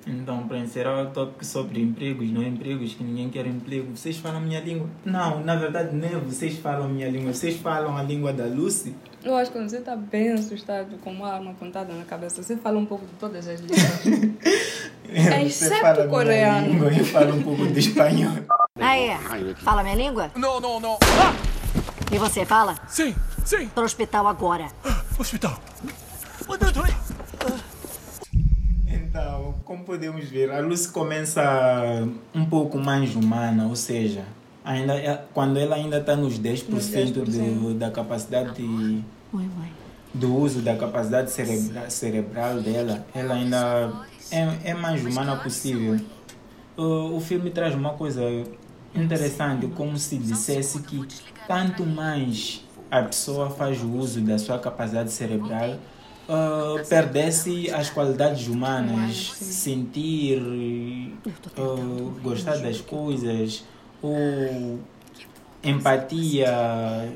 Então, 0.08 0.48
para 0.48 0.60
encerrar 0.60 1.02
o 1.02 1.08
tópico 1.08 1.44
sobre 1.44 1.82
empregos, 1.82 2.30
não 2.30 2.44
empregos, 2.44 2.94
que 2.94 3.04
ninguém 3.04 3.28
quer 3.28 3.48
emprego, 3.48 3.88
vocês 3.96 4.18
falam 4.18 4.38
a 4.38 4.40
minha 4.40 4.60
língua? 4.60 4.88
Não, 5.04 5.44
na 5.44 5.56
verdade, 5.56 5.96
nem 5.96 6.12
vocês 6.20 6.60
falam 6.60 6.86
a 6.86 6.88
minha 6.88 7.10
língua, 7.10 7.34
vocês 7.34 7.56
falam 7.56 7.98
a 7.98 8.04
língua 8.04 8.32
da 8.32 8.46
Lucy. 8.46 8.94
Eu 9.26 9.36
acho 9.36 9.52
que 9.52 9.58
quando 9.58 9.70
você 9.70 9.78
está 9.78 9.96
bem 9.96 10.32
assustado 10.34 10.98
com 11.04 11.12
uma 11.12 11.34
arma 11.34 11.52
apontada 11.52 11.92
na 11.94 12.06
cabeça, 12.06 12.44
você 12.44 12.56
fala 12.56 12.78
um 12.78 12.86
pouco 12.86 13.06
de 13.08 13.14
todas 13.14 13.48
as 13.48 13.60
línguas. 13.60 14.36
Você 15.06 15.42
exceto 15.44 15.76
fala 15.82 15.90
a 15.92 15.96
minha 15.98 16.10
coreano. 16.10 16.68
língua, 16.68 16.92
Eu 16.94 17.06
falo 17.06 17.36
um 17.36 17.42
pouco 17.44 17.68
de 17.68 17.80
espanhol. 17.80 18.34
Aí, 18.80 19.16
fala 19.64 19.82
minha 19.84 19.96
língua? 19.96 20.32
Não, 20.36 20.60
não, 20.60 20.80
não. 20.80 20.98
E 22.12 22.18
você 22.18 22.44
fala? 22.44 22.76
Sim, 22.88 23.16
sim. 23.46 23.68
Pro 23.70 23.84
hospital 23.86 24.28
agora. 24.28 24.68
Hospital. 25.18 25.58
Então, 28.88 29.56
como 29.64 29.84
podemos 29.84 30.26
ver, 30.26 30.52
a 30.52 30.60
Lucy 30.60 30.90
começa 30.90 31.44
um 32.34 32.46
pouco 32.46 32.78
mais 32.78 33.16
humana, 33.16 33.68
ou 33.68 33.76
seja, 33.76 34.24
ainda 34.64 34.96
é- 34.96 35.24
quando 35.34 35.58
ela 35.58 35.76
ainda 35.76 35.98
está 36.00 36.16
nos 36.16 36.38
10%, 36.38 36.70
Nos 36.70 36.88
10%. 36.90 37.14
Do, 37.60 37.74
da 37.76 37.90
capacidade 37.92 38.54
de- 38.56 39.04
Oi, 39.36 39.44
mãe. 39.58 39.70
do 40.14 40.34
uso 40.34 40.62
da 40.62 40.78
capacidade 40.78 41.30
cerebra, 41.30 41.90
cerebral 41.90 42.62
dela, 42.62 43.06
ela 43.14 43.34
ainda 43.34 44.08
é, 44.32 44.70
é 44.72 44.74
mais 44.74 45.04
humana 45.04 45.36
possível. 45.36 46.00
O, 46.78 47.18
o 47.18 47.20
filme 47.20 47.52
traz 47.52 47.76
uma 47.76 47.96
coisa 47.96 48.24
interessante, 48.96 49.68
como 49.68 49.98
se 49.98 50.18
dissesse 50.18 50.82
que 50.84 51.06
quanto 51.46 51.86
mais 51.86 52.64
a 52.90 53.02
pessoa 53.02 53.50
faz 53.50 53.84
o 53.84 53.92
uso 53.92 54.22
da 54.22 54.40
sua 54.40 54.58
capacidade 54.58 55.12
cerebral, 55.12 55.80
ah, 56.30 56.76
perdesse 56.88 57.70
as 57.72 57.90
qualidades 57.90 58.48
humanas, 58.48 59.34
sentir, 59.34 60.42
ah, 61.58 62.22
gostar 62.24 62.58
das 62.60 62.80
coisas, 62.80 63.66
ou 64.02 64.80
empatia, 65.62 67.12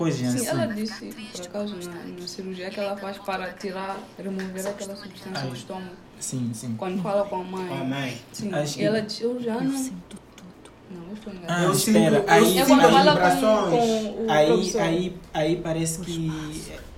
coisas 0.00 0.20
Sim, 0.20 0.36
assim. 0.38 0.46
ela 0.46 0.66
disse, 0.66 1.04
por 1.36 1.40
acaso, 1.46 1.76
na, 1.90 2.20
na 2.20 2.26
cirurgia 2.26 2.70
que 2.70 2.80
ela 2.80 2.96
faz 2.96 3.18
para 3.18 3.52
tirar, 3.52 3.98
remover 4.18 4.66
aquela 4.66 4.96
substância 4.96 5.42
do 5.42 5.48
Ai. 5.48 5.52
estômago. 5.52 5.94
Sim, 6.18 6.50
sim. 6.54 6.74
Quando 6.78 7.02
fala 7.02 7.26
com 7.26 7.36
a 7.36 7.44
mãe. 7.44 7.68
Com 7.68 7.74
a 7.74 7.84
mãe. 7.84 8.18
Sim. 8.32 8.50
Acho 8.54 8.72
e 8.72 8.78
que- 8.78 8.84
ela 8.84 9.02
disse, 9.02 9.22
eu 9.22 9.38
já 9.42 9.56
Eu 9.56 9.60
não. 9.64 9.76
sinto 9.78 10.16
tudo. 10.34 10.72
Não, 10.90 11.06
eu 11.08 11.12
estou 11.12 11.32
Ah, 11.32 11.36
enganada. 11.36 11.64
Eu 11.64 11.72
espera, 11.72 12.16
sinto- 12.20 12.30
aí, 12.30 12.40
eu 12.40 12.46
É 12.46 12.48
sinto 12.50 12.66
quando 12.66 12.84
as 12.86 12.92
fala 12.94 13.10
vibrações. 13.12 13.70
com, 13.70 14.12
com 14.14 14.26
o 14.26 14.30
aí, 14.30 14.46
professor. 14.46 14.80
aí, 14.80 15.16
aí 15.34 15.56
parece 15.56 16.00
que 16.00 16.32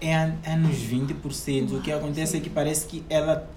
é, 0.01 0.33
é 0.45 0.57
nos 0.57 0.77
20%. 0.79 1.73
O 1.75 1.81
que 1.83 1.91
acontece 1.91 2.37
é 2.37 2.41
que 2.41 2.51
parece 2.51 2.87
que 2.87 3.05
ela, 3.11 3.51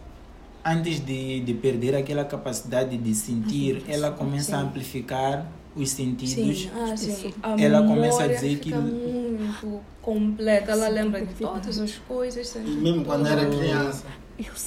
antes 0.65 0.99
de, 1.05 1.41
de 1.41 1.53
perder 1.53 1.95
aquela 1.95 2.25
capacidade 2.25 2.97
de 2.97 3.13
sentir, 3.13 3.83
ela 3.87 4.09
começa 4.11 4.57
a 4.57 4.61
amplificar 4.61 5.45
os 5.75 5.89
sentidos. 5.89 6.59
Sim, 6.61 6.69
ah, 6.73 6.95
sim. 6.97 7.33
A 7.43 7.59
Ela 7.61 7.85
começa 7.85 8.23
a 8.23 8.27
dizer 8.27 8.57
que- 8.59 8.73
muito 8.73 9.79
completa. 10.01 10.71
Ela 10.71 10.87
lembra 10.87 11.25
de 11.25 11.33
todas 11.33 11.79
as 11.79 11.93
coisas. 12.07 12.55
Mesmo 12.65 13.03
quando 13.05 13.27
era 13.27 13.45
criança. 13.45 14.05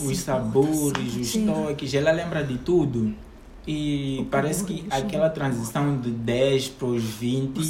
Os 0.00 0.18
sabores, 0.18 1.16
os 1.16 1.32
toques, 1.44 1.92
ela 1.94 2.10
lembra 2.10 2.42
de 2.44 2.58
tudo. 2.58 3.14
E 3.66 4.26
parece 4.30 4.64
que 4.64 4.86
aquela 4.88 5.28
transição 5.28 5.98
de 6.00 6.10
10 6.10 6.68
para 6.68 6.86
os 6.88 7.02
20 7.02 7.60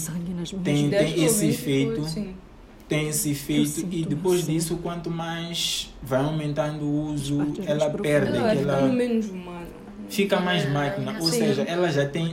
tem, 0.62 0.88
10 0.88 1.12
tem 1.14 1.24
esse 1.24 1.46
20 1.46 1.54
efeito. 1.54 2.04
sim. 2.08 2.34
Tem 2.88 3.08
esse 3.08 3.32
efeito 3.32 3.80
e 3.90 4.04
depois 4.06 4.46
disso, 4.46 4.78
quanto 4.78 5.10
mais 5.10 5.92
vai 6.02 6.22
aumentando 6.24 6.84
o 6.86 7.12
uso, 7.12 7.38
ela 7.66 7.90
perde 7.90 8.32
ficando 8.32 8.46
aquela. 8.46 8.88
menos 8.88 9.28
humana. 9.28 9.66
Fica 10.08 10.40
mais 10.40 10.66
máquina. 10.70 11.16
Ou 11.20 11.26
Sim. 11.28 11.38
seja, 11.40 11.62
ela 11.62 11.90
já 11.90 12.06
tem 12.08 12.32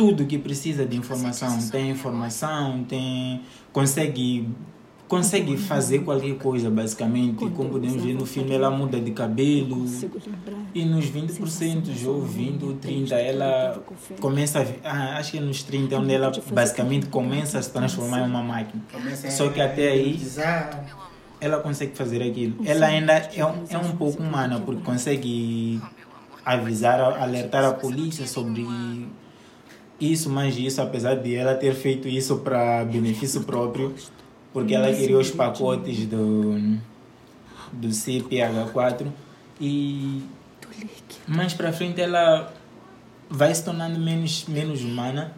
tudo 0.00 0.24
que 0.24 0.38
precisa 0.38 0.86
de 0.86 0.96
informação. 0.96 1.58
Tem 1.68 1.90
informação, 1.90 2.82
tem. 2.84 3.42
consegue. 3.70 4.48
Consegue 5.06 5.56
fazer 5.56 6.04
qualquer 6.04 6.36
coisa, 6.36 6.70
basicamente. 6.70 7.50
Como 7.50 7.68
podemos 7.68 8.00
ver 8.00 8.14
no 8.14 8.24
filme, 8.24 8.54
ela 8.54 8.70
muda 8.70 9.00
de 9.00 9.10
cabelo. 9.10 9.84
E 10.72 10.84
nos 10.84 11.06
20% 11.06 12.06
ou 12.06 12.22
20 12.22 12.64
ou 12.64 12.74
30, 12.74 13.16
ela 13.16 13.82
começa 14.20 14.64
ah, 14.84 15.18
acho 15.18 15.32
que 15.32 15.38
é 15.38 15.40
nos 15.40 15.64
30, 15.64 15.96
onde 15.98 16.14
ela 16.14 16.30
basicamente 16.52 17.06
começa 17.06 17.58
a 17.58 17.62
se 17.62 17.72
transformar 17.72 18.20
em 18.20 18.30
uma 18.30 18.42
máquina. 18.42 18.82
Começa 18.92 19.26
a 19.26 19.30
Só 19.32 19.48
que 19.48 19.60
até 19.60 19.88
aí 19.88 20.16
ela 21.40 21.58
consegue 21.58 21.96
fazer 21.96 22.22
aquilo. 22.22 22.64
Ela 22.64 22.86
ainda 22.86 23.14
é 23.14 23.44
um, 23.44 23.64
é 23.68 23.78
um 23.78 23.96
pouco 23.96 24.22
humana, 24.22 24.60
porque 24.60 24.80
consegue 24.82 25.82
avisar, 26.44 27.00
alertar 27.20 27.64
a 27.64 27.72
polícia 27.72 28.28
sobre 28.28 28.64
isso, 30.00 30.30
mas 30.30 30.56
isso, 30.56 30.80
apesar 30.80 31.14
de 31.16 31.34
ela 31.34 31.54
ter 31.54 31.74
feito 31.74 32.08
isso 32.08 32.38
para 32.38 32.84
benefício 32.84 33.42
próprio, 33.42 33.94
porque 34.52 34.74
ela 34.74 34.92
queria 34.92 35.18
os 35.18 35.30
pacotes 35.30 36.06
do, 36.06 36.78
do 37.72 37.88
CPH4 37.88 39.06
e 39.60 40.22
mais 41.28 41.52
para 41.52 41.72
frente 41.72 42.00
ela 42.00 42.52
vai 43.28 43.54
se 43.54 43.64
tornando 43.64 43.98
menos, 44.00 44.46
menos 44.46 44.82
humana. 44.82 45.32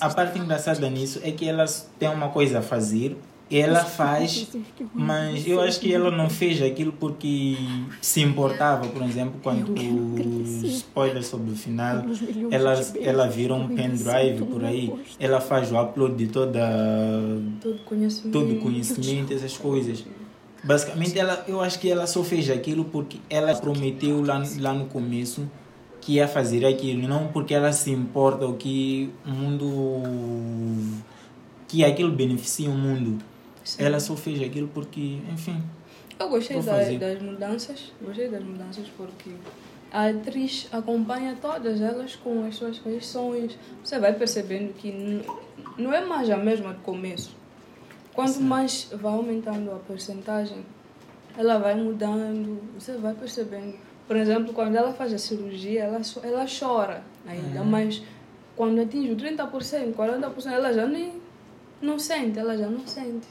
A 0.00 0.10
parte 0.10 0.38
engraçada 0.38 0.90
nisso 0.90 1.20
é 1.22 1.30
que 1.30 1.48
ela 1.48 1.64
tem 1.98 2.08
uma 2.08 2.28
coisa 2.28 2.58
a 2.58 2.62
fazer, 2.62 3.16
ela 3.50 3.84
faz, 3.84 4.48
mas 4.94 5.46
eu 5.46 5.60
acho 5.60 5.78
que 5.78 5.92
ela 5.92 6.10
não 6.10 6.30
fez 6.30 6.62
aquilo 6.62 6.92
porque 6.92 7.56
se 8.00 8.22
importava, 8.22 8.88
por 8.88 9.02
exemplo, 9.02 9.34
quando 9.42 9.74
spoiler 10.64 11.22
sobre 11.22 11.52
o 11.52 11.56
final, 11.56 12.04
ela, 12.50 12.74
ela 13.00 13.26
virou 13.28 13.58
um 13.58 13.68
pendrive 13.68 14.44
por 14.50 14.64
aí, 14.64 14.92
ela 15.20 15.40
faz 15.40 15.70
o 15.70 15.80
upload 15.80 16.14
de 16.16 16.26
toda 16.32 16.60
Todo 17.60 17.78
conhecimento. 17.84 18.32
todo 18.32 18.60
conhecimento, 18.60 19.32
essas 19.32 19.56
coisas. 19.56 20.04
Basicamente, 20.62 21.18
ela, 21.18 21.44
eu 21.46 21.60
acho 21.60 21.78
que 21.78 21.90
ela 21.90 22.06
só 22.06 22.24
fez 22.24 22.48
aquilo 22.48 22.86
porque 22.86 23.18
ela 23.28 23.54
prometeu 23.54 24.24
lá, 24.24 24.42
lá 24.58 24.72
no 24.72 24.86
começo 24.86 25.46
que 26.00 26.14
ia 26.14 26.26
fazer 26.26 26.64
aquilo, 26.64 27.06
não 27.06 27.28
porque 27.28 27.54
ela 27.54 27.72
se 27.72 27.90
importa 27.90 28.46
ou 28.46 28.54
que 28.54 29.10
o 29.26 29.30
mundo. 29.30 31.02
que 31.68 31.84
aquilo 31.84 32.10
beneficia 32.10 32.70
o 32.70 32.74
mundo. 32.74 33.18
Ela 33.78 34.00
só 34.00 34.14
fez 34.16 34.42
aquilo 34.42 34.68
porque, 34.68 35.18
enfim. 35.32 35.62
Eu 36.18 36.28
gostei 36.28 36.60
da- 36.62 36.72
das 36.98 37.20
mudanças, 37.22 37.92
gostei 38.00 38.28
das 38.28 38.42
mudanças 38.44 38.86
porque 38.96 39.30
a 39.92 40.08
atriz 40.08 40.68
acompanha 40.72 41.36
todas 41.40 41.80
elas 41.80 42.14
com 42.16 42.44
as 42.46 42.54
suas 42.56 42.78
reações. 42.78 43.56
Você 43.82 43.98
vai 43.98 44.12
percebendo 44.12 44.72
que 44.74 45.22
não 45.78 45.92
é 45.92 46.04
mais 46.04 46.30
a 46.30 46.36
mesma 46.36 46.72
do 46.72 46.80
começo. 46.82 47.34
Quanto 48.12 48.40
mais 48.40 48.88
vai 48.92 49.12
aumentando 49.12 49.72
a 49.72 49.76
porcentagem, 49.76 50.64
ela 51.36 51.58
vai 51.58 51.74
mudando, 51.74 52.60
você 52.78 52.96
vai 52.96 53.12
percebendo. 53.14 53.74
Por 54.06 54.16
exemplo, 54.16 54.52
quando 54.52 54.76
ela 54.76 54.92
faz 54.92 55.12
a 55.12 55.18
cirurgia, 55.18 55.84
ela, 55.84 56.00
ela 56.22 56.44
chora 56.46 57.02
ainda, 57.26 57.60
Uhum. 57.60 57.66
mas 57.66 58.02
quando 58.54 58.80
atinge 58.80 59.10
o 59.10 59.16
30%, 59.16 59.94
40%, 59.96 60.52
ela 60.54 60.72
já 60.72 60.86
nem 60.86 61.14
não 61.82 61.98
sente, 61.98 62.38
ela 62.38 62.56
já 62.56 62.68
não 62.68 62.86
sente. 62.86 63.26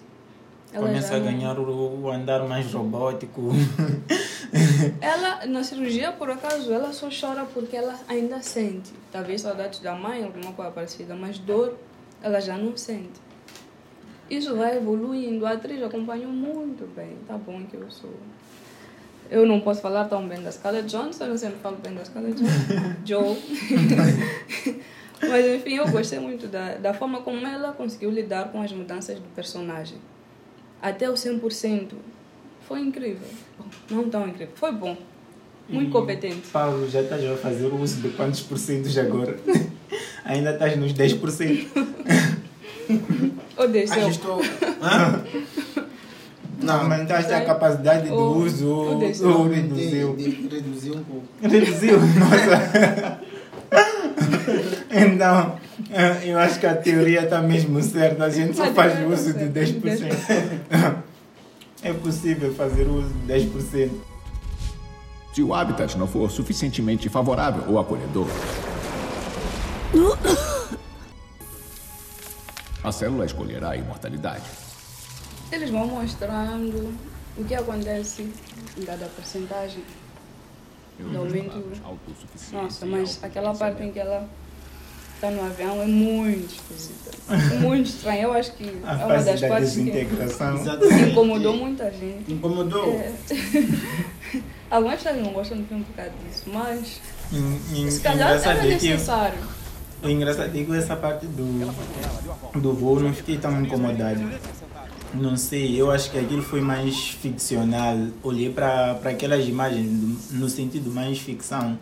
Ela 0.74 0.88
começa 0.88 1.16
a 1.16 1.20
ganhar 1.20 1.60
o, 1.60 2.02
o 2.02 2.12
andar 2.12 2.48
mais 2.48 2.74
robótico. 2.74 3.52
Ela, 5.00 5.46
na 5.46 5.64
cirurgia, 5.64 6.12
por 6.12 6.30
acaso, 6.30 6.72
ela 6.72 6.94
só 6.94 7.10
chora 7.10 7.46
porque 7.54 7.76
ela 7.76 8.00
ainda 8.08 8.42
sente. 8.42 8.92
Talvez 9.12 9.42
saudades 9.42 9.80
da 9.80 9.96
mãe, 9.96 10.24
alguma 10.24 10.52
coisa 10.54 10.72
parecida, 10.72 11.16
mas 11.16 11.40
dor 11.40 11.76
ela 12.22 12.40
já 12.40 12.58
não 12.58 12.78
sente. 12.78 13.20
Isso 14.30 14.56
vai 14.56 14.78
evoluindo. 14.78 15.46
A 15.46 15.52
atriz 15.52 15.82
acompanhou 15.82 16.32
muito 16.32 16.88
bem. 16.96 17.18
Tá 17.28 17.38
bom 17.38 17.64
que 17.64 17.76
eu 17.76 17.90
sou. 17.90 18.14
Eu 19.30 19.46
não 19.46 19.60
posso 19.60 19.82
falar 19.82 20.06
tão 20.06 20.28
bem 20.28 20.42
da 20.42 20.52
Scarlett 20.52 20.88
Johansson, 20.88 21.26
eu 21.26 21.38
sempre 21.38 21.60
falo 21.60 21.78
bem 21.78 21.94
da 21.94 22.06
Scarlett 22.06 22.42
Johansson. 22.42 22.96
Joe. 23.06 23.38
Mas 25.30 25.46
enfim, 25.48 25.76
eu 25.76 25.88
gostei 25.90 26.20
muito 26.20 26.48
da, 26.48 26.76
da 26.76 26.94
forma 26.94 27.22
como 27.22 27.46
ela 27.48 27.72
conseguiu 27.72 28.12
lidar 28.12 28.52
com 28.52 28.62
as 28.62 28.72
mudanças 28.72 29.18
do 29.18 29.28
personagem. 29.36 29.98
Até 30.84 31.10
o 31.10 31.14
100%. 31.14 31.92
Foi 32.68 32.80
incrível. 32.82 33.28
Não 33.90 34.10
tão 34.10 34.28
incrível. 34.28 34.54
Foi 34.56 34.72
bom. 34.74 34.98
Muito 35.70 35.88
E, 35.88 35.92
competente. 35.92 36.48
Paulo, 36.52 36.90
já 36.90 37.02
estás 37.02 37.24
a 37.26 37.38
fazer 37.38 37.68
o 37.68 37.78
uso 37.82 38.02
de 38.02 38.10
quantos 38.10 38.42
por 38.42 38.58
cento 38.58 38.90
já 38.90 39.02
agora? 39.04 39.38
Ainda 40.26 40.52
estás 40.52 40.76
nos 40.78 40.94
10%. 40.94 41.68
Ou 43.58 43.68
desceu. 43.70 44.06
Ajustou. 44.06 44.42
Hã? 44.82 45.24
Não, 46.62 46.82
aumentaste 46.82 47.32
a 47.34 47.46
capacidade 47.46 48.04
de 48.08 48.12
Ou- 48.12 48.38
uso 48.38 48.68
ou 48.70 48.86
ou, 48.86 49.38
ou 49.40 49.48
reduziu? 49.50 50.16
de- 50.16 50.48
Reduziu 50.50 50.96
um 50.96 51.04
pouco. 51.04 51.28
Reduziu? 51.42 51.98
Nossa. 52.20 53.20
então, 54.92 55.58
eh, 55.92 56.32
eu 56.32 56.38
acho 56.40 56.60
que 56.60 56.66
a 56.66 56.76
teoria 56.76 57.24
está 57.24 57.42
mesmo 57.42 57.82
certa. 57.82 58.26
A 58.26 58.30
gente 58.30 58.56
só 58.56 58.66
faz 58.74 59.00
teoria 59.00 59.08
uso 59.08 59.34
tá 59.34 59.40
de 59.40 59.46
10%. 59.46 61.04
É 61.86 61.92
possível 61.92 62.54
fazer 62.56 62.88
uso 62.88 63.10
de 63.10 63.34
10%. 63.34 63.92
Se 65.34 65.44
o 65.44 65.54
habitat 65.54 65.98
não 65.98 66.08
for 66.08 66.32
suficientemente 66.32 67.10
favorável 67.10 67.66
ou 67.68 67.78
acolhedor, 67.78 68.26
a 72.82 72.90
célula 72.90 73.26
escolherá 73.26 73.72
a 73.72 73.76
imortalidade. 73.76 74.46
Eles 75.52 75.70
vão 75.72 75.88
mostrando 75.88 76.98
o 77.36 77.44
que 77.44 77.54
acontece 77.54 78.32
dada 78.86 79.06
a 79.06 79.10
porcentagem 79.10 79.84
do 81.00 81.18
aumento. 81.18 81.64
Nossa, 82.52 82.86
mas 82.86 83.20
aquela 83.24 83.54
parte 83.54 83.84
em 83.84 83.92
que 83.92 84.00
ela 84.00 84.28
está 85.16 85.32
no 85.32 85.46
avião 85.46 85.82
é 85.82 85.86
muito 85.86 86.54
esquisita. 86.54 87.12
É 87.30 87.56
muito 87.60 87.88
estranha. 87.88 88.24
Eu 88.24 88.34
acho 88.34 88.52
que 88.54 88.66
A 88.84 88.94
é 89.02 89.06
uma 89.06 89.24
das 89.24 89.42
da 89.42 89.48
partes 89.48 89.74
desintegração. 89.76 90.58
que 90.80 90.94
incomodou 91.12 91.56
muita 91.56 91.90
gente. 91.92 92.32
Incomodou? 92.34 92.94
É. 92.94 93.12
Algumas 94.70 95.02
pessoas 95.02 95.22
não 95.24 95.34
gostam 95.34 95.58
do 95.60 95.66
filme 95.68 95.84
por 95.84 95.96
causa 95.96 96.12
disso, 96.28 96.44
mas 96.48 97.00
Em- 97.32 97.84
em- 97.86 97.92
se 97.92 98.02
calhar 98.02 98.32
era 98.32 98.52
é 98.52 98.62
que- 98.78 98.90
necessário. 98.90 99.38
O 100.04 100.10
engraçado 100.10 100.50
é 100.58 100.64
que 100.66 100.76
essa 100.76 100.96
parte 100.98 101.26
do, 101.28 101.72
do 102.60 102.74
voo 102.74 103.00
não 103.00 103.14
fiquei 103.14 103.38
tão 103.38 103.62
incomodado. 103.62 104.20
Não 105.14 105.38
sei, 105.38 105.80
eu 105.80 105.92
acho 105.92 106.10
que 106.12 106.18
aquilo 106.18 106.42
foi 106.42 106.60
mais 106.62 107.10
ficcional. 107.10 107.96
Olhei 108.24 108.52
para 108.52 108.94
aquelas 109.06 109.48
imagens 109.48 109.88
do- 109.88 110.38
no 110.40 110.50
sentido 110.50 110.90
mais 110.92 111.20
ficção, 111.20 111.78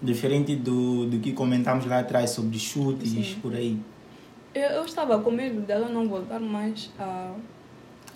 diferente 0.00 0.56
do, 0.56 1.06
do 1.06 1.18
que 1.18 1.32
comentamos 1.32 1.84
lá 1.86 2.00
atrás 2.00 2.30
sobre 2.30 2.58
chutes 2.58 3.10
Sim. 3.10 3.38
por 3.42 3.54
aí. 3.54 3.78
Eu, 4.54 4.62
eu 4.70 4.84
estava 4.84 5.18
com 5.20 5.30
medo 5.30 5.60
dela 5.60 5.88
não 5.88 6.08
voltar 6.08 6.40
mais 6.40 6.90
a, 6.98 7.34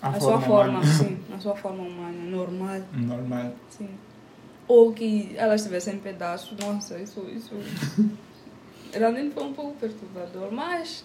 A 0.01 0.09
a 0.09 0.19
sua 0.19 0.39
forma 0.41 0.45
forma, 0.47 0.79
humana. 0.79 0.93
sim, 0.93 1.17
a 1.33 1.39
sua 1.39 1.55
forma 1.55 1.83
humana, 1.83 2.23
normal. 2.23 2.81
Normal. 2.93 3.53
Sim. 3.69 3.89
Ou 4.67 4.93
que 4.93 5.31
ela 5.35 5.55
estivesse 5.55 5.91
em 5.91 5.99
pedaços. 5.99 6.57
Nossa, 6.59 6.97
isso, 6.99 7.21
isso 7.35 7.51
realmente 8.93 9.33
foi 9.33 9.43
um 9.43 9.53
pouco 9.53 9.73
perturbador, 9.79 10.51
mas 10.51 11.03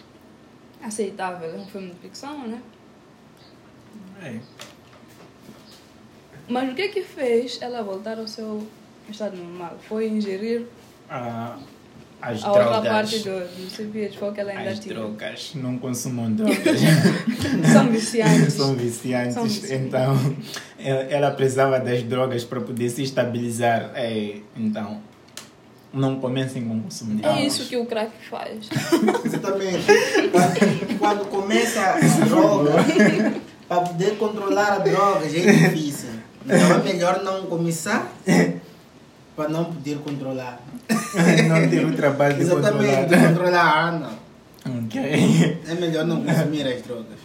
aceitável. 0.83 1.51
É 1.51 1.59
um 1.59 1.67
filme 1.67 1.89
de 1.89 1.95
ficção, 2.01 2.47
né? 2.47 2.61
É. 4.23 4.37
Mas 6.49 6.71
o 6.71 6.75
que 6.75 6.83
é 6.83 6.89
que 6.89 7.03
fez 7.03 7.59
ela 7.63 7.83
voltar 7.83 8.19
ao 8.19 8.27
seu 8.29 8.67
estado 9.09 9.37
normal? 9.37 9.79
Foi 9.89 10.09
ingerir 10.09 10.67
Ah, 11.09 11.57
as 12.21 12.43
a 12.45 12.49
outra 12.49 12.65
drogas. 12.65 12.89
parte 12.91 13.19
do, 13.21 13.41
do 13.41 13.71
CPH, 13.71 14.19
foi 14.19 14.33
que 14.33 14.41
ela 14.41 14.51
ainda 14.53 14.71
As 14.71 14.79
tinha. 14.79 14.95
drogas. 14.95 15.53
Não 15.55 15.79
consumam 15.79 16.31
drogas. 16.33 16.59
São 17.73 17.89
viciantes. 17.91 18.53
São 18.55 18.75
viciantes. 18.75 19.35
São 19.35 19.45
viciantes. 19.45 19.71
Então, 19.73 20.17
ela 21.11 21.31
precisava 21.31 21.81
das 21.81 22.03
drogas 22.03 22.45
para 22.45 22.61
poder 22.61 22.91
se 22.91 23.03
estabilizar. 23.03 23.91
É, 23.95 24.37
então, 24.57 25.01
não 25.93 26.19
comecem 26.21 26.63
com 26.67 26.77
o 26.79 26.83
consumo 26.83 27.15
de 27.17 27.23
drogas. 27.23 27.41
É 27.41 27.47
isso 27.47 27.69
que 27.69 27.77
o 27.77 27.87
crack 27.87 28.11
faz. 28.29 28.69
Exatamente. 29.25 29.85
Quando, 30.31 30.99
quando 30.99 31.25
começa 31.31 31.81
a 31.81 32.01
droga, 32.27 32.73
para 33.75 33.81
poder 33.89 34.17
controlar 34.17 34.73
a 34.75 34.79
droga 34.79 35.29
já 35.29 35.39
é 35.39 35.53
difícil. 35.53 36.11
Então 36.45 36.57
é 36.57 36.83
melhor 36.83 37.23
não 37.25 37.47
começar 37.47 38.13
para 39.35 39.49
não 39.49 39.65
poder 39.65 39.99
controlar. 39.99 40.61
não 41.49 41.69
ter 41.69 41.85
o 41.85 41.93
trabalho 41.97 42.37
de 42.37 42.43
Exatamente, 42.43 42.97
controlar. 42.97 43.07
de 43.07 43.29
controlar. 43.29 44.01
Não. 44.01 44.85
Ok. 44.85 45.61
É 45.69 45.75
melhor 45.75 46.07
não 46.07 46.23
consumir 46.23 46.67
as 46.67 46.83
drogas. 46.83 47.25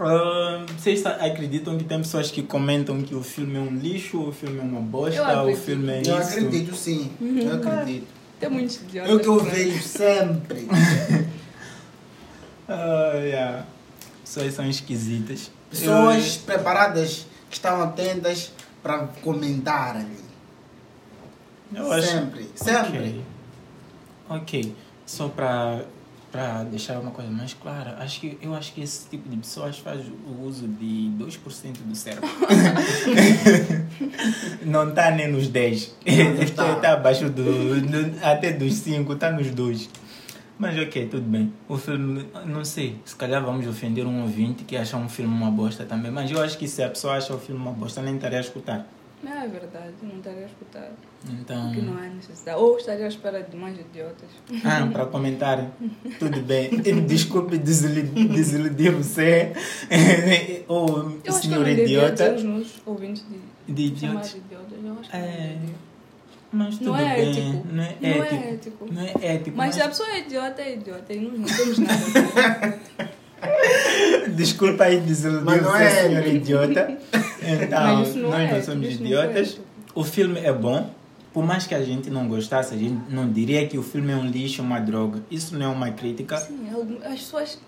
Ah, 0.00 0.64
vocês 0.78 1.04
acreditam 1.04 1.76
que 1.76 1.84
tem 1.84 1.98
pessoas 1.98 2.30
que 2.30 2.42
comentam 2.42 3.02
que 3.02 3.14
o 3.14 3.22
filme 3.22 3.56
é 3.56 3.60
um 3.60 3.76
lixo, 3.76 4.20
o 4.28 4.32
filme 4.32 4.60
é 4.60 4.62
uma 4.62 4.78
Eu 4.78 4.82
bosta, 4.84 5.42
o 5.42 5.56
filme 5.56 5.92
é 5.92 5.98
Eu 5.98 6.20
isso? 6.20 6.30
acredito 6.30 6.76
sim, 6.76 7.10
eu 7.20 7.54
acredito. 7.56 8.06
Tem 8.38 8.48
muitos 8.48 8.76
idiotas. 8.76 9.10
É 9.10 9.14
o 9.14 9.18
que 9.18 9.26
eu 9.26 9.40
vejo 9.40 9.82
sempre. 9.82 10.68
Ah, 12.70 13.12
yeah. 13.14 13.64
Pessoas 14.22 14.52
são 14.52 14.68
esquisitas. 14.68 15.50
Pessoas 15.70 16.36
preparadas 16.38 17.26
que 17.48 17.56
estão 17.56 17.80
atentas 17.82 18.52
para 18.82 19.06
comentar 19.22 19.96
ali. 19.96 20.18
Eu, 21.74 21.84
eu 21.84 21.92
acho... 21.92 22.06
Sempre, 22.06 22.50
sempre. 22.54 22.98
Ok. 22.98 23.24
Ok. 24.30 24.76
Só 25.06 25.28
para 25.28 25.84
para 26.30 26.62
deixar 26.64 27.00
uma 27.00 27.10
coisa 27.10 27.30
mais 27.30 27.54
clara, 27.54 27.96
acho 28.00 28.20
que 28.20 28.36
eu 28.42 28.54
acho 28.54 28.74
que 28.74 28.82
esse 28.82 29.08
tipo 29.08 29.26
de 29.30 29.38
pessoas 29.38 29.78
faz 29.78 30.02
o 30.06 30.42
uso 30.42 30.68
de 30.68 31.10
2% 31.18 31.78
do 31.86 31.96
cérebro. 31.96 32.28
não 34.62 34.90
está 34.90 35.10
nem 35.10 35.30
nos 35.32 35.48
10. 35.48 35.94
Não 36.06 36.42
Está 36.42 36.74
tá. 36.76 36.92
abaixo 36.92 37.28
do, 37.30 37.80
do- 37.80 38.18
até 38.22 38.52
dos 38.52 38.74
5, 38.74 39.12
está 39.12 39.30
nos 39.30 39.50
2. 39.50 39.88
Mas 40.58 40.76
ok, 40.78 41.06
tudo 41.08 41.22
bem. 41.22 41.52
O 41.68 41.76
filme, 41.76 42.26
não 42.46 42.64
sei, 42.64 42.96
se 43.04 43.14
calhar 43.14 43.42
vamos 43.44 43.66
ofender 43.66 44.04
um 44.06 44.22
ouvinte 44.22 44.64
que 44.64 44.76
acha 44.76 44.96
um 44.96 45.08
filme 45.08 45.32
uma 45.32 45.50
bosta 45.50 45.84
também. 45.84 46.10
Mas 46.10 46.30
eu 46.30 46.40
acho 46.42 46.58
que 46.58 46.66
se 46.66 46.82
a 46.82 46.88
pessoa 46.88 47.14
acha 47.14 47.32
o 47.34 47.38
filme 47.38 47.60
uma 47.60 47.72
bosta, 47.72 48.02
nem 48.02 48.16
estaria 48.16 48.38
a 48.38 48.40
escutar. 48.40 48.86
Não 49.22 49.32
é 49.32 49.48
verdade, 49.48 49.94
não 50.02 50.16
estaria 50.18 50.42
a 50.44 50.46
escutar. 50.46 50.90
Então. 51.28 51.66
Porque 51.72 51.80
não 51.80 51.96
há 51.98 52.02
necessidade. 52.08 52.58
Ou 52.60 52.76
estaria 52.76 53.04
à 53.04 53.08
espera 53.08 53.42
de 53.42 53.56
mais 53.56 53.76
idiotas. 53.78 54.28
Ah, 54.64 54.88
para 54.92 55.06
comentar, 55.06 55.70
tudo 56.20 56.40
bem. 56.42 56.70
Desculpe 57.06 57.58
desiludir, 57.58 58.28
desiludir 58.28 58.92
você. 58.92 59.52
Ou 60.68 60.86
o 60.88 60.96
Eu 60.96 61.06
acho 61.08 61.20
que 61.22 61.28
eu 61.28 61.32
senhor 61.34 61.56
não 61.58 61.64
devia 61.64 61.84
idiota. 61.84 62.12
dizer 62.12 62.36
os 62.36 62.42
meus 62.44 62.82
ouvintes 62.86 63.24
de, 63.66 63.72
De 63.74 63.82
idiotas. 63.86 64.30
de 64.32 64.38
idiotas. 64.38 64.78
Eu 64.84 64.92
acho 65.00 65.10
que 65.10 65.16
É, 65.16 65.20
não 65.54 65.60
devia. 65.60 65.87
Mas 66.50 66.78
tudo 66.78 66.90
Não 66.90 66.96
é 66.98 67.14
bem. 67.16 67.30
ético. 67.30 67.66
Não 67.72 67.82
é 67.84 67.96
Não 68.00 68.08
é 68.08 68.18
ético. 68.18 68.48
ético. 68.48 68.86
Não 68.92 69.02
é 69.02 69.12
ético. 69.34 69.56
Mas 69.56 69.74
se 69.74 69.82
a 69.82 69.88
pessoa 69.88 70.08
é 70.10 70.18
idiota, 70.20 70.62
é 70.62 70.74
idiota. 70.74 71.12
E 71.12 71.20
nós 71.20 71.38
não 71.38 71.56
temos 71.56 71.78
nada. 71.78 72.78
Desculpa 74.34 74.84
aí 74.84 75.00
desiludir 75.00 75.44
Mas 75.44 75.62
não 75.62 75.70
você, 75.70 75.82
é 75.82 75.90
senhor 76.08 76.26
idiota. 76.26 76.98
Então, 77.40 77.96
Mas 77.98 78.08
isso 78.08 78.18
não 78.18 78.30
nós 78.30 78.40
é 78.50 78.52
não 78.56 78.62
somos 78.62 78.86
não 79.00 79.06
idiotas. 79.06 79.48
ético. 79.48 79.62
O 79.94 80.04
filme 80.04 80.40
é 80.40 80.52
bom. 80.52 80.90
Por 81.32 81.44
mais 81.46 81.66
que 81.66 81.74
a 81.74 81.82
gente 81.82 82.10
não 82.10 82.26
gostasse, 82.28 82.74
a 82.74 82.76
gente 82.76 82.98
não 83.10 83.30
diria 83.30 83.66
que 83.66 83.78
o 83.78 83.82
filme 83.82 84.12
é 84.12 84.16
um 84.16 84.26
lixo, 84.26 84.60
uma 84.60 84.78
droga. 84.80 85.22
Isso 85.30 85.56
não 85.56 85.66
é 85.66 85.68
uma 85.68 85.90
crítica. 85.92 86.36
Sim, 86.36 86.68
as 87.04 87.20
pessoas 87.20 87.58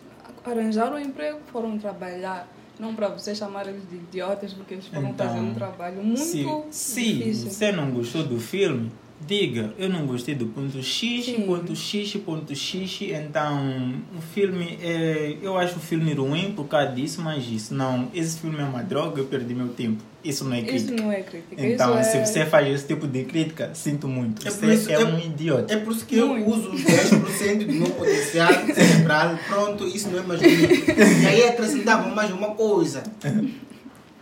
arranjaram 0.45 0.97
um 0.97 1.01
emprego, 1.01 1.39
foram 1.53 1.79
trabalhar. 1.79 2.47
Não 2.81 2.95
para 2.95 3.09
vocês 3.09 3.37
chamarem 3.37 3.75
eles 3.75 3.89
de 3.89 3.97
idiotas, 3.97 4.53
porque 4.55 4.75
eles 4.75 4.87
foram 4.87 5.11
Então, 5.11 5.27
fazer 5.27 5.39
um 5.41 5.55
trabalho 5.55 6.03
muito 6.03 6.19
se, 6.23 6.47
se 6.71 7.13
difícil. 7.15 7.51
você 7.51 7.71
não 7.73 7.91
gostou 7.91 8.25
do 8.25 8.41
filme, 8.41 8.91
diga, 9.21 9.75
eu 9.77 9.89
não 9.91 10.07
gostei 10.07 10.35
do 10.35 10.47
ponto 10.47 10.83
X, 10.83 11.27
Sim. 11.27 11.43
ponto 11.47 11.77
X, 11.77 12.17
ponto 12.25 12.55
X. 12.55 13.03
Então, 13.03 13.95
o 14.17 14.21
filme, 14.21 14.79
é, 14.81 15.37
eu 15.43 15.59
acho 15.59 15.77
o 15.77 15.81
filme 15.81 16.15
ruim 16.15 16.53
por 16.55 16.65
causa 16.69 16.93
disso, 16.93 17.21
mas 17.21 17.47
isso 17.47 17.75
não, 17.75 18.09
esse 18.15 18.39
filme 18.41 18.59
é 18.59 18.65
uma 18.65 18.83
droga, 18.83 19.21
eu 19.21 19.27
perdi 19.27 19.55
meu 19.55 19.69
tempo. 19.69 20.03
Isso 20.23 20.45
não 20.45 20.53
é 20.55 20.61
Isso 20.61 20.69
crítica. 20.69 21.03
não 21.03 21.13
é 21.13 21.23
crítica. 21.23 21.67
Então, 21.67 21.99
isso 22.01 22.11
se 22.11 22.17
é... 22.19 22.27
você 22.27 22.45
faz 22.47 22.69
esse 22.75 22.87
tipo 22.87 23.07
de 23.09 23.25
crítica, 23.25 23.71
sinto 23.75 24.07
muito. 24.07 24.47
É 24.47 24.51
você 24.51 24.59
por 24.59 24.69
isso- 24.69 24.91
é 24.91 24.95
é- 24.95 25.05
um 25.05 25.19
idiota. 25.19 25.73
É 25.73 25.77
por 25.79 25.93
isso 25.95 26.05
que 26.05 26.19
eu 26.19 26.29
Muito. 26.29 26.51
uso 26.51 26.71
os 26.73 26.83
10% 26.85 27.67
do 27.67 27.73
meu 27.73 27.91
potencial 27.91 28.53
cerebral. 28.75 29.39
Pronto, 29.49 29.87
isso 29.87 30.11
não 30.11 30.19
é 30.19 30.23
mais 30.23 30.41
bonito. 30.43 30.91
E 31.23 31.27
aí 31.27 31.49
acrescentava 31.49 32.09
mais 32.15 32.31
uma 32.31 32.55
coisa. 32.55 33.03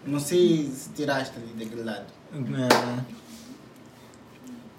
Não 0.06 0.18
sei 0.20 0.70
se 0.74 0.88
tiraste 0.90 1.34
ali 1.36 1.64
daquele 1.64 1.82
lado. 1.82 2.06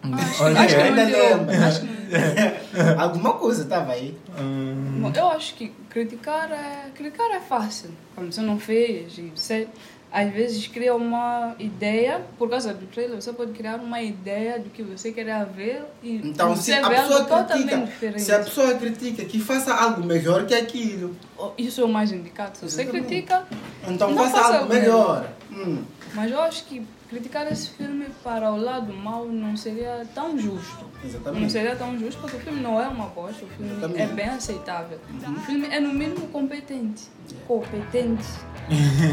Acho, 0.02 0.44
acho 0.44 0.68
que 0.76 0.76
não 0.76 0.84
Ainda 0.86 1.04
lembra. 1.06 1.68
Acho 1.68 1.82
que 1.82 1.86
não 1.86 2.00
Alguma 3.04 3.34
coisa 3.34 3.64
estava 3.64 3.92
aí. 3.92 4.18
Hum, 4.40 5.12
eu 5.16 5.28
acho 5.32 5.54
que 5.56 5.72
criticar 5.90 6.50
é, 6.52 6.90
criticar 6.96 7.30
é 7.32 7.40
fácil. 7.42 7.90
Como 8.16 8.32
você 8.32 8.42
não 8.42 8.58
fez, 8.60 9.18
e 9.18 9.32
você 9.36 9.68
às 10.12 10.32
vezes 10.34 10.68
cria 10.68 10.96
uma 10.96 11.56
ideia, 11.60 12.22
por 12.38 12.50
causa 12.50 12.74
do 12.74 12.88
trailer, 12.88 13.22
você 13.22 13.32
pode 13.32 13.52
criar 13.54 13.76
uma 13.78 14.02
ideia 14.02 14.60
do 14.60 14.70
que 14.70 14.82
você 14.82 15.12
queria 15.12 15.44
ver 15.46 15.84
e 16.02 16.16
Então, 16.24 16.56
se 16.56 16.74
a 16.74 16.88
pessoa 16.90 17.26
critica, 17.26 18.20
se 18.20 18.32
a 18.32 18.40
pessoa 18.40 18.74
critica 18.76 19.26
que 19.26 19.40
faça 19.40 19.74
algo 19.74 20.04
melhor 20.04 20.46
que 20.46 20.56
aquilo, 20.56 21.16
Isso 21.58 21.82
é 21.82 21.84
o 21.84 21.88
mais 21.88 22.12
indicado. 22.12 22.58
Se 22.58 22.70
você 22.70 22.82
Exatamente. 22.82 23.08
critica, 23.08 23.46
então 23.88 24.12
Não 24.12 24.18
faça 24.24 24.38
faça 24.38 24.58
algo 24.58 24.74
melhor. 24.74 25.30
Hum. 25.52 25.84
mas 26.14 26.32
eu 26.32 26.40
acho 26.42 26.66
que 26.66 26.86
criticar 27.10 27.52
esse 27.52 27.70
filme 27.72 28.06
para 28.24 28.52
o 28.52 28.58
lado 28.62 28.94
mau 28.94 29.26
não 29.26 29.58
seria 29.58 30.06
tão 30.14 30.38
justo. 30.38 30.86
Não 31.02 31.10
Exatamente. 31.10 31.52
seria 31.52 31.76
tão 31.76 31.98
justo 31.98 32.20
porque 32.22 32.38
o 32.38 32.40
filme 32.40 32.62
não 32.62 32.80
é 32.80 32.88
uma 32.88 33.08
bosta, 33.08 33.46
o 33.46 33.48
filme 33.48 33.72
Exatamente. 33.72 34.02
é 34.02 34.08
bem 34.08 34.30
aceitável. 34.30 35.00
O 35.28 35.40
filme 35.42 35.68
é 35.72 35.80
no 35.80 35.94
mínimo 35.94 36.28
competente. 36.28 37.04
Competente. 37.48 38.24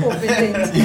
Competente. 0.03 0.83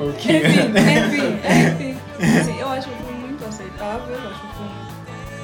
ok. 0.00 0.24
enfim, 0.36 0.72
enfim, 0.78 1.28
enfim. 1.48 2.44
Sim, 2.44 2.58
eu 2.60 2.68
acho 2.68 2.88
o 2.88 2.92
filme 2.96 3.20
muito 3.26 3.44
aceitável, 3.44 4.14
eu 4.14 4.30
acho 4.30 4.44
o 4.44 4.50
filme. 4.54 4.90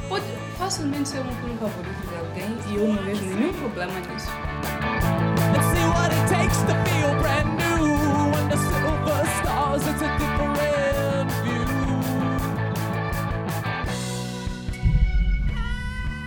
Pode 0.09 0.25
facilmente 0.59 1.09
ser 1.09 1.21
um 1.21 1.33
filme 1.35 1.57
favorito 1.59 2.07
de 2.09 2.17
alguém 2.17 2.57
e 2.69 2.77
eu 2.77 2.89
não 2.89 3.03
vejo 3.05 3.25
nenhum 3.25 3.53
problema 3.53 3.93
nisso. 4.01 4.31
Let's 5.53 5.67
see 5.73 5.85
what 5.95 6.13
it 6.15 6.29
takes 6.29 6.59
to 6.63 6.75
feel 6.85 7.15
brand 7.21 7.57
new. 7.57 7.67
Under 8.39 8.57
silver 8.57 9.27
stars, 9.41 9.87
it's 9.87 10.03
a 10.03 10.09
different 10.19 11.31
view. 11.43 11.67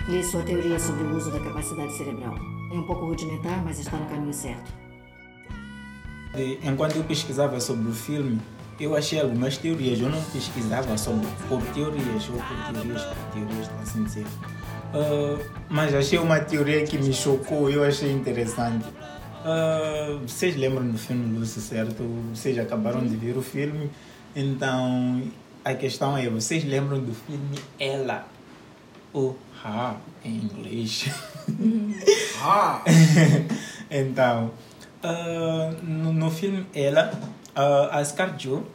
Li 0.08 0.24
sua 0.24 0.42
teoria 0.44 0.80
sobre 0.80 1.04
o 1.04 1.16
uso 1.16 1.32
da 1.32 1.40
capacidade 1.40 1.94
cerebral. 1.94 2.59
É 2.72 2.74
um 2.76 2.84
pouco 2.84 3.06
rudimentar, 3.06 3.64
mas 3.64 3.80
está 3.80 3.98
no 3.98 4.06
caminho 4.06 4.34
certo. 4.34 4.72
Enquanto 6.64 6.96
eu 6.96 7.04
pesquisava 7.04 7.60
sobre 7.60 7.90
o 7.90 7.94
filme, 7.94 8.40
eu 8.80 8.96
achei 8.96 9.20
algumas 9.20 9.58
teorias. 9.58 10.00
Eu 10.00 10.10
não 10.10 10.22
pesquisava 10.26 10.98
sobre 10.98 11.28
por 11.48 11.62
teorias 11.74 12.30
ou 12.30 12.36
por 12.36 12.74
teorias, 12.74 13.04
por 13.04 13.34
teorias, 13.34 13.70
assim 13.82 14.04
dizer. 14.04 14.26
Ah, 14.94 15.38
mas 15.70 15.94
achei 15.94 16.20
uma 16.20 16.40
teoria 16.40 16.86
que 16.86 16.98
me 16.98 17.14
chocou 17.14 17.70
eu 17.70 17.84
achei 17.84 18.12
interessante. 18.12 18.86
Ah, 19.44 20.20
vocês 20.26 20.56
lembram 20.56 20.88
do 20.88 20.98
filme 20.98 21.38
Lucy, 21.38 21.60
certo? 21.62 22.04
Vocês 22.34 22.58
acabaram 22.58 23.06
de 23.06 23.16
ver 23.16 23.38
o 23.38 23.42
filme. 23.42 23.90
Então, 24.36 25.24
a 25.66 25.74
questão 25.74 26.16
é, 26.16 26.30
vocês 26.30 26.64
lembram 26.64 27.00
do 27.00 27.14
filme 27.14 27.58
Ela? 27.80 28.28
O 29.14 29.36
Ha, 29.64 29.96
em 30.24 30.36
inglês. 30.36 31.10
Ah, 32.42 32.84
então, 33.90 34.52
ah, 35.04 35.74
no, 35.84 36.14
no 36.14 36.32
filme 36.32 36.66
Ela, 36.74 37.12
ah, 37.56 38.00
a 38.00 38.06
Scarjo 38.06 38.66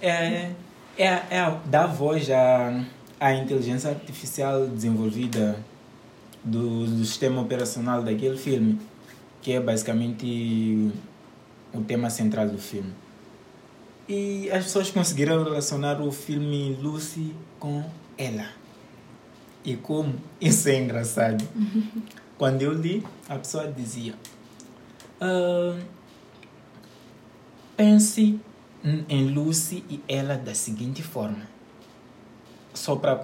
é, 0.00 0.50
é, 0.96 1.04
é 1.06 1.58
dá 1.66 1.86
voz 1.86 2.30
à, 2.30 2.84
à 3.18 3.34
inteligência 3.34 3.90
artificial 3.90 4.66
desenvolvida 4.66 5.58
do, 6.44 6.86
do 6.86 7.04
sistema 7.04 7.40
operacional 7.42 8.02
daquele 8.02 8.36
filme, 8.36 8.80
que 9.42 9.52
é 9.52 9.60
basicamente 9.60 10.90
o 11.72 11.80
tema 11.82 12.10
central 12.10 12.48
do 12.48 12.58
filme. 12.58 12.92
E 14.08 14.50
as 14.50 14.64
pessoas 14.64 14.90
conseguiram 14.90 15.44
relacionar 15.44 16.00
o 16.00 16.10
filme 16.10 16.76
Lucy 16.80 17.34
com 17.58 17.84
ela. 18.18 18.59
E 19.64 19.76
como 19.76 20.14
isso 20.40 20.68
é 20.68 20.78
engraçado. 20.82 21.44
Quando 22.38 22.62
eu 22.62 22.72
li, 22.72 23.04
a 23.28 23.36
pessoa 23.36 23.70
dizia: 23.70 24.14
"Ah, 25.20 25.76
Pense 27.76 28.38
em- 29.08 29.28
Lucy 29.32 29.84
e 29.88 30.00
ela 30.08 30.36
da 30.36 30.54
seguinte 30.54 31.02
forma. 31.02 31.48
Só 32.74 32.96
para 32.96 33.18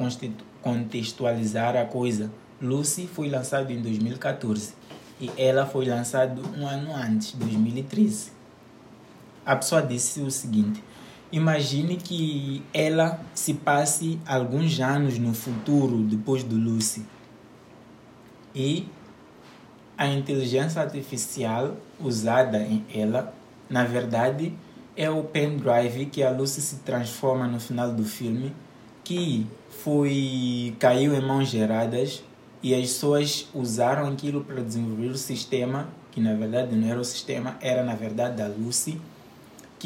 contextualizar 0.63 1.77
a 1.77 1.85
coisa, 1.85 2.31
Lucy 2.61 3.07
foi 3.07 3.29
lançado 3.29 3.71
em 3.71 3.81
2014 3.81 4.75
e 5.21 5.31
ela 5.37 5.67
foi 5.67 5.85
lançado 5.87 6.43
um 6.59 6.67
ano 6.67 6.95
antes, 6.95 7.33
2013. 7.33 8.33
A 9.45 9.55
pessoa 9.57 9.83
disse 9.83 10.21
o 10.21 10.31
seguinte: 10.31 10.83
Imagine 11.33 11.97
que 11.97 12.63
ela 12.73 13.21
se 13.35 13.55
passe 13.55 14.19
alguns 14.27 14.79
anos 14.79 15.19
no 15.19 15.35
futuro 15.35 15.99
depois 15.99 16.45
do 16.45 16.57
Lucy. 16.57 17.05
E 18.55 18.89
a 19.99 20.07
inteligência 20.07 20.81
artificial 20.81 21.77
usada 21.99 22.59
em 22.63 22.85
ela, 22.95 23.35
na 23.69 23.85
verdade, 23.85 24.53
é 24.97 25.11
o 25.11 25.25
pendrive 25.25 26.07
que 26.07 26.23
a 26.23 26.31
Lucy 26.31 26.61
se 26.61 26.77
transforma 26.77 27.47
no 27.47 27.59
final 27.59 27.93
do 27.93 28.05
filme, 28.05 28.55
que 29.03 29.47
foi 29.69 30.75
caiu 30.79 31.15
em 31.15 31.21
mãos 31.21 31.49
geradas 31.49 32.23
e 32.63 32.75
as 32.75 32.83
pessoas 32.83 33.49
usaram 33.55 34.09
aquilo 34.09 34.43
para 34.43 34.63
desenvolver 34.63 35.09
o 35.09 35.17
sistema, 35.17 35.89
que 36.11 36.21
na 36.21 36.35
verdade 36.35 36.75
não 36.75 36.89
era 36.89 37.01
o 37.01 37.05
sistema, 37.05 37.57
era 37.61 37.85
na 37.85 37.95
verdade 37.95 38.37
da 38.37 38.47
Lucy, 38.47 39.01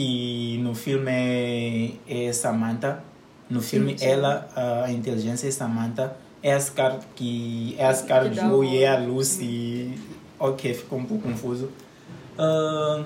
que 0.01 0.57
no 0.63 0.75
filme 0.75 1.11
é, 1.11 1.91
é 2.09 2.33
Samantha. 2.33 3.05
No 3.51 3.61
filme 3.61 3.99
sim. 3.99 4.07
ela, 4.07 4.49
a 4.57 4.91
inteligência 4.91 5.47
é 5.47 5.51
Samantha, 5.51 6.17
é 6.43 6.55
a 6.55 6.61
Scar 6.61 7.01
que 7.15 7.75
é 7.77 7.87
a 7.87 7.93
Scar 7.93 8.33
Joe 8.33 8.67
e 8.67 8.83
é 8.83 8.89
a 8.89 8.99
Lucy. 8.99 9.93
Ok, 10.39 10.73
ficou 10.73 11.01
um 11.01 11.05
pouco 11.05 11.29
confuso. 11.29 11.69
Ah, 12.39 13.05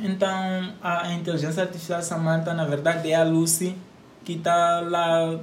então, 0.00 0.74
a 0.82 1.12
inteligência 1.12 1.62
artificial 1.62 2.02
Samantha, 2.02 2.52
na 2.54 2.64
verdade, 2.64 3.08
é 3.08 3.14
a 3.14 3.22
Lucy 3.22 3.76
que 4.24 4.32
está 4.32 4.80
lá 4.80 5.38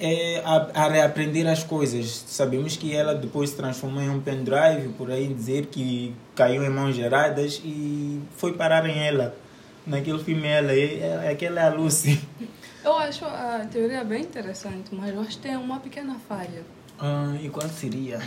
é, 0.00 0.40
a, 0.42 0.84
a 0.84 0.88
reaprender 0.88 1.46
as 1.46 1.62
coisas. 1.62 2.24
Sabemos 2.28 2.78
que 2.78 2.96
ela 2.96 3.14
depois 3.14 3.50
se 3.50 3.56
transformou 3.56 4.02
em 4.02 4.08
um 4.08 4.20
pendrive, 4.20 4.88
por 4.96 5.10
aí 5.10 5.26
dizer 5.26 5.66
que 5.66 6.14
caiu 6.34 6.64
em 6.64 6.70
mãos 6.70 6.94
geradas 6.94 7.60
e 7.62 8.22
foi 8.38 8.54
parar 8.54 8.88
em 8.88 9.06
ela. 9.06 9.43
Naquele 9.86 10.22
filme, 10.22 10.46
ela 10.46 10.72
é, 10.72 10.98
é, 10.98 11.30
aquela 11.30 11.60
é 11.60 11.64
a 11.64 11.74
Lucy. 11.74 12.20
Eu 12.84 12.98
acho 12.98 13.24
a 13.24 13.66
teoria 13.70 14.04
bem 14.04 14.20
interessante, 14.22 14.94
mas 14.94 15.14
eu 15.14 15.18
acho 15.22 15.38
que 15.38 15.44
tem 15.44 15.56
uma 15.56 15.80
pequena 15.80 16.16
falha. 16.28 16.62
Ah, 16.98 17.34
e 17.42 17.48
qual 17.48 17.66
seria? 17.70 18.20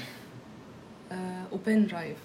Ah, 1.11 1.45
o 1.51 1.59
pendrive. 1.59 2.15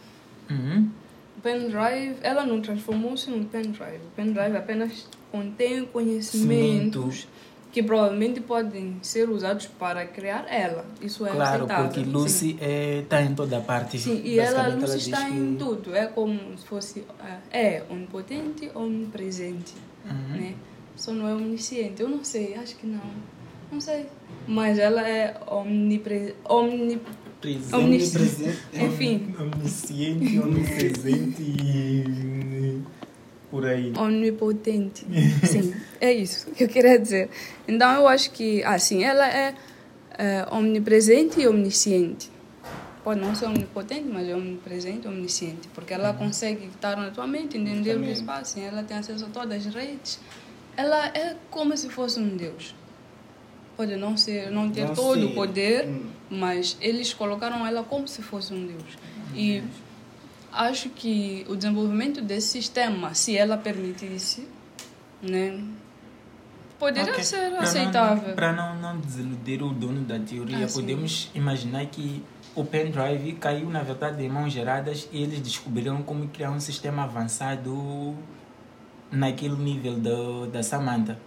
Uhum. 0.51 0.89
O 1.37 1.41
pendrive, 1.43 2.17
ela 2.23 2.47
não 2.47 2.63
transformou-se 2.63 3.29
num 3.29 3.45
pendrive. 3.45 4.01
O 4.07 4.11
pendrive 4.17 4.57
apenas 4.57 5.07
contém 5.31 5.85
conhecimentos 5.85 7.29
que 7.73 7.83
provavelmente 7.83 8.39
podem 8.41 8.99
ser 9.03 9.29
usados 9.31 9.67
para 9.67 10.05
criar 10.07 10.47
ela. 10.49 10.85
Isso 11.01 11.27
é 11.27 11.31
Claro, 11.31 11.65
aceitável. 11.65 11.87
porque. 11.91 12.01
Lucy 12.09 12.59
está 13.03 13.23
em 13.23 13.35
toda 13.35 13.61
parte. 13.61 13.99
Sim, 13.99 14.21
e 14.23 14.39
ela, 14.39 14.69
Lucy 14.69 14.93
diz 14.99 15.07
está 15.07 15.25
que- 15.25 15.33
em 15.37 15.57
tudo. 15.57 15.95
É 15.97 16.07
como 16.07 16.39
se 16.59 16.67
fosse. 16.67 17.05
ah, 17.19 17.39
É 17.51 17.83
onipotente 17.91 18.71
onipresente. 18.75 19.73
Uhum. 20.05 20.37
Né? 20.37 20.55
Só 20.95 21.13
não 21.13 21.27
é 21.27 21.35
omnisciente. 21.35 22.03
Eu 22.03 22.09
não 22.11 22.23
sei, 22.23 22.55
acho 22.55 22.77
que 22.77 22.87
não. 22.87 23.01
Não 23.73 23.81
sei. 23.81 24.07
Mas 24.47 24.79
ela 24.79 25.09
é 25.09 25.35
omnipre... 25.47 26.35
omni... 26.45 27.01
Presente, 27.41 27.75
omnisciente. 27.75 28.59
Enfim, 28.75 29.35
Omnisciente, 29.41 30.39
onipresente 30.39 31.43
e 31.43 32.81
por 33.53 33.67
aí. 33.67 33.93
onipotente. 33.99 35.05
Sim, 35.47 35.75
é 36.01 36.11
isso 36.11 36.51
que 36.53 36.65
eu 36.65 36.69
queria 36.69 36.99
dizer. 36.99 37.29
Então 37.69 37.93
eu 37.95 38.09
acho 38.09 38.31
que, 38.31 38.65
assim, 38.65 39.05
ela 39.05 39.29
é, 39.29 39.55
é 40.19 40.47
omnipresente 40.51 41.39
e 41.39 41.47
omnisciente. 41.47 42.31
Pode 43.05 43.21
não 43.21 43.35
ser 43.35 43.47
omnipotente, 43.47 44.09
mas 44.11 44.27
é 44.27 44.35
omnipresente 44.35 45.07
e 45.07 45.11
omnisciente. 45.11 45.69
Porque 45.75 45.93
ela 45.93 46.15
consegue 46.15 46.67
estar 46.67 46.97
na 46.97 47.11
tua 47.11 47.27
mente, 47.27 47.59
entender 47.59 47.97
o 47.97 48.25
passa. 48.25 48.59
Ela 48.59 48.83
tem 48.83 48.97
acesso 48.97 49.27
a 49.27 49.29
todas 49.29 49.67
as 49.67 49.75
redes. 49.75 50.19
Ela 50.75 51.09
é 51.09 51.37
como 51.51 51.77
se 51.77 51.91
fosse 51.91 52.19
um 52.19 52.35
Deus. 52.37 52.75
Pode 53.77 53.97
não 53.97 54.17
ser, 54.17 54.51
não 54.51 54.71
ter 54.71 54.87
Não 54.87 54.95
todo 54.95 55.27
o 55.27 55.35
poder, 55.35 55.87
Hum. 55.87 56.07
mas 56.31 56.77
eles 56.81 57.13
colocaram 57.13 57.67
ela 57.67 57.83
como 57.83 58.09
se 58.09 58.23
fosse 58.23 58.55
um 58.55 58.67
Deus. 58.67 58.97
E 59.35 59.63
acho 60.53 60.89
que 60.91 61.45
o 61.49 61.57
desenvolvimento 61.57 62.21
desse 62.21 62.49
sistema, 62.49 63.15
se 63.15 63.37
ela 63.37 63.57
permitisse, 63.57 64.49
né, 65.23 65.63
poderia 66.79 67.13
Ok. 67.13 67.25
ser 67.25 67.51
Pra 67.51 67.61
aceitável. 67.63 68.35
Para 68.35 68.53
não, 68.53 68.77
não 68.81 68.99
desiludir 68.99 69.63
o 69.63 69.71
dono 69.71 70.03
da 70.03 70.19
teoria, 70.19 70.67
Ah, 70.67 70.69
podemos 70.73 71.31
imaginar 71.35 71.87
que 71.87 72.23
o 72.55 72.65
pendrive 72.65 73.33
caiu, 73.35 73.71
na 73.71 73.83
verdade, 73.83 74.23
em 74.23 74.29
mãos 74.29 74.53
geradas 74.53 75.09
e 75.13 75.23
eles 75.23 75.41
descobriram 75.41 76.03
como 76.03 76.29
criar 76.29 76.51
um 76.51 76.61
sistema 76.61 77.05
avançado 77.05 78.15
naquele 79.11 79.57
nível 79.57 79.95
do, 79.95 80.47
da 80.49 80.63
Samantha. 80.63 81.19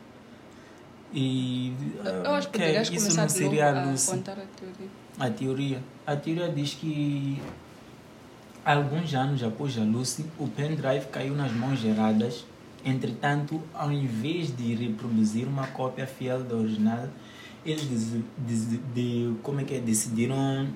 E 1.13 1.73
Eu 2.25 2.33
acho 2.35 2.49
que 2.49 2.61
ah, 2.61 2.81
isso 2.81 3.15
não 3.15 3.29
seria 3.29 3.67
a 3.69 3.81
a 3.83 3.85
Lucy. 3.85 4.11
contar 4.11 4.33
a 4.33 4.45
teoria. 4.59 4.89
A 5.17 5.29
teoria. 5.29 5.83
A 6.05 6.15
teoria 6.15 6.49
diz 6.49 6.73
que 6.73 7.41
há 8.65 8.73
alguns 8.73 9.13
anos 9.13 9.43
após 9.43 9.77
a 9.77 9.81
Lucy, 9.81 10.25
o 10.39 10.47
pendrive 10.47 11.05
caiu 11.11 11.35
nas 11.35 11.51
mãos 11.53 11.79
geradas. 11.79 12.45
Entretanto, 12.83 13.61
ao 13.73 13.91
invés 13.91 14.55
de 14.55 14.73
reproduzir 14.75 15.47
uma 15.47 15.65
cópia 15.67 16.05
fiel 16.05 16.43
da 16.43 16.55
original, 16.55 17.07
eles 17.65 17.83
des- 17.85 18.21
des- 18.37 18.79
de, 18.93 19.33
como 19.41 19.61
é 19.61 19.63
que 19.63 19.75
é, 19.75 19.79
decidiram 19.79 20.67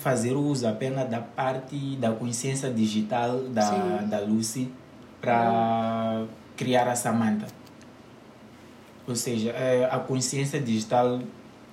fazer 0.00 0.34
uso 0.34 0.68
apenas 0.68 1.08
da 1.08 1.18
parte 1.20 1.96
da 1.96 2.12
consciência 2.12 2.70
digital 2.70 3.44
da, 3.44 3.62
Sim. 3.62 4.06
da 4.08 4.20
Lucy 4.20 4.70
para 5.18 6.24
criar 6.56 6.86
a 6.88 6.94
Samantha. 6.94 7.46
Ou 9.06 9.16
seja, 9.16 9.48
é, 9.52 9.88
a 9.90 9.98
consciência 9.98 10.60
digital 10.60 11.20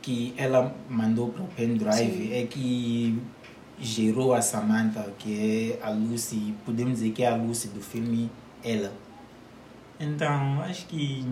que 0.01 0.33
ela 0.37 0.73
mandou 0.89 1.27
para 1.29 1.43
o 1.43 1.47
pendrive 1.47 2.27
Sim. 2.27 2.33
é 2.33 2.45
que 2.45 3.19
gerou 3.79 4.33
a 4.33 4.41
Samantha, 4.41 5.13
que 5.17 5.77
é 5.81 5.85
a 5.85 5.89
Lucy, 5.89 6.53
podemos 6.65 6.93
dizer 6.99 7.11
que 7.11 7.23
é 7.23 7.27
a 7.27 7.35
Lucy 7.35 7.69
do 7.69 7.81
filme 7.81 8.29
Ela. 8.63 8.91
Então, 9.99 10.61
acho 10.61 10.85
que 10.87 11.25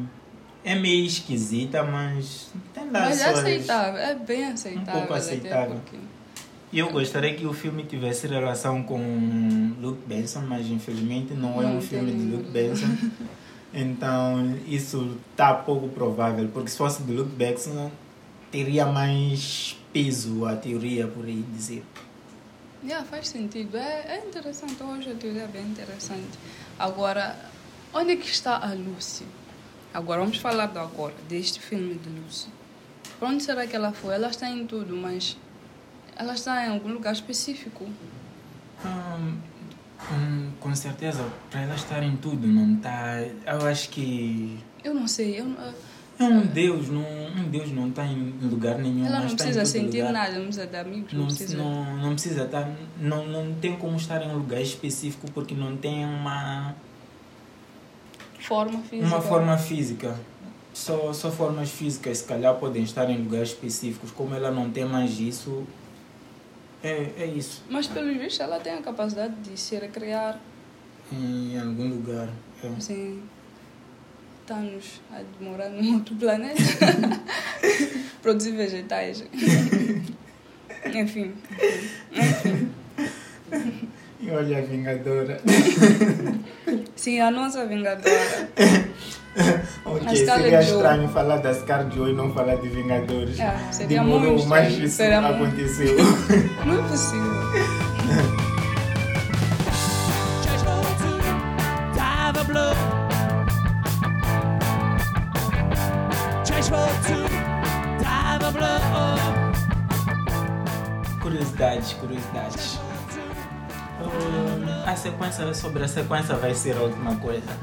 é 0.64 0.76
meio 0.76 1.06
esquisita, 1.06 1.84
mas 1.84 2.52
tem 2.74 2.86
lá 2.86 3.02
Mas 3.02 3.22
é 3.22 3.30
aceitável, 3.30 4.00
é 4.00 4.16
bem 4.16 4.46
aceitável. 4.46 4.94
pouco 4.94 5.14
até 5.14 5.22
aceitável. 5.22 5.80
eu 6.72 6.90
gostaria 6.92 7.34
que 7.36 7.46
o 7.46 7.54
filme 7.54 7.84
tivesse 7.84 8.28
relação 8.28 8.84
com 8.84 9.74
Luke 9.82 10.02
Benson, 10.08 10.42
mas 10.42 10.68
infelizmente 10.68 11.34
não 11.34 11.62
é 11.62 11.66
Não 11.66 11.78
um 11.78 11.82
filme 11.82 12.12
de. 12.12 12.36
Luke 12.36 12.50
Benson. 12.50 12.88
Então 13.76 14.56
isso 14.68 15.18
está 15.32 15.52
pouco 15.52 15.90
provável, 15.90 16.48
porque 16.54 16.70
se 16.70 16.78
fosse 16.78 17.02
de 17.02 17.12
Luke 17.12 17.32
Benson 17.32 17.90
teria 18.52 18.86
mais 18.86 19.76
peso 19.92 20.46
a 20.46 20.56
teoria, 20.56 21.08
por 21.08 21.26
aí 21.26 21.44
dizer. 21.52 21.84
Yeah, 22.86 23.06
faz 23.06 23.30
sentido. 23.30 23.78
É, 23.78 24.18
é 24.18 24.26
interessante. 24.28 24.82
Hoje 24.84 25.12
a 25.12 25.16
teoria 25.16 25.44
é 25.44 25.48
bem 25.48 25.64
interessante. 25.64 26.38
Agora, 26.78 27.38
onde 27.94 28.12
é 28.12 28.16
que 28.18 28.28
está 28.28 28.58
a 28.58 28.74
Lucy? 28.74 29.26
Agora 29.94 30.20
vamos 30.22 30.38
falar 30.38 30.66
do 30.68 30.80
agora, 30.80 31.14
deste 31.30 31.60
filme 31.60 31.96
de 31.96 32.10
Lucy. 32.10 32.50
Para 33.20 33.30
onde 33.30 33.42
será 33.44 33.66
que 33.66 33.76
ela 33.76 33.94
foi? 33.94 34.16
Ela 34.16 34.28
está 34.28 34.50
em 34.50 34.66
tudo, 34.68 34.96
mas 34.98 35.38
ela 36.16 36.34
está 36.34 36.66
em 36.66 36.72
algum 36.72 36.90
lugar 36.90 37.14
específico. 37.14 37.86
Hum, 38.86 39.38
hum, 40.12 40.52
com 40.60 40.76
certeza, 40.76 41.24
para 41.50 41.62
ela 41.62 41.76
estar 41.76 42.04
em 42.04 42.18
tudo, 42.18 42.48
não 42.48 42.76
está. 42.76 43.22
Eu 43.46 43.68
acho 43.68 43.90
que 43.90 44.60
Eu 44.84 44.94
não 44.94 45.08
sei. 45.08 45.40
Eu, 45.40 45.46
é 46.20 46.24
um 46.26 46.46
Deus, 46.46 46.90
não, 46.90 47.02
um 47.02 47.50
Deus 47.50 47.72
não 47.72 47.90
está 47.90 48.06
em 48.06 48.34
lugar 48.42 48.78
nenhum. 48.78 49.06
ela 49.06 49.20
não 49.22 49.28
em 49.28 49.36
precisa 49.36 49.66
sentir 49.66 49.98
lugar. 50.00 50.14
nada, 50.14 50.34
não 50.36 50.44
precisa 50.46 50.68
de 50.68 50.76
amigos, 50.78 51.14
não, 51.14 51.20
não, 51.22 51.28
precisa. 51.28 51.58
não, 51.58 51.98
não 51.98 52.14
precisa 52.14 52.44
estar 52.46 52.70
não, 53.00 53.26
não 53.28 53.54
tem 53.56 53.76
como 53.76 53.98
estar 53.98 54.22
em 54.22 54.30
um 54.30 54.38
lugar 54.38 54.62
específico 54.62 55.30
porque 55.34 55.54
não 55.56 55.76
tem 55.78 56.06
uma 56.06 56.76
Forma 58.40 58.80
física. 58.84 59.08
uma 59.08 59.22
forma 59.22 59.58
física 59.58 60.20
só 60.74 61.14
só 61.14 61.32
formas 61.32 61.70
físicas 61.70 62.18
se 62.20 62.24
calhar 62.26 62.54
podem 62.56 62.84
estar 62.84 63.10
em 63.10 63.18
lugares 63.18 63.50
específicos 63.50 64.12
como 64.12 64.34
ela 64.36 64.52
não 64.52 64.70
tem 64.70 64.84
mais 64.86 65.20
isso 65.20 65.64
é, 66.84 67.12
é 67.18 67.26
isso 67.26 67.64
Mas 67.70 67.88
pelo 67.88 68.12
visto 68.20 68.42
ela 68.44 68.60
tem 68.60 68.74
a 68.74 68.82
capacidade 68.82 69.34
de 69.36 69.58
se 69.58 69.76
recriar. 69.78 70.40
em 71.12 71.58
algum 71.60 71.88
lugar 71.88 72.28
é. 72.64 72.68
Assim, 72.78 73.22
Thanos 74.46 75.02
a 75.12 75.22
demorar 75.40 75.70
num 75.70 75.96
outro 75.96 76.16
planeta. 76.16 76.62
Produzir 78.22 78.52
vegetais. 78.52 79.24
Enfim. 80.94 81.34
Enfim. 82.12 82.70
e 84.20 84.30
olha 84.32 84.58
a 84.58 84.62
Vingadora 84.62 85.40
Sim, 86.96 87.20
a 87.22 87.32
nossa 87.32 87.66
Vingadora. 87.66 88.50
ok 89.86 90.16
Scarlett 90.18 90.44
seria 90.44 90.62
estranho 90.62 91.10
falar 91.10 91.38
da 91.38 91.54
Scarlett 91.54 91.96
Joe 91.96 92.12
e 92.12 92.14
não 92.14 92.34
falar 92.34 92.56
de 92.56 92.68
Vingadores 92.70 93.40
É, 93.40 93.58
seria 93.72 94.00
demorou 94.02 94.34
muito 94.34 94.48
mas 94.48 94.68
estranho. 94.68 94.86
isso 94.88 94.96
Seria 94.98 95.22
muito- 95.22 95.36
aconteceu 95.44 95.96
Não 96.66 96.80
é 96.86 96.88
possível. 96.90 97.83
Curiosidades, 111.22 111.94
curiosidades. 111.94 112.80
Hum, 114.02 114.84
a 114.86 114.96
sequência, 114.96 115.54
sobre 115.54 115.84
a 115.84 115.88
sequência 115.88 116.36
vai 116.36 116.54
ser 116.54 116.76
a 116.78 116.82
última 116.82 117.16
coisa. 117.16 117.58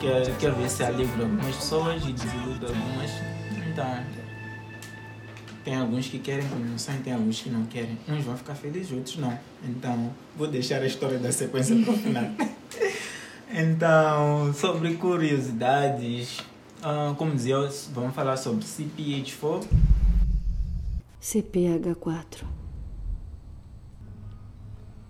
quer, 0.00 0.36
quer 0.38 0.52
ver 0.52 0.68
se 0.68 0.82
alegra 0.82 1.22
algumas 1.22 1.56
pessoas 1.56 2.02
e 2.04 2.12
desilude 2.12 2.66
algumas. 2.66 3.10
Então, 3.66 4.04
tem 5.64 5.76
alguns 5.76 6.08
que 6.08 6.18
querem 6.18 6.48
continuação 6.48 6.94
e 6.94 6.98
tem 6.98 7.12
alguns 7.12 7.40
que 7.40 7.50
não 7.50 7.64
querem. 7.66 7.98
Uns 8.08 8.24
vão 8.24 8.36
ficar 8.36 8.54
felizes, 8.54 8.92
outros 8.92 9.16
não. 9.18 9.38
Então, 9.62 10.10
vou 10.36 10.48
deixar 10.48 10.82
a 10.82 10.86
história 10.86 11.18
da 11.18 11.30
sequência 11.30 11.76
para 11.84 11.92
o 11.92 11.96
final. 11.96 12.24
então, 13.52 14.52
sobre 14.54 14.94
curiosidades, 14.94 16.38
ah, 16.82 17.14
como 17.16 17.34
dizia, 17.34 17.56
vamos 17.92 18.14
falar 18.14 18.36
sobre 18.36 18.64
CPH4. 18.64 19.66
CPH4. 21.20 22.44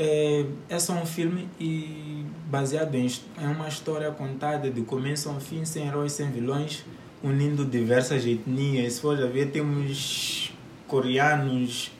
É, 0.00 0.44
é 0.68 0.78
só 0.78 0.92
um 0.92 1.04
filme 1.04 1.48
e 1.58 2.24
baseado 2.46 2.94
em 2.94 3.10
é 3.36 3.46
uma 3.48 3.66
história 3.66 4.08
contada 4.12 4.70
de 4.70 4.82
começo 4.82 5.28
ao 5.28 5.40
fim, 5.40 5.64
sem 5.64 5.88
heróis, 5.88 6.12
sem 6.12 6.30
vilões, 6.30 6.84
unindo 7.20 7.64
diversas 7.64 8.24
etnias. 8.24 8.92
Se 8.92 9.00
for 9.00 9.16
ver, 9.28 9.50
temos 9.50 10.52
coreanos, 10.86 11.90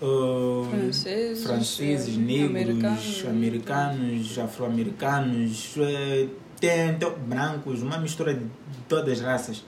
uh, 0.00 0.66
Franceses, 0.70 1.44
franceses 1.44 2.16
eh, 2.16 2.18
negros, 2.18 2.48
americanos. 2.48 3.24
americanos, 3.28 4.38
afro-americanos, 4.38 5.74
eh, 5.76 6.28
tem, 6.58 6.94
tem 6.94 7.10
brancos, 7.26 7.82
uma 7.82 7.98
mistura 7.98 8.32
de 8.32 8.46
todas 8.88 9.18
as 9.18 9.20
raças. 9.20 9.64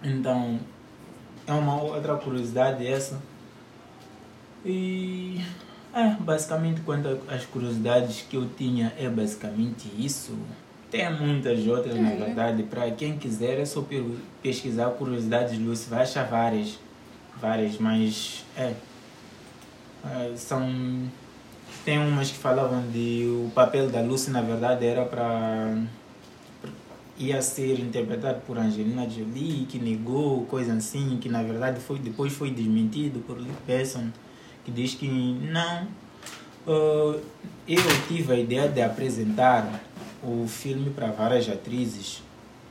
Então, 0.00 0.60
é 1.44 1.52
uma 1.52 1.82
outra 1.82 2.14
curiosidade 2.16 2.86
essa. 2.86 3.20
E 4.64 5.40
é, 5.96 6.14
basicamente 6.20 6.82
quanto 6.82 7.08
às 7.28 7.44
curiosidades 7.46 8.24
que 8.28 8.36
eu 8.36 8.46
tinha 8.56 8.92
é 8.98 9.08
basicamente 9.08 9.90
isso. 9.98 10.32
Tem 10.90 11.10
muitas 11.12 11.66
outras, 11.66 11.96
na 11.98 12.10
É. 12.12 12.16
verdade, 12.16 12.62
para 12.64 12.90
quem 12.90 13.16
quiser 13.18 13.58
é 13.58 13.64
só 13.64 13.80
pe- 13.80 14.04
pesquisar 14.42 14.90
curiosidades 14.90 15.58
Lucy, 15.58 15.88
vai 15.90 16.02
achar 16.02 16.24
várias, 16.28 16.78
várias, 17.40 17.78
mas 17.78 18.44
é, 18.56 18.74
é, 20.04 20.32
são 20.36 21.08
tem 21.84 21.98
umas 21.98 22.30
que 22.30 22.38
falavam 22.38 22.82
de 22.92 23.24
o 23.46 23.50
papel 23.54 23.88
da 23.88 24.00
Lucy 24.00 24.30
na 24.30 24.40
verdade 24.42 24.84
era 24.84 25.04
para 25.04 25.76
ia 27.18 27.40
ser 27.40 27.80
interpretado 27.80 28.40
por 28.46 28.58
Angelina 28.58 29.08
Jolie, 29.08 29.66
que 29.66 29.78
negou, 29.78 30.44
coisa 30.46 30.74
assim, 30.74 31.16
que 31.20 31.28
na 31.28 31.42
verdade 31.42 31.80
foi, 31.80 31.98
depois 31.98 32.32
foi 32.32 32.50
desmentido 32.50 33.20
por 33.20 33.38
Lee 33.38 33.50
Besson, 33.66 34.08
que 34.66 34.72
diz 34.72 34.94
que 34.94 35.08
não. 35.08 35.86
Ah, 36.66 37.18
eu 37.68 37.82
tive 38.08 38.32
a 38.32 38.38
ideia 38.38 38.68
de 38.68 38.82
apresentar 38.82 39.80
o 40.22 40.46
filme 40.48 40.90
para 40.90 41.12
várias 41.12 41.48
atrizes, 41.48 42.22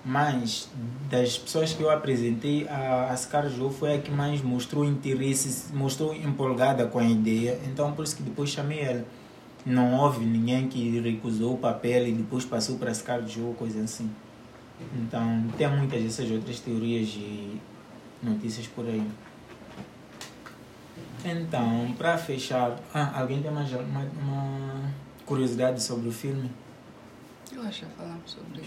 mas 0.03 0.69
das 1.09 1.37
pessoas 1.37 1.73
que 1.73 1.81
eu 1.81 1.89
apresentei, 1.89 2.67
a, 2.67 3.15
Scarlett 3.15 3.55
Johansson 3.55 3.77
foi 3.77 3.95
a 3.95 3.99
que 3.99 4.11
mais 4.11 4.41
mostrou 4.41 4.83
interesse, 4.83 5.73
mostrou 5.73 6.13
empolgada 6.13 6.85
com 6.87 6.99
a 6.99 7.05
ideia, 7.05 7.57
então 7.65 7.93
por 7.93 8.03
isso 8.03 8.17
que 8.17 8.23
depois 8.23 8.49
chamei 8.49 8.81
ela. 8.81 9.05
Não 9.65 9.95
houve 9.95 10.23
ninguém 10.25 10.67
que 10.67 10.99
recusou 10.99 11.55
o 11.55 11.57
papel 11.57 12.07
e 12.07 12.11
depois 12.11 12.45
passou 12.45 12.77
para 12.77 12.93
Scarlett 12.93 13.33
Johansson, 13.33 13.53
coisa 13.53 13.81
assim. 13.81 14.11
Então, 14.97 15.45
tem 15.57 15.67
muitas 15.69 16.03
dessas 16.03 16.29
outras 16.29 16.59
teorias 16.59 17.07
e 17.15 17.59
notícias 18.21 18.67
por 18.67 18.85
aí. 18.85 19.01
Então, 21.27 21.91
para 21.97 22.15
fechar, 22.19 22.79
ah, 22.93 23.19
alguém 23.19 23.41
tem 23.41 23.49
mais 23.49 23.71
uma, 23.73 23.81
uma 23.81 24.93
curiosidade 25.25 25.81
sobre 25.81 26.07
o 26.07 26.11
filme? 26.11 26.51
Eu 27.51 27.63
acho 27.63 27.83
que 27.87 27.91
falamos 27.93 28.29
sobre 28.29 28.61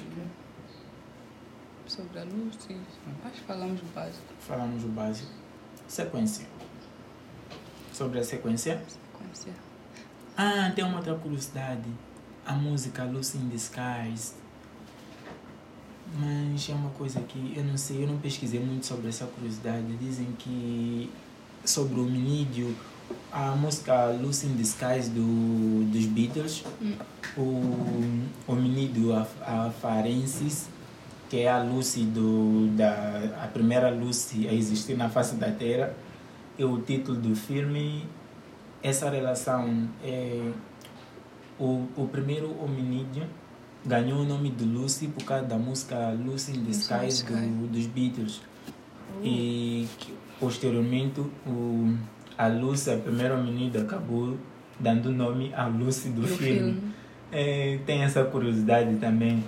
sobre 1.86 2.18
a 2.18 2.24
Lucy. 2.24 2.76
Acho 3.24 3.34
que 3.34 3.46
falamos 3.46 3.80
o 3.80 3.84
básico. 3.94 4.34
Falamos 4.40 4.84
o 4.84 4.88
básico. 4.88 5.30
Sequência. 5.86 6.46
Sobre 7.92 8.18
a 8.18 8.24
sequência? 8.24 8.82
Sequência. 8.88 9.54
Ah, 10.36 10.72
tem 10.74 10.84
uma 10.84 10.96
outra 10.96 11.14
curiosidade. 11.14 11.88
A 12.44 12.54
música 12.54 13.04
Lucy 13.04 13.38
in 13.38 13.50
the 13.50 13.56
Skies. 13.56 14.34
Mas 16.18 16.68
é 16.68 16.72
uma 16.72 16.90
coisa 16.90 17.20
que 17.20 17.54
eu 17.56 17.62
não 17.62 17.76
sei, 17.76 18.02
eu 18.02 18.08
não 18.08 18.18
pesquisei 18.18 18.58
muito 18.58 18.84
sobre 18.84 19.08
essa 19.08 19.26
curiosidade. 19.26 19.96
Dizem 19.96 20.32
que 20.38 21.10
sobre 21.64 21.98
o 22.00 22.04
hominídeo, 22.06 22.74
a 23.32 23.54
música 23.56 24.06
Lucy 24.20 24.46
in 24.46 24.56
the 24.56 24.62
Skies 24.64 25.08
do, 25.08 25.84
dos 25.90 26.06
Beatles, 26.06 26.64
o 27.36 27.62
hominídeo 28.46 29.14
af- 29.14 29.42
afarensis, 29.42 30.68
que 31.28 31.40
é 31.40 31.50
a 31.50 31.62
Lucy 31.62 32.04
do, 32.04 32.68
da 32.76 33.44
a 33.44 33.46
primeira 33.48 33.90
Lucy 33.90 34.48
a 34.48 34.52
existir 34.52 34.96
na 34.96 35.08
face 35.08 35.34
da 35.36 35.50
Terra, 35.50 35.94
é 36.58 36.64
o 36.64 36.78
título 36.80 37.18
do 37.18 37.36
filme. 37.36 38.04
Essa 38.82 39.10
relação 39.10 39.88
é 40.04 40.50
o, 41.58 41.86
o 41.96 42.08
primeiro 42.10 42.54
hominídeo 42.62 43.24
ganhou 43.84 44.20
o 44.20 44.24
nome 44.24 44.50
de 44.50 44.64
Lucy 44.64 45.08
por 45.08 45.24
causa 45.24 45.44
da 45.44 45.56
música 45.56 46.10
Lucy 46.10 46.52
in 46.52 46.64
the 46.64 46.70
Skies 46.72 47.14
Sky. 47.20 47.32
do, 47.32 47.66
dos 47.68 47.86
Beatles. 47.86 48.40
E 49.22 49.86
que, 49.98 50.14
posteriormente 50.38 51.20
o, 51.46 51.94
a 52.36 52.46
Lucy, 52.46 52.90
a 52.90 52.96
primeira 52.96 53.34
hominídeo, 53.34 53.82
acabou 53.82 54.36
dando 54.78 55.10
nome 55.10 55.52
à 55.54 55.66
Lucy 55.66 56.10
do, 56.10 56.22
Do 56.22 56.28
filme. 56.28 56.72
filme. 56.72 56.82
É, 57.30 57.78
tem 57.84 58.02
essa 58.02 58.24
curiosidade 58.24 58.96
também. 58.96 59.44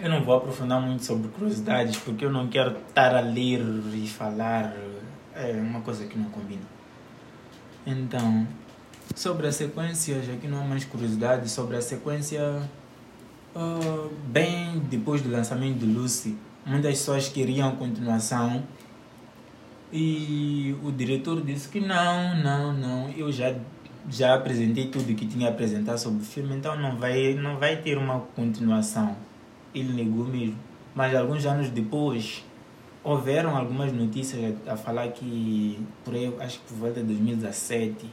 Eu 0.00 0.10
não 0.10 0.22
vou 0.22 0.36
aprofundar 0.36 0.80
muito 0.80 1.04
sobre 1.04 1.28
curiosidades 1.28 1.96
porque 1.96 2.24
eu 2.24 2.30
não 2.32 2.48
quero 2.48 2.76
estar 2.88 3.14
a 3.14 3.20
ler 3.20 3.60
e 3.94 4.06
falar. 4.06 4.74
É 5.34 5.52
uma 5.52 5.80
coisa 5.80 6.04
que 6.06 6.18
não 6.18 6.26
combina. 6.26 6.62
Então, 7.86 8.46
sobre 9.14 9.46
a 9.46 9.52
sequência, 9.52 10.22
já 10.22 10.34
que 10.36 10.46
não 10.46 10.60
há 10.60 10.64
mais 10.64 10.84
curiosidade, 10.84 11.48
sobre 11.50 11.76
a 11.76 11.82
sequência, 11.82 12.62
ah, 13.54 14.08
bem 14.26 14.80
depois 14.90 15.20
do 15.20 15.30
lançamento 15.30 15.78
de 15.78 15.86
Lucy, 15.86 16.36
muitas 16.64 16.98
pessoas 16.98 17.28
queriam 17.28 17.74
continuação 17.76 18.62
e 19.92 20.74
o 20.82 20.90
diretor 20.90 21.40
disse 21.42 21.68
que 21.68 21.80
não, 21.80 22.36
não, 22.42 22.72
não, 22.72 23.10
eu 23.10 23.30
já 23.30 23.54
já 24.10 24.34
apresentei 24.34 24.88
tudo 24.88 25.14
que 25.14 25.26
tinha 25.26 25.48
a 25.48 25.50
apresentar 25.50 25.96
sobre 25.96 26.22
o 26.22 26.24
filme, 26.24 26.56
então 26.56 26.76
não 26.76 26.96
vai, 26.96 27.34
não 27.34 27.56
vai 27.56 27.76
ter 27.76 27.96
uma 27.96 28.20
continuação. 28.34 29.16
Ele 29.74 29.92
negou 29.92 30.26
mesmo. 30.26 30.56
Mas 30.94 31.14
alguns 31.14 31.46
anos 31.46 31.70
depois, 31.70 32.44
houveram 33.02 33.56
algumas 33.56 33.92
notícias 33.92 34.54
a, 34.66 34.76
falar 34.76 35.08
que, 35.08 35.78
por 36.04 36.14
aí, 36.14 36.32
acho 36.40 36.60
que 36.60 36.66
por 36.66 36.78
volta 36.78 37.00
de 37.00 37.06
2017, 37.06 38.06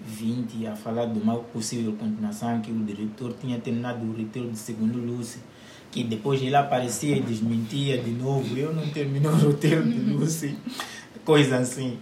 20, 0.00 0.66
a 0.66 0.76
falar 0.76 1.06
de 1.06 1.18
uma 1.18 1.36
possível 1.36 1.92
continuação, 1.92 2.60
que 2.60 2.70
o 2.70 2.84
diretor 2.84 3.34
tinha 3.40 3.58
terminado 3.58 4.04
o 4.04 4.12
roteiro 4.12 4.50
de 4.50 4.58
Segundo 4.58 4.98
Lucy, 4.98 5.40
que 5.90 6.04
depois 6.04 6.42
ele 6.42 6.54
aparecia 6.54 7.16
e 7.16 7.20
desmentia 7.20 7.98
de 7.98 8.10
novo, 8.10 8.56
eu 8.56 8.72
não 8.72 8.88
terminei 8.90 9.30
o 9.30 9.36
roteiro 9.36 9.82
de 9.84 9.98
Lucy, 9.98 10.56
coisa 11.28 11.58
assim. 11.58 11.98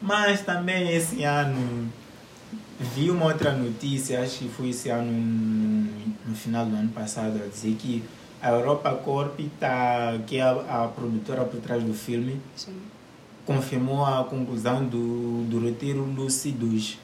Mas 0.00 0.40
também 0.40 0.96
esse 0.96 1.22
ano 1.24 1.92
vi 2.80 3.10
uma 3.10 3.26
outra 3.26 3.52
notícia, 3.52 4.22
acho 4.22 4.38
que 4.38 4.48
foi 4.48 4.70
esse 4.70 4.88
ano 4.88 5.12
no, 5.12 6.34
final 6.34 6.64
do 6.64 6.74
ano 6.74 6.88
passado, 6.88 7.38
a 7.44 7.46
dizer 7.46 7.76
que 7.78 8.02
a 8.40 8.48
Europa 8.48 8.90
Corp, 8.94 9.38
tá, 9.60 10.18
que 10.26 10.38
é 10.38 10.42
a, 10.42 10.84
a 10.84 10.88
produtora 10.88 11.44
por 11.44 11.60
trás 11.60 11.84
do 11.84 11.92
filme, 11.92 12.40
Sim. 12.56 12.74
confirmou 13.44 14.06
a 14.06 14.24
conclusão 14.24 14.82
do, 14.86 15.44
do 15.50 15.60
roteiro 15.60 16.02
2. 16.06 16.98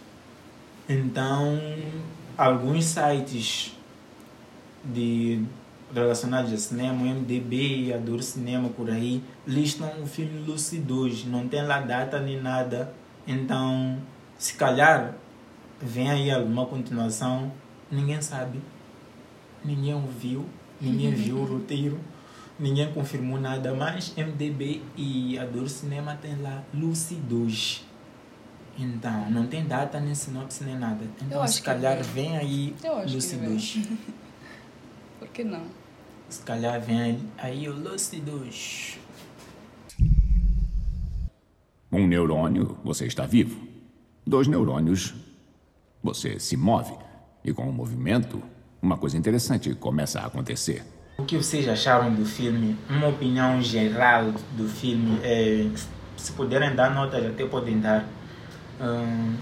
Então, 0.89 1.61
alguns 2.39 2.87
sites 2.87 3.77
de, 4.83 5.43
relacionados 5.95 6.53
a 6.53 6.57
cinema, 6.57 7.03
o 7.03 7.07
MDB 7.07 7.85
e 7.85 7.93
a 7.93 7.97
Dor 7.97 8.23
Cinema 8.23 8.69
por 8.69 8.91
aí, 8.91 9.23
listam 9.47 9.91
o 10.03 10.07
filme 10.07 10.45
2. 10.45 11.25
Não 11.27 11.49
tem 11.49 11.63
lá 11.65 11.81
data 11.81 12.21
nem 12.21 12.41
nada. 12.41 12.93
Então, 13.27 13.99
se 14.39 14.55
calhar, 14.55 15.15
vem 15.81 16.11
aí 16.11 16.31
alguma 16.31 16.67
continuação, 16.67 17.53
ninguém 17.91 18.21
sabe. 18.21 18.61
Ninguém 19.65 19.95
ouviu, 19.95 20.47
ninguém 20.81 21.13
viu 21.13 21.37
o 21.37 21.45
roteiro, 21.53 21.99
ninguém 22.59 22.93
confirmou 22.93 23.41
nada, 23.41 23.75
mas 23.75 24.15
MDB 24.17 24.83
e 24.97 25.39
a 25.39 25.45
Dor 25.45 25.69
Cinema 25.69 26.19
tem 26.21 26.41
lá 26.41 26.63
2. 26.73 27.85
Então, 28.79 29.29
não 29.29 29.47
tem 29.49 29.67
data, 29.67 29.99
nem 29.99 30.15
sinopse, 30.15 30.63
nem 30.63 30.79
nada. 30.79 31.05
Então, 31.21 31.45
se 31.49 31.61
calhar 31.61 32.01
vem. 32.03 32.37
aí. 32.37 32.77
2. 32.81 33.79
Por 35.19 35.29
que 35.29 35.43
não? 35.43 35.65
Se 36.29 36.43
calhar 36.43 36.79
vem 36.81 37.19
aí, 37.39 37.69
o 37.69 37.73
Lucy 37.73 38.21
2. 38.21 38.99
Um 41.91 42.07
neurônio, 42.07 42.77
você 42.85 43.07
está 43.07 43.25
vivo. 43.25 43.67
Dois 44.27 44.47
neurônios, 44.47 45.15
você 46.03 46.39
se 46.39 46.55
move. 46.55 46.93
E 47.43 47.51
com 47.55 47.63
o 47.63 47.73
movimento, 47.73 48.43
uma 48.83 48.99
coisa 48.99 49.17
interessante 49.17 49.75
começa 49.75 50.21
a 50.21 50.27
acontecer. 50.27 50.85
O 51.17 51.25
que 51.25 51.39
vocês 51.39 51.67
acharam 51.67 52.15
do 52.15 52.27
filme? 52.27 52.77
Uma 52.91 53.09
opinião 53.09 53.63
geral 53.63 54.31
do 54.55 54.69
filme? 54.69 55.19
É, 55.23 55.67
se 56.15 56.33
puderem 56.33 56.75
dar 56.75 56.95
notas, 56.95 57.25
até 57.25 57.47
podem 57.47 57.81
dar. 57.81 58.05
Hum, 58.79 59.35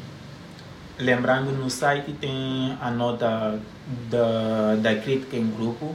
lembrando, 1.01 1.51
no 1.51 1.69
site 1.69 2.13
tem 2.13 2.79
a 2.81 2.93
nota 2.93 3.61
da, 4.09 4.77
da 4.77 4.95
crítica 4.95 5.37
em 5.37 5.51
grupo. 5.51 5.93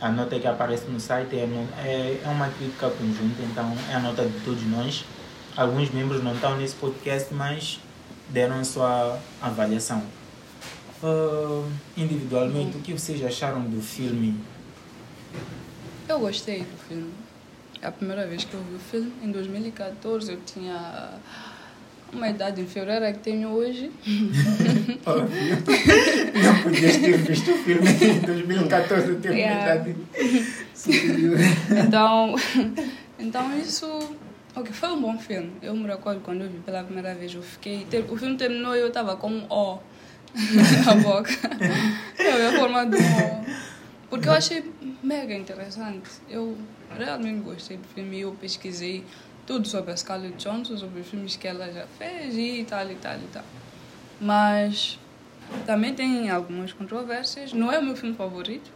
A 0.00 0.10
nota 0.10 0.38
que 0.38 0.46
aparece 0.46 0.86
no 0.90 1.00
site 1.00 1.36
é, 1.36 1.48
é, 1.84 2.20
é 2.22 2.28
uma 2.28 2.48
crítica 2.48 2.90
conjunta, 2.90 3.42
então 3.42 3.76
é 3.90 3.94
a 3.94 4.00
nota 4.00 4.24
de 4.24 4.40
todos 4.40 4.62
nós. 4.64 5.04
Alguns 5.56 5.90
membros 5.90 6.22
não 6.22 6.34
estão 6.34 6.56
nesse 6.56 6.74
podcast, 6.74 7.32
mas 7.32 7.80
deram 8.28 8.62
sua 8.62 9.18
avaliação. 9.40 10.02
Ah, 11.02 11.62
individualmente, 11.96 12.76
o 12.76 12.80
que 12.80 12.92
vocês 12.92 13.24
acharam 13.24 13.62
do 13.62 13.80
filme? 13.80 14.38
Eu 16.08 16.20
gostei 16.20 16.60
do 16.60 16.78
filme. 16.88 17.12
É 17.80 17.86
a 17.86 17.92
primeira 17.92 18.26
vez 18.26 18.44
que 18.44 18.54
eu 18.54 18.62
vi 18.62 18.74
o 18.74 18.78
filme. 18.78 19.12
Em 19.22 19.30
2014 19.30 20.32
eu 20.32 20.40
tinha 20.44 21.14
uma 22.12 22.28
idade 22.28 22.60
inferior 22.60 23.02
à 23.02 23.12
que 23.12 23.18
tenho 23.18 23.48
hoje. 23.50 23.90
Óbvio. 25.04 25.56
Não 26.42 26.62
podias 26.62 26.96
ter 26.96 27.16
visto 27.18 27.50
o 27.50 27.58
filme 27.58 27.88
em 27.90 28.20
2014, 28.20 29.08
eu 29.08 29.20
tenho 29.20 29.34
uma 29.34 29.40
Yeah. 29.40 29.74
idade 29.74 29.96
superior. 30.74 31.38
Então, 31.86 32.34
então 33.18 33.58
isso 33.58 33.86
ok, 34.54 34.72
foi 34.72 34.90
um 34.90 35.00
bom 35.00 35.18
filme. 35.18 35.52
Eu 35.62 35.74
me 35.76 35.86
recordo 35.86 36.20
quando 36.20 36.42
eu 36.42 36.48
vi 36.50 36.58
pela 36.58 36.82
primeira 36.84 37.14
vez, 37.14 37.34
eu 37.34 37.42
fiquei. 37.42 37.86
ter- 37.90 38.04
O 38.08 38.16
filme 38.16 38.36
terminou 38.36 38.74
e 38.76 38.80
eu 38.80 38.88
estava 38.88 39.16
com 39.16 39.30
um 39.30 39.44
O 39.50 39.78
na 40.86 40.94
boca. 40.96 41.30
Eu 42.18 42.48
a 42.48 42.52
forma 42.58 42.84
do 42.86 42.96
O. 42.96 43.46
Porque 44.10 44.28
eu 44.28 44.32
achei 44.32 44.64
mega 45.02 45.34
interessante. 45.34 46.08
Eu 46.30 46.56
realmente 46.96 47.40
gostei 47.40 47.76
do 47.76 47.88
filme 47.94 48.20
eu 48.20 48.32
pesquisei 48.40 49.04
tudo 49.46 49.66
sobre 49.66 49.92
a 49.92 49.96
Scarlett 49.96 50.36
Johansson, 50.36 50.76
sobre 50.76 51.00
os 51.00 51.06
filmes 51.06 51.36
que 51.36 51.46
ela 51.46 51.72
já 51.72 51.86
fez 51.98 52.36
e 52.36 52.64
tal 52.68 52.90
e 52.90 52.96
tal 52.96 53.16
e 53.16 53.28
tal. 53.32 53.44
Mas 54.20 54.98
também 55.64 55.94
tem 55.94 56.28
algumas 56.28 56.72
controvérsias. 56.72 57.52
Não 57.52 57.70
é 57.72 57.78
o 57.78 57.82
meu 57.82 57.96
filme 57.96 58.16
favorito, 58.16 58.70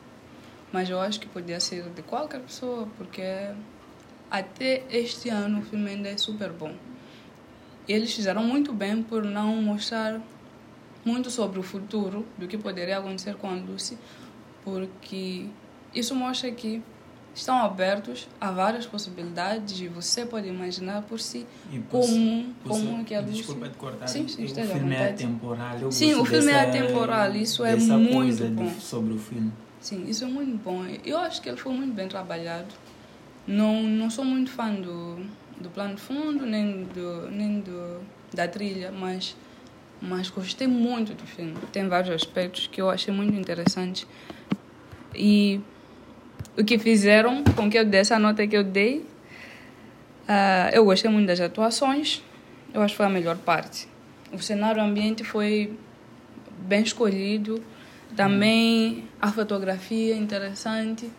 mas 0.72 0.88
eu 0.88 1.00
acho 1.00 1.18
que 1.18 1.26
podia 1.26 1.58
ser 1.58 1.88
de 1.90 2.02
qualquer 2.02 2.40
pessoa, 2.40 2.88
porque 2.96 3.22
até 4.30 4.84
este 4.90 5.28
ano 5.28 5.60
o 5.60 5.62
filme 5.62 5.90
ainda 5.90 6.08
é 6.08 6.16
super 6.16 6.50
bom. 6.50 6.74
Eles 7.88 8.14
fizeram 8.14 8.44
muito 8.44 8.72
bem 8.72 9.02
por 9.02 9.24
não 9.24 9.56
mostrar 9.56 10.20
muito 11.04 11.30
sobre 11.30 11.58
o 11.58 11.62
futuro, 11.62 12.24
do 12.38 12.46
que 12.46 12.56
poderia 12.56 12.98
acontecer 12.98 13.34
com 13.34 13.48
a 13.48 13.54
Lucy, 13.54 13.98
porque 14.62 15.46
isso 15.94 16.14
mostra 16.14 16.52
que 16.52 16.82
estão 17.34 17.56
abertos 17.58 18.28
a 18.40 18.50
várias 18.50 18.86
possibilidades 18.86 19.80
e 19.80 19.88
você 19.88 20.26
pode 20.26 20.48
imaginar 20.48 21.02
por 21.02 21.18
si 21.20 21.46
E 21.72 21.78
como, 21.78 22.54
por 22.62 22.70
como 22.72 23.04
que 23.04 23.14
a 23.14 23.20
Lucy... 23.20 23.32
Desculpa 23.34 23.68
te 23.68 23.76
cortar. 23.76 24.06
Sim, 24.08 24.26
sim, 24.28 24.42
o 24.42 24.44
esteja 24.46 24.72
à 24.74 24.76
filme 24.76 24.94
é 24.94 25.08
atemporal. 25.10 25.78
eu 25.78 25.92
Sim, 25.92 26.14
o 26.14 26.24
filme 26.24 26.50
é 26.50 26.66
dessa- 26.66 26.68
atemporal, 26.78 27.34
isso 27.36 27.64
é 27.64 27.76
muito 27.76 28.44
bom. 28.54 28.70
sobre 28.80 29.14
o 29.14 29.18
filme. 29.18 29.52
Sim, 29.80 30.04
isso 30.08 30.24
é 30.24 30.26
muito 30.26 30.56
bom. 30.62 30.84
Eu 31.04 31.18
acho 31.18 31.40
que 31.40 31.48
ele 31.48 31.56
foi 31.56 31.72
muito 31.72 31.94
bem 31.94 32.06
trabalhado. 32.08 32.68
Não, 33.46 33.82
não 33.82 34.10
sou 34.10 34.24
muito 34.24 34.50
fã 34.50 34.72
do, 34.74 35.24
do 35.60 35.70
plano 35.70 35.94
de 35.94 36.00
fundo, 36.02 36.44
nem, 36.44 36.84
do, 36.84 37.30
nem 37.30 37.60
do, 37.60 38.00
da 38.34 38.46
trilha, 38.46 38.92
mas, 38.92 39.34
mas 40.02 40.28
gostei 40.28 40.66
muito 40.66 41.14
do 41.14 41.24
filme. 41.26 41.54
Tem 41.72 41.88
vários 41.88 42.14
aspectos 42.14 42.66
que 42.66 42.80
eu 42.80 42.90
achei 42.90 43.12
muito 43.14 43.34
interessantes. 43.34 44.06
E 45.14 45.60
o 46.60 46.64
que 46.64 46.78
fizeram 46.78 47.42
com 47.56 47.70
que 47.70 47.78
eu 47.78 47.84
desse 47.86 48.12
a 48.12 48.18
nota 48.18 48.46
que 48.46 48.54
eu 48.54 48.62
dei, 48.62 49.06
ah, 50.28 50.70
eu 50.72 50.84
gostei 50.84 51.10
muito 51.10 51.26
das 51.26 51.40
atuações. 51.40 52.22
Eu 52.72 52.82
acho 52.82 52.92
que 52.92 52.98
foi 52.98 53.06
a 53.06 53.10
melhor 53.10 53.38
parte. 53.38 53.88
O 54.30 54.38
cenário 54.38 54.82
ambiente 54.82 55.24
foi 55.24 55.76
bem 56.68 56.82
escolhido. 56.82 57.62
Também 58.14 59.08
a 59.20 59.32
fotografia 59.32 60.14
é 60.14 60.18
interessante. 60.18 61.10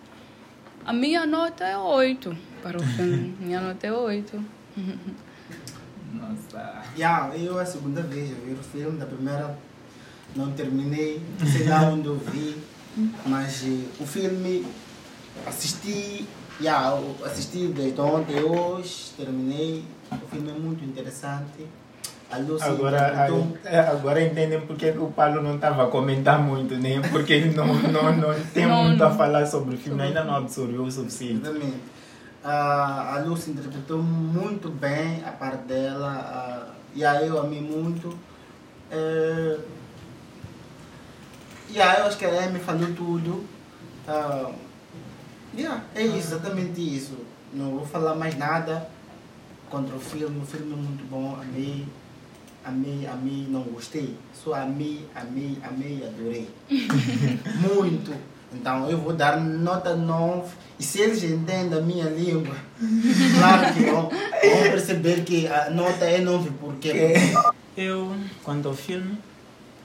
A 0.86 0.94
minha 0.94 1.26
nota 1.26 1.64
é 1.66 1.78
8 1.78 2.38
para 2.62 2.78
o 2.78 2.84
filme. 2.84 3.36
minha 3.40 3.60
nota 3.60 3.88
é 3.88 3.92
8. 3.92 4.46
Nossa. 6.14 6.84
Yeah, 6.96 7.36
eu 7.36 7.58
a 7.58 7.66
segunda 7.66 8.02
vez 8.04 8.32
a 8.32 8.46
ver 8.46 8.54
o 8.54 8.64
filme, 8.64 9.00
da 9.00 9.06
primeira 9.06 9.58
não 10.36 10.52
terminei, 10.52 11.22
sei 11.52 11.68
lá 11.68 11.82
onde 11.84 12.08
eu 12.08 12.18
vi, 12.18 12.56
mas 13.26 13.64
eh, 13.66 13.88
o 14.00 14.06
filme 14.06 14.66
assisti, 15.48 16.28
yeah, 16.60 16.98
assisti 17.26 17.68
desde 17.68 18.00
ontem, 18.02 18.42
hoje, 18.44 19.12
terminei, 19.18 19.84
o 20.12 20.28
filme 20.28 20.50
é 20.50 20.54
muito 20.54 20.84
interessante. 20.84 21.68
A 22.32 22.38
Agora, 22.66 23.28
é, 23.66 23.80
agora 23.80 24.24
entendem 24.24 24.62
porque 24.62 24.94
que 24.94 24.98
o 25.00 25.08
Paulo 25.12 25.42
não 25.42 25.56
estava 25.56 25.84
a 25.84 25.88
comentar 25.88 26.40
muito, 26.42 26.76
né? 26.76 27.02
Porque 27.12 27.34
ele 27.34 27.54
não, 27.54 27.68
não, 27.68 28.16
não 28.16 28.34
tem 28.54 28.66
Não, 28.66 28.86
muito 28.86 29.04
a 29.04 29.10
não. 29.10 29.18
falar 29.18 29.46
sobre 29.46 29.76
o 29.76 29.78
filme, 29.78 30.02
ainda 30.02 30.24
não 30.24 30.36
absorveu 30.36 30.82
o 30.84 30.90
suficiente. 30.90 31.42
Exatamente. 31.42 31.82
Ah, 32.42 33.16
a 33.16 33.20
Lucy 33.20 33.52
interpretou 33.52 34.02
muito 34.02 34.70
bem 34.70 35.22
a 35.28 35.32
parte 35.32 35.64
dela. 35.66 36.08
ah, 36.10 36.74
e 36.96 37.04
aí 37.04 37.28
eu 37.28 37.38
amei 37.38 37.60
muito. 37.60 38.18
É, 38.90 39.58
e 41.70 41.82
aí 41.82 42.00
eu 42.00 42.06
acho 42.06 42.18
que 42.18 42.26
a 42.26 42.46
Amy 42.46 42.60
falou 42.60 42.94
tudo. 42.94 43.46
Ah, 44.08 44.52
yeah, 45.58 45.84
é 45.96 46.04
isso, 46.04 46.34
exatamente 46.34 46.82
isso. 46.82 47.18
Não 47.54 47.72
vou 47.72 47.86
falar 47.86 48.16
mais 48.16 48.38
nada 48.38 48.88
contra 49.70 49.96
o 49.96 50.00
filme. 50.00 50.42
O 50.42 50.46
filme 50.46 50.74
é 50.74 50.76
muito 50.76 51.10
bom, 51.10 51.38
amei. 51.42 51.86
Amei, 52.64 53.08
amei, 53.08 53.48
não 53.50 53.64
gostei. 53.64 54.16
Só 54.34 54.54
amei, 54.54 55.08
amei, 55.16 55.58
amei, 55.64 56.04
adorei. 56.06 56.50
muito. 57.76 58.14
Então 58.54 58.90
eu 58.90 58.98
vou 58.98 59.14
dar 59.14 59.40
nota 59.40 59.96
9. 59.96 60.54
E 60.80 60.84
se 60.84 61.00
eles 61.00 61.24
entendem 61.24 61.78
a 61.78 61.82
minha 61.82 62.06
língua, 62.06 62.56
claro 63.40 63.74
que 63.74 63.84
vão, 63.84 64.04
vão 64.04 64.62
perceber 64.72 65.24
que 65.24 65.48
a 65.48 65.70
nota 65.70 66.06
é 66.06 66.20
9 66.20 66.52
porque 66.60 66.90
É, 66.90 67.34
Eu, 67.78 68.16
quanto 68.44 68.68
ao 68.68 68.74
filme, 68.76 69.18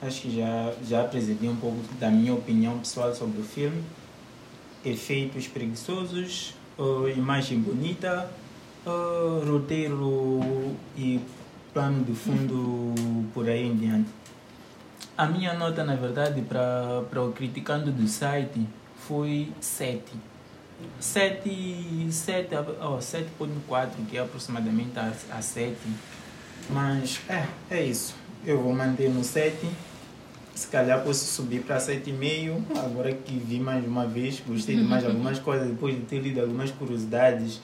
Acho 0.02 0.22
que 0.22 0.36
já, 0.36 0.72
já 0.86 1.00
apresentei 1.00 1.48
um 1.48 1.56
pouco 1.56 1.78
da 1.98 2.10
minha 2.10 2.34
opinião 2.34 2.78
pessoal 2.78 3.14
sobre 3.14 3.40
o 3.40 3.44
filme. 3.44 3.82
Efeitos 4.86 5.48
preguiçosos, 5.48 6.54
uh, 6.78 7.08
imagem 7.08 7.58
bonita, 7.58 8.30
uh, 8.86 9.50
roteiro 9.50 10.76
e 10.96 11.20
plano 11.74 12.04
de 12.04 12.14
fundo 12.14 12.94
por 13.34 13.48
aí 13.48 13.66
em 13.66 13.76
diante. 13.76 14.08
A 15.18 15.26
minha 15.26 15.54
nota, 15.54 15.82
na 15.82 15.96
verdade, 15.96 16.40
para 16.42 17.22
o 17.22 17.32
criticando 17.32 17.90
do 17.90 18.06
site 18.06 18.64
foi 19.08 19.52
7. 19.60 20.02
7, 21.00 22.08
7, 22.10 22.48
oh, 22.80 22.98
7.4, 22.98 23.90
que 24.08 24.18
é 24.18 24.20
aproximadamente 24.20 24.98
a, 24.98 25.12
a 25.32 25.42
7. 25.42 25.76
Mas 26.70 27.20
é, 27.28 27.46
é 27.70 27.82
isso. 27.82 28.14
Eu 28.44 28.62
vou 28.62 28.72
manter 28.72 29.10
no 29.10 29.24
7. 29.24 29.68
Se 30.56 30.68
calhar 30.68 31.04
posso 31.04 31.26
subir 31.26 31.60
para 31.60 31.76
7,5. 31.76 32.62
Agora 32.82 33.12
que 33.12 33.36
vi 33.36 33.60
mais 33.60 33.86
uma 33.86 34.06
vez, 34.06 34.42
gostei 34.46 34.74
de 34.74 34.82
mais 34.82 35.04
algumas 35.06 35.38
coisas, 35.38 35.68
depois 35.68 35.94
de 35.94 36.00
ter 36.00 36.18
lido 36.18 36.40
algumas 36.40 36.70
curiosidades. 36.70 37.60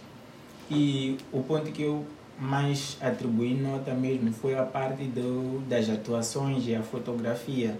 E 0.70 1.16
o 1.32 1.42
ponto 1.42 1.72
que 1.72 1.82
eu 1.82 2.04
mais 2.38 2.98
atribuí 3.00 3.54
nota 3.54 3.94
mesmo 3.94 4.30
foi 4.30 4.54
a 4.54 4.62
parte 4.62 5.04
do, 5.04 5.60
das 5.66 5.88
atuações 5.88 6.66
e 6.68 6.74
a 6.74 6.82
fotografia. 6.82 7.78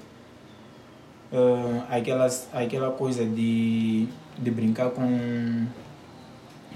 Ah, 1.31 1.87
aquelas, 1.91 2.49
aquela 2.51 2.91
coisa 2.91 3.23
de, 3.27 4.09
de 4.39 4.51
brincar 4.51 4.91
com, 4.93 5.67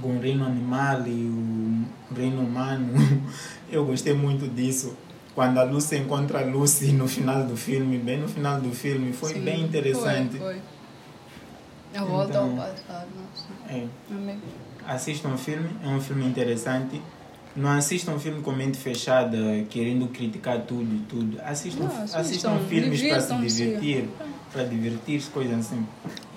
com 0.02 0.16
o 0.16 0.20
reino 0.20 0.44
animal 0.44 1.06
e 1.06 1.10
o 1.10 2.14
reino 2.14 2.42
humano. 2.42 2.92
Eu 3.72 3.86
gostei 3.86 4.12
muito 4.12 4.46
disso. 4.46 4.94
Quando 5.36 5.58
a 5.58 5.64
Lucy 5.64 5.96
encontra 5.98 6.40
a 6.40 6.44
Lucy 6.46 6.92
no 6.92 7.06
final 7.06 7.44
do 7.44 7.54
filme, 7.58 7.98
bem 7.98 8.18
no 8.18 8.26
final 8.26 8.58
do 8.58 8.70
filme, 8.70 9.12
foi 9.12 9.34
Sim, 9.34 9.40
bem 9.42 9.64
interessante. 9.64 10.38
Foi, 10.38 10.54
foi. 11.92 12.00
A 12.00 12.04
volta 12.06 12.38
ao 12.38 12.46
Então, 12.46 12.56
passado. 12.56 13.08
É. 13.68 13.84
Amei. 14.10 14.38
Assistam 14.88 15.34
o 15.34 15.36
filme, 15.36 15.68
é 15.84 15.88
um 15.88 16.00
filme 16.00 16.24
interessante. 16.24 17.02
Não 17.54 17.70
assistam 17.70 18.12
um 18.12 18.18
filme 18.18 18.40
com 18.40 18.50
mente 18.52 18.78
fechada, 18.78 19.36
querendo 19.68 20.08
criticar 20.08 20.62
tudo 20.62 20.94
e 20.94 21.00
tudo. 21.00 21.38
Assistam, 21.44 21.84
Não, 21.84 22.02
assistam, 22.02 22.18
assistam 22.18 22.58
filmes 22.60 23.02
para 23.02 23.20
se 23.20 23.36
divertir, 23.36 24.08
para 24.50 24.64
divertir-se, 24.64 25.28
coisas 25.28 25.58
assim. 25.58 25.86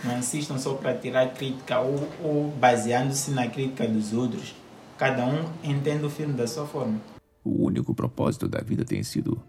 Não 0.04 0.18
assistam 0.18 0.58
só 0.58 0.74
para 0.74 0.93
tirar 0.93 1.30
crítica 1.34 1.80
ou, 1.80 2.06
ou 2.22 2.52
baseando-se 2.60 3.32
na 3.32 3.47
crítica 3.47 3.88
dos 3.88 4.12
outros. 4.12 4.54
Cada 4.97 5.26
um 5.26 5.45
entende 5.64 6.04
o 6.06 6.10
filme 6.10 6.34
da 6.34 6.45
sua 6.45 6.66
forma. 6.68 7.00
O 7.43 7.65
único 7.65 7.93
propósito 7.93 8.47
da 8.47 8.59
vida 8.61 8.83
tem 8.83 9.01
sido 9.03 9.41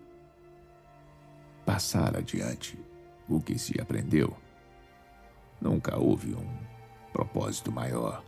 passar 1.65 2.17
adiante 2.17 2.79
o 3.29 3.41
que 3.41 3.59
se 3.59 3.81
aprendeu. 3.81 4.37
Nunca 5.61 5.99
houve 5.99 6.35
um 6.35 6.47
propósito 7.13 7.71
maior. 7.71 8.23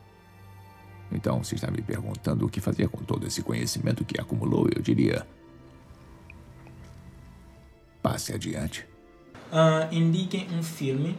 Então, 1.10 1.42
se 1.44 1.54
está 1.54 1.70
me 1.70 1.82
perguntando 1.82 2.46
o 2.46 2.48
que 2.48 2.60
fazer 2.60 2.88
com 2.88 3.04
todo 3.04 3.26
esse 3.26 3.42
conhecimento 3.42 4.04
que 4.04 4.20
acumulou, 4.20 4.68
eu 4.74 4.82
diria: 4.82 5.26
passe 8.02 8.32
adiante. 8.32 8.86
Ah, 9.52 9.88
indiquem 9.92 10.48
um 10.52 10.62
filme 10.62 11.16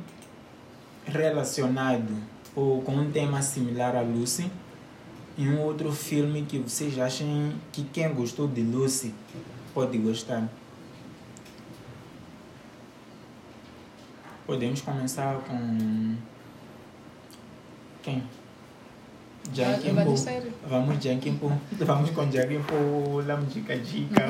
relacionado 1.06 2.16
ou 2.56 2.82
com 2.82 2.96
um 2.96 3.12
tema 3.12 3.42
similar 3.42 3.96
a 3.96 4.02
Lucy 4.02 4.50
e 5.38 5.48
um 5.50 5.62
outro 5.62 5.92
filme 5.92 6.44
que 6.44 6.60
vocês 6.60 6.98
achem 7.00 7.54
que 7.72 7.84
quem 7.86 8.14
gostou 8.14 8.48
de 8.48 8.62
Lucy 8.62 9.14
pode 9.74 9.98
gostar. 9.98 10.48
Podemos 14.46 14.82
começar 14.82 15.36
com 15.48 16.16
quem? 18.02 18.24
Jankin? 19.54 19.94
Vamos 20.68 21.04
Jankin 21.04 21.38
Po. 21.38 21.52
Vamos 21.86 22.10
com 22.12 22.30
Jankin 22.32 22.62
Po, 22.64 23.22
Lamdica 23.26 23.78
Dica. 23.78 24.22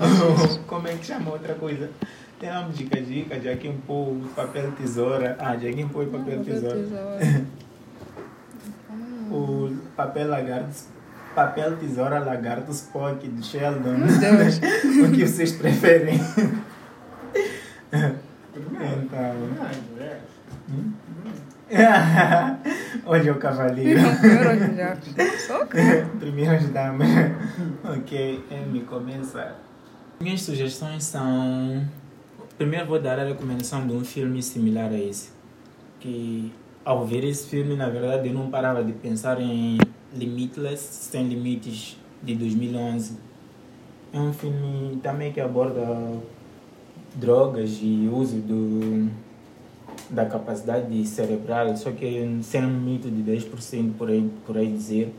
O- 0.00 0.58
Como 0.66 0.88
é 0.88 0.96
que 0.96 1.04
chama 1.06 1.30
outra 1.32 1.54
coisa? 1.54 1.90
Tem 2.38 2.50
Lamdica 2.50 3.00
Dica, 3.00 3.40
Jankin 3.40 3.76
Po, 3.86 4.16
papel 4.36 4.72
tesoura. 4.72 5.36
Ah, 5.38 5.56
Jankin 5.56 5.88
Po 5.88 6.02
e 6.02 6.06
papel 6.06 6.38
Papel 6.38 6.44
tesoura. 6.44 6.76
tesoura. 6.78 7.46
o 9.32 9.76
papel 9.96 10.28
lagarto. 10.28 10.92
Papel, 11.34 11.76
tesoura, 11.78 12.18
lagarto, 12.18 12.70
Spock, 12.72 13.26
do 13.26 13.42
Sheldon. 13.42 13.96
Meu 13.96 14.18
Deus. 14.18 14.58
o 15.08 15.12
que 15.12 15.26
vocês 15.26 15.52
preferem? 15.52 16.20
então. 17.92 19.34
Hum? 20.68 20.92
Onde 23.06 23.28
é 23.28 23.32
o 23.32 23.38
cavaleiro? 23.38 24.00
Primeiro 24.20 26.10
Primeiras 26.20 26.68
damas. 26.68 27.08
ok, 27.82 28.44
Amy, 28.50 28.80
começa. 28.82 29.54
Minhas 30.20 30.42
sugestões 30.42 31.04
são. 31.04 31.82
Primeiro 32.58 32.86
vou 32.86 33.00
dar 33.00 33.18
a 33.18 33.24
recomendação 33.24 33.86
de 33.86 33.94
um 33.94 34.04
filme 34.04 34.42
similar 34.42 34.90
a 34.90 34.98
esse. 34.98 35.30
Que 35.98 36.52
ao 36.84 37.06
ver 37.06 37.24
esse 37.24 37.48
filme, 37.48 37.76
na 37.76 37.88
verdade, 37.88 38.28
eu 38.28 38.34
não 38.34 38.50
parava 38.50 38.82
de 38.82 38.92
pensar 38.92 39.40
em 39.40 39.78
Limitless, 40.12 40.82
Sem 40.82 41.28
Limites, 41.28 41.96
de 42.22 42.34
2011. 42.34 43.16
É 44.12 44.18
um 44.18 44.32
filme 44.32 44.98
também 45.02 45.32
que 45.32 45.40
aborda 45.40 45.80
drogas 47.14 47.78
e 47.80 48.08
uso 48.12 48.36
do, 48.36 49.08
da 50.10 50.26
capacidade 50.26 51.06
cerebral, 51.06 51.76
só 51.76 51.90
que 51.92 52.38
sem 52.42 52.64
um 52.64 52.68
limite 52.68 53.10
de 53.10 53.22
10% 53.22 53.94
por 53.96 54.10
aí, 54.10 54.30
por 54.46 54.56
aí 54.56 54.70
dizer. 54.70 55.14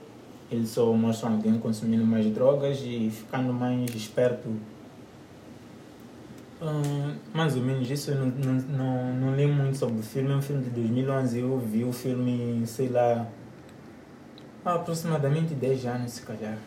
Eles 0.52 0.70
só 0.70 0.92
mostram 0.94 1.34
alguém 1.34 1.58
consumindo 1.58 2.06
mais 2.06 2.26
drogas 2.28 2.80
e 2.84 3.10
ficando 3.10 3.52
mais 3.54 3.90
esperto. 3.96 4.50
Mais 7.34 7.56
ou 7.56 7.62
menos 7.62 7.90
isso, 7.90 8.12
eu 8.12 8.18
não, 8.18 8.28
não, 8.28 8.54
não, 8.54 9.14
não 9.16 9.36
li 9.36 9.46
muito 9.48 9.78
sobre 9.78 10.00
o 10.00 10.04
filme. 10.04 10.32
É 10.32 10.36
um 10.36 10.42
filme 10.42 10.64
de 10.64 10.70
2011. 10.70 11.40
Eu 11.40 11.58
vi 11.60 11.84
o 11.84 11.92
filme, 11.92 12.66
sei 12.66 12.88
lá, 12.88 13.28
há 14.64 14.76
aproximadamente 14.76 15.54
10 15.54 15.86
anos, 15.86 16.14
se 16.14 16.22
calhar. 16.22 16.58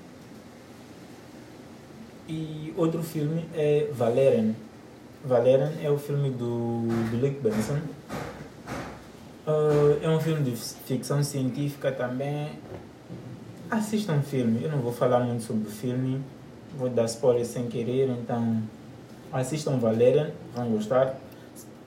E 2.28 2.74
outro 2.76 3.02
filme 3.02 3.44
é 3.54 3.88
Valerian. 3.92 4.52
Valerian 5.24 5.72
é 5.82 5.90
o 5.90 5.96
filme 5.96 6.30
do, 6.30 6.82
do 7.10 7.20
Luke 7.20 7.40
Benson. 7.40 7.78
Ah, 9.46 9.98
é 10.02 10.08
um 10.08 10.20
filme 10.20 10.42
de 10.42 10.56
ficção 10.56 11.22
científica 11.22 11.92
também. 11.92 12.50
Assistam 13.70 14.18
o 14.18 14.22
filme. 14.22 14.64
Eu 14.64 14.70
não 14.70 14.78
vou 14.78 14.92
falar 14.92 15.20
muito 15.20 15.44
sobre 15.44 15.68
o 15.68 15.70
filme. 15.70 16.20
Vou 16.76 16.90
dar 16.90 17.04
spoiler 17.04 17.46
sem 17.46 17.68
querer, 17.68 18.10
então 18.10 18.62
assistam 19.32 19.78
Valerian, 19.78 20.30
vão 20.54 20.70
gostar. 20.70 21.16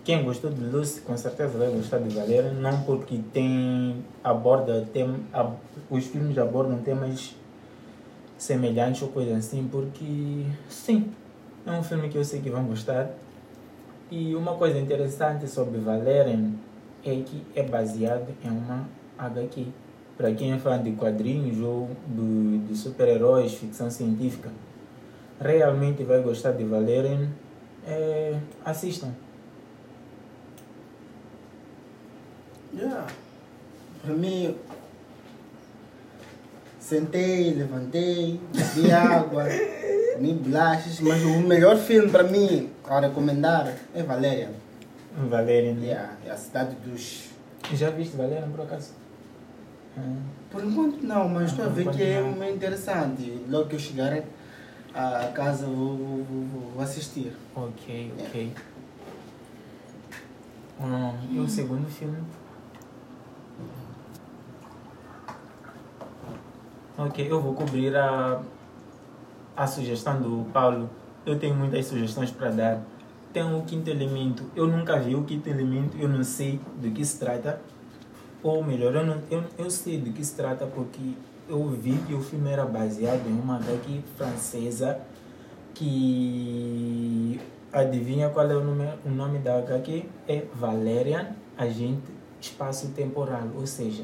Quem 0.03 0.23
gostou 0.23 0.49
de 0.49 0.61
Lucy 0.63 1.01
com 1.01 1.15
certeza 1.17 1.57
vai 1.57 1.69
gostar 1.69 1.99
de 1.99 2.09
Valerian, 2.15 2.53
não 2.53 2.81
porque 2.81 3.19
tem 3.31 4.03
aborda 4.23 4.87
tem, 4.93 5.23
ab, 5.31 5.53
os 5.89 6.05
filmes 6.05 6.37
abordam 6.37 6.79
temas 6.79 7.35
semelhantes 8.37 9.01
ou 9.01 9.09
coisa 9.09 9.35
assim, 9.35 9.67
porque 9.69 10.45
sim, 10.69 11.11
é 11.65 11.71
um 11.71 11.83
filme 11.83 12.09
que 12.09 12.17
eu 12.17 12.23
sei 12.23 12.41
que 12.41 12.49
vão 12.49 12.63
gostar. 12.65 13.11
E 14.09 14.33
uma 14.35 14.55
coisa 14.55 14.79
interessante 14.79 15.47
sobre 15.47 15.77
Valerian 15.77 16.53
é 17.05 17.15
que 17.21 17.43
é 17.55 17.61
baseado 17.61 18.29
em 18.43 18.49
uma 18.49 18.87
HQ. 19.17 19.67
Para 20.17 20.33
quem 20.33 20.51
é 20.51 20.57
fã 20.57 20.81
de 20.81 20.91
quadrinhos 20.93 21.59
ou 21.61 21.89
do, 22.07 22.65
de 22.67 22.75
super-heróis, 22.75 23.53
ficção 23.53 23.89
científica, 23.89 24.49
realmente 25.39 26.03
vai 26.03 26.21
gostar 26.21 26.51
de 26.51 26.63
Valerian. 26.63 27.29
É, 27.87 28.37
assistam. 28.65 29.09
Yeah. 32.75 33.07
Para 34.03 34.13
mim, 34.13 34.55
sentei, 36.79 37.53
levantei, 37.53 38.39
bebi 38.53 38.91
água, 38.93 39.45
comi 40.15 40.33
bolachas, 40.33 40.99
mas 41.01 41.21
o 41.23 41.39
melhor 41.39 41.77
filme 41.77 42.09
para 42.09 42.23
mim 42.23 42.69
a 42.85 42.99
recomendar 42.99 43.73
é 43.93 44.03
Valerian. 44.03 44.51
Valerian. 45.29 45.73
né? 45.73 45.87
Yeah, 45.87 46.13
é 46.25 46.31
a 46.31 46.37
cidade 46.37 46.75
dos. 46.85 47.29
Já 47.73 47.89
viste 47.89 48.15
Valerian 48.15 48.49
por 48.49 48.61
acaso? 48.61 48.93
Por 50.49 50.63
enquanto 50.63 51.01
não, 51.03 51.27
mas 51.27 51.51
estou 51.51 51.65
a 51.65 51.67
Ah, 51.67 51.71
ver 51.71 51.89
que 51.89 52.01
é 52.03 52.21
uma 52.21 52.49
interessante. 52.49 53.43
Logo 53.49 53.67
que 53.67 53.75
eu 53.75 53.79
chegar 53.79 54.13
a 54.93 55.31
casa 55.33 55.65
vou, 55.65 55.97
vou, 55.97 56.23
vou, 56.73 56.81
assistir. 56.81 57.35
Ok, 57.55 58.13
ok. 58.19 58.53
Hum, 60.81 61.13
e 61.31 61.39
o 61.39 61.49
segundo 61.49 61.89
filme? 61.89 62.17
Ok, 66.97 67.27
eu 67.29 67.41
vou 67.41 67.53
cobrir 67.53 67.95
a, 67.95 68.41
a 69.55 69.67
sugestão 69.67 70.21
do 70.21 70.49
Paulo 70.51 70.89
eu 71.25 71.37
tenho 71.37 71.55
muitas 71.55 71.85
sugestões 71.85 72.31
para 72.31 72.49
dar. 72.49 72.81
Tem 73.31 73.43
o 73.43 73.61
quinto 73.63 73.89
elemento. 73.89 74.43
Eu 74.55 74.67
nunca 74.67 74.99
vi 74.99 75.15
o 75.15 75.23
quinto 75.23 75.47
elemento, 75.49 75.97
eu 75.97 76.09
não 76.09 76.23
sei 76.23 76.59
do 76.81 76.89
que 76.91 77.05
se 77.05 77.19
trata. 77.19 77.61
Ou 78.41 78.63
melhor, 78.63 78.95
eu, 78.95 79.05
não, 79.05 79.21
eu, 79.29 79.43
eu 79.57 79.69
sei 79.69 79.99
do 79.99 80.11
que 80.11 80.23
se 80.23 80.35
trata 80.35 80.65
porque 80.65 81.13
eu 81.49 81.67
vi 81.69 81.97
que 82.07 82.13
o 82.13 82.21
filme 82.21 82.51
era 82.51 82.65
baseado 82.65 83.27
em 83.27 83.33
uma 83.33 83.57
HQ 83.57 84.01
francesa 84.15 84.99
que 85.73 87.39
adivinha 87.73 88.29
qual 88.29 88.49
é 88.49 88.55
o 88.55 88.63
nome, 88.63 88.87
o 89.05 89.09
nome 89.09 89.39
da 89.39 89.57
HQ? 89.57 90.05
É 90.27 90.43
Valerian, 90.53 91.35
Agente 91.57 92.11
Espaço 92.39 92.89
Temporal. 92.89 93.49
Ou 93.55 93.65
seja, 93.65 94.03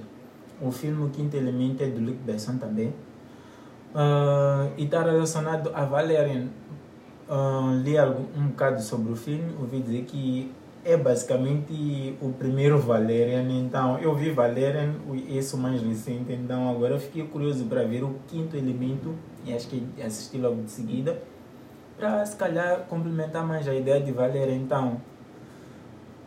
o 0.62 0.72
filme 0.72 1.10
Quinto 1.12 1.38
Elemento 1.38 1.84
é 1.84 1.88
do 1.88 2.02
Luc 2.02 2.18
Besson 2.18 2.58
também. 2.58 2.88
Uh, 3.94 4.72
e 4.78 4.86
está 4.86 5.04
relacionado 5.04 5.72
a 5.74 5.86
Valerian. 5.86 6.48
Uh, 7.30 7.82
li 7.82 7.96
um 8.38 8.48
bocado 8.50 8.82
sobre 8.82 9.12
o 9.12 9.16
filme, 9.16 9.56
ouvi 9.60 9.82
dizer 9.82 10.04
que 10.04 10.52
é 10.86 10.96
basicamente 10.96 12.16
o 12.22 12.30
primeiro 12.30 12.78
Valerian. 12.78 13.50
Então, 13.50 13.98
eu 13.98 14.14
vi 14.14 14.30
Valerian, 14.30 14.94
esse 15.30 15.58
mais 15.58 15.82
recente. 15.82 16.32
Então, 16.32 16.70
agora 16.70 17.00
fiquei 17.00 17.24
curioso 17.24 17.66
para 17.66 17.84
ver 17.84 18.04
o 18.04 18.16
quinto 18.28 18.56
elemento 18.56 19.16
e 19.44 19.54
acho 19.54 19.68
que 19.68 19.84
assisti 20.02 20.38
logo 20.38 20.62
de 20.62 20.70
seguida. 20.70 21.20
Para 21.98 22.24
se 22.26 22.36
calhar 22.36 22.82
complementar 22.88 23.46
mais 23.46 23.68
a 23.68 23.74
ideia 23.74 24.00
de 24.00 24.12
Valerian. 24.12 24.58
Então, 24.58 25.02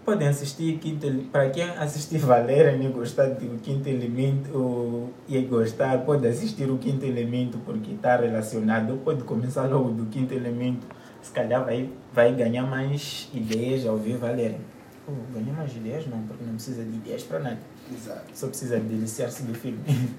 podem 0.05 0.27
assistir 0.27 0.79
quinto 0.79 1.07
para 1.31 1.51
quem 1.51 1.63
assistir 1.63 2.19
Valerian 2.27 2.83
e 2.83 2.89
gostar 2.89 3.27
do 3.27 3.61
quinto 3.61 3.89
elemento 3.89 5.11
e 5.29 5.39
gostar 5.43 5.99
pode 5.99 6.27
assistir 6.27 6.69
o 6.71 6.79
quinto 6.79 7.05
elemento 7.05 7.59
porque 7.59 7.93
está 7.93 8.17
relacionado 8.17 8.99
pode 9.05 9.23
começar 9.25 9.67
logo 9.67 9.91
do 9.91 10.07
quinto 10.07 10.33
elemento 10.33 10.87
se 11.29 11.35
calhar 11.35 11.63
vai 11.65 11.91
vai 12.13 12.35
ganhar 12.35 12.63
mais 12.67 13.29
ideias 13.35 13.87
ao 13.87 13.99
ver 13.99 14.17
Valerian 14.17 14.59
oh, 15.07 15.13
ganhar 15.33 15.53
mais 15.53 15.77
ideias 15.77 16.07
não 16.07 16.23
porque 16.23 16.43
não 16.43 16.55
precisa 16.55 16.83
de 16.83 16.97
ideias 16.97 17.23
para 17.23 17.39
nada 17.41 17.59
Exato. 17.93 18.23
só 18.35 18.47
precisa 18.49 18.81
deliciar-se 18.81 19.43
do 19.43 19.55
filme 19.55 19.79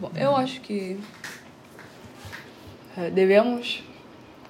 Bom, 0.00 0.10
eu 0.16 0.34
acho 0.34 0.60
que 0.62 0.98
eh, 2.96 3.10
devemos 3.10 3.84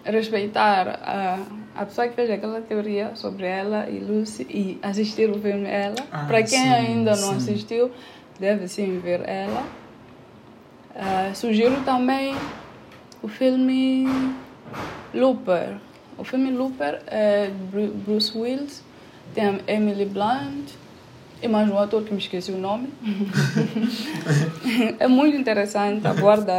respeitar 0.05 0.89
a, 0.89 1.39
a 1.75 1.85
pessoa 1.85 2.09
que 2.09 2.15
fez 2.15 2.31
aquela 2.31 2.61
teoria 2.63 3.15
sobre 3.15 3.45
ela 3.45 3.89
e 3.91 3.99
Lucy 3.99 4.47
e 4.49 4.79
assistir 4.83 5.29
o 5.29 5.39
filme 5.39 5.69
ela. 5.69 5.97
Ah, 6.11 6.25
Para 6.25 6.39
quem 6.39 6.59
sim, 6.59 6.69
ainda 6.69 7.11
não 7.17 7.33
sim. 7.33 7.37
assistiu, 7.37 7.91
deve 8.41 8.67
sim 8.69 8.99
ver 9.01 9.29
ela. 9.29 9.63
Ah, 10.97 11.33
sugiro 11.35 11.83
também 11.85 12.35
o 13.23 13.29
filme 13.29 14.07
Looper. 15.15 15.77
O 16.19 16.25
filme 16.25 16.51
Looper 16.51 17.01
é 17.07 17.51
Bruce 18.05 18.37
Willis, 18.37 18.83
tem 19.35 19.45
a 19.45 19.73
Emily 19.73 20.05
Blunt 20.05 20.71
e 21.43 21.49
mais 21.49 21.69
um 21.69 21.79
ator 21.79 22.05
que 22.05 22.13
me 22.13 22.19
esqueci 22.19 22.53
o 22.53 22.59
nome. 22.59 22.89
é 25.01 25.09
muito 25.09 25.37
interessante, 25.37 26.07
aguarda. 26.07 26.53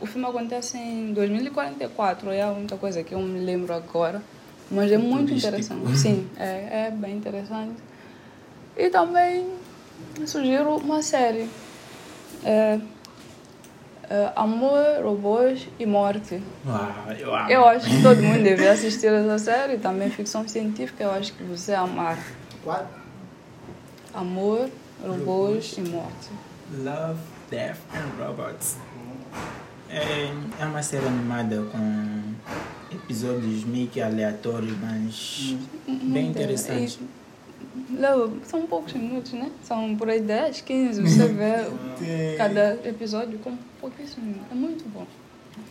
O 0.00 0.06
filme 0.06 0.26
acontece 0.26 0.78
em 0.78 1.12
2044, 1.12 2.30
é 2.30 2.42
a 2.42 2.50
única 2.50 2.76
coisa 2.76 3.02
que 3.02 3.14
eu 3.14 3.20
me 3.20 3.40
lembro 3.40 3.74
agora. 3.74 4.22
Mas 4.70 4.90
é 4.90 4.96
muito 4.96 5.32
interessante. 5.32 5.96
Sim, 5.98 6.26
é, 6.38 6.86
é 6.86 6.90
bem 6.90 7.16
interessante. 7.16 7.74
E 8.76 8.88
também 8.88 9.46
sugiro 10.26 10.76
uma 10.76 11.02
série. 11.02 11.48
É, 12.42 12.78
é 14.10 14.32
Amor, 14.36 15.02
Robôs 15.02 15.68
e 15.78 15.86
Morte. 15.86 16.42
Uau, 16.66 17.12
eu 17.18 17.34
amo. 17.34 17.50
Eu 17.50 17.64
acho 17.66 17.88
que 17.88 18.02
todo 18.02 18.22
mundo 18.22 18.42
deve 18.42 18.66
assistir 18.68 19.06
essa 19.06 19.38
série, 19.38 19.78
também 19.78 20.10
ficção 20.10 20.46
científica, 20.46 21.04
eu 21.04 21.10
acho 21.10 21.32
que 21.32 21.42
você 21.42 21.72
amar. 21.72 22.18
Qual? 22.62 22.86
Amor, 24.12 24.68
Robôs 25.04 25.76
e 25.78 25.82
Morte. 25.82 26.30
Love, 26.72 27.20
Death 27.50 27.78
and 27.94 28.24
Robots. 28.24 28.76
É, 29.90 30.30
é 30.60 30.64
uma 30.64 30.82
série 30.82 31.06
animada 31.06 31.62
com 31.70 32.34
episódios 32.92 33.64
meio 33.64 33.88
que 33.88 34.00
aleatórios, 34.00 34.76
mas 34.80 35.56
bem 35.86 36.28
interessantes. 36.28 36.98
Leva, 36.98 37.23
são 38.44 38.66
poucos 38.66 38.92
minutos, 38.92 39.32
né? 39.32 39.50
São 39.62 39.96
por 39.96 40.08
aí 40.08 40.20
10, 40.20 40.60
15, 40.60 41.02
você 41.02 41.26
vê 41.28 42.36
cada 42.36 42.74
episódio 42.88 43.38
com 43.38 43.56
pouquíssimos 43.80 44.24
minutos. 44.24 44.52
É 44.52 44.54
muito 44.54 44.88
bom. 44.88 45.06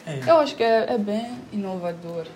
É. 0.05 0.29
Eu 0.29 0.37
acho 0.37 0.55
que 0.55 0.63
é, 0.63 0.93
é 0.93 0.97
bem 0.97 1.37
inovador. 1.51 2.27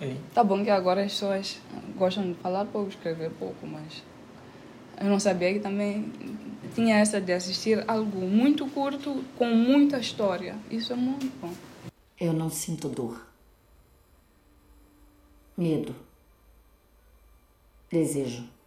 É. 0.00 0.14
Tá 0.32 0.44
bom 0.44 0.62
que 0.62 0.70
agora 0.70 1.02
as 1.02 1.12
pessoas 1.12 1.60
gostam 1.96 2.32
de 2.32 2.34
falar 2.34 2.64
pouco, 2.66 2.88
escrever 2.88 3.30
pouco, 3.30 3.66
mas 3.66 4.02
eu 5.00 5.06
não 5.06 5.18
sabia 5.18 5.52
que 5.52 5.60
também 5.60 6.12
tinha 6.74 6.96
essa 6.98 7.20
de 7.20 7.32
assistir 7.32 7.84
algo 7.88 8.20
muito 8.20 8.66
curto 8.68 9.24
com 9.36 9.46
muita 9.46 9.98
história. 9.98 10.56
Isso 10.70 10.92
é 10.92 10.96
muito 10.96 11.30
bom. 11.40 11.52
Eu 12.20 12.32
não 12.32 12.50
sinto 12.50 12.88
dor. 12.88 13.26
Medo. 15.56 15.94
Desejo. 17.90 18.57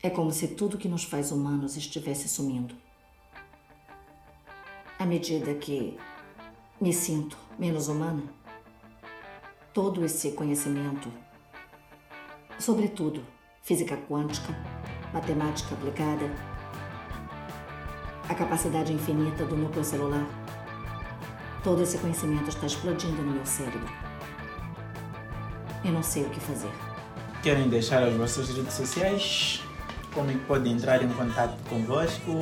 É 0.00 0.08
como 0.08 0.30
se 0.30 0.46
tudo 0.48 0.78
que 0.78 0.88
nos 0.88 1.02
faz 1.02 1.32
humanos 1.32 1.76
estivesse 1.76 2.28
sumindo. 2.28 2.72
À 4.96 5.04
medida 5.04 5.54
que 5.54 5.98
me 6.80 6.92
sinto 6.92 7.36
menos 7.58 7.88
humana, 7.88 8.22
todo 9.74 10.04
esse 10.04 10.32
conhecimento, 10.32 11.12
sobretudo 12.60 13.24
física 13.60 13.96
quântica, 14.08 14.54
matemática 15.12 15.74
aplicada, 15.74 16.30
a 18.28 18.34
capacidade 18.36 18.92
infinita 18.92 19.44
do 19.44 19.56
núcleo 19.56 19.82
celular, 19.82 20.26
todo 21.64 21.82
esse 21.82 21.98
conhecimento 21.98 22.48
está 22.50 22.66
explodindo 22.66 23.20
no 23.20 23.32
meu 23.32 23.46
cérebro. 23.46 23.88
Eu 25.84 25.90
não 25.90 26.04
sei 26.04 26.24
o 26.24 26.30
que 26.30 26.38
fazer. 26.38 26.70
Querem 27.42 27.68
deixar 27.68 28.04
as 28.04 28.14
vossas 28.14 28.48
redes 28.48 28.74
sociais? 28.74 29.67
Como 30.18 30.30
é 30.32 30.34
que 30.34 30.40
podem 30.40 30.72
entrar 30.72 31.00
em 31.00 31.08
contato 31.10 31.54
convosco? 31.68 32.32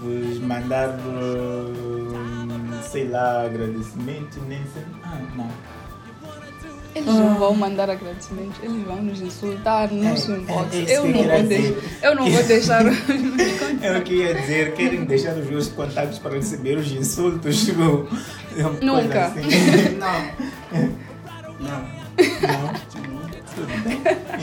Vos 0.00 0.38
mandar, 0.40 0.98
sei 2.82 3.08
lá, 3.08 3.46
agradecimento? 3.46 4.38
Nem 4.46 4.58
sei. 4.74 4.82
Ah, 5.02 5.18
não. 5.34 5.48
Eles 6.94 7.06
não 7.06 7.36
vão 7.36 7.54
mandar 7.54 7.88
agradecimentos, 7.88 8.58
eles 8.62 8.84
vão 8.84 8.96
nos 9.00 9.22
insultar 9.22 9.90
no 9.90 10.04
nosso 10.04 10.30
É, 10.30 10.36
inbox. 10.36 10.74
é 10.74 10.78
isso 10.80 10.92
eu, 10.92 11.06
eu 11.06 11.06
não 11.06 11.12
queria 11.14 11.38
vou 11.38 11.48
deixar, 11.48 12.02
eu 12.02 12.14
não 12.14 12.30
vou 12.30 12.42
deixar. 12.42 12.84
É 13.82 13.98
o 13.98 14.02
que 14.02 14.14
ia 14.14 14.34
dizer, 14.34 14.74
querem 14.74 15.04
deixar 15.06 15.34
os 15.34 15.46
meus 15.46 15.68
contatos 15.68 16.18
para 16.18 16.34
receber 16.34 16.76
os 16.76 16.92
insultos? 16.92 17.66
É 18.54 18.84
Nunca. 18.84 19.24
assim? 19.28 19.40
Não. 19.98 20.22
Não. 21.60 22.02
Bem. 22.14 22.91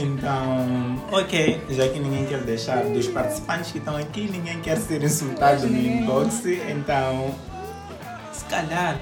Então, 0.02 1.02
ok, 1.12 1.62
já 1.70 1.88
que 1.90 2.00
ninguém 2.00 2.26
quer 2.26 2.42
deixar 2.42 2.84
dos 2.86 3.08
participantes 3.08 3.72
que 3.72 3.80
estão 3.80 3.98
aqui, 3.98 4.30
ninguém 4.32 4.60
quer 4.62 4.78
ser 4.78 5.04
insultado 5.04 5.68
no 5.68 5.78
inbox, 5.78 6.44
então, 6.46 7.36
se 8.32 8.46
calhar, 8.46 8.98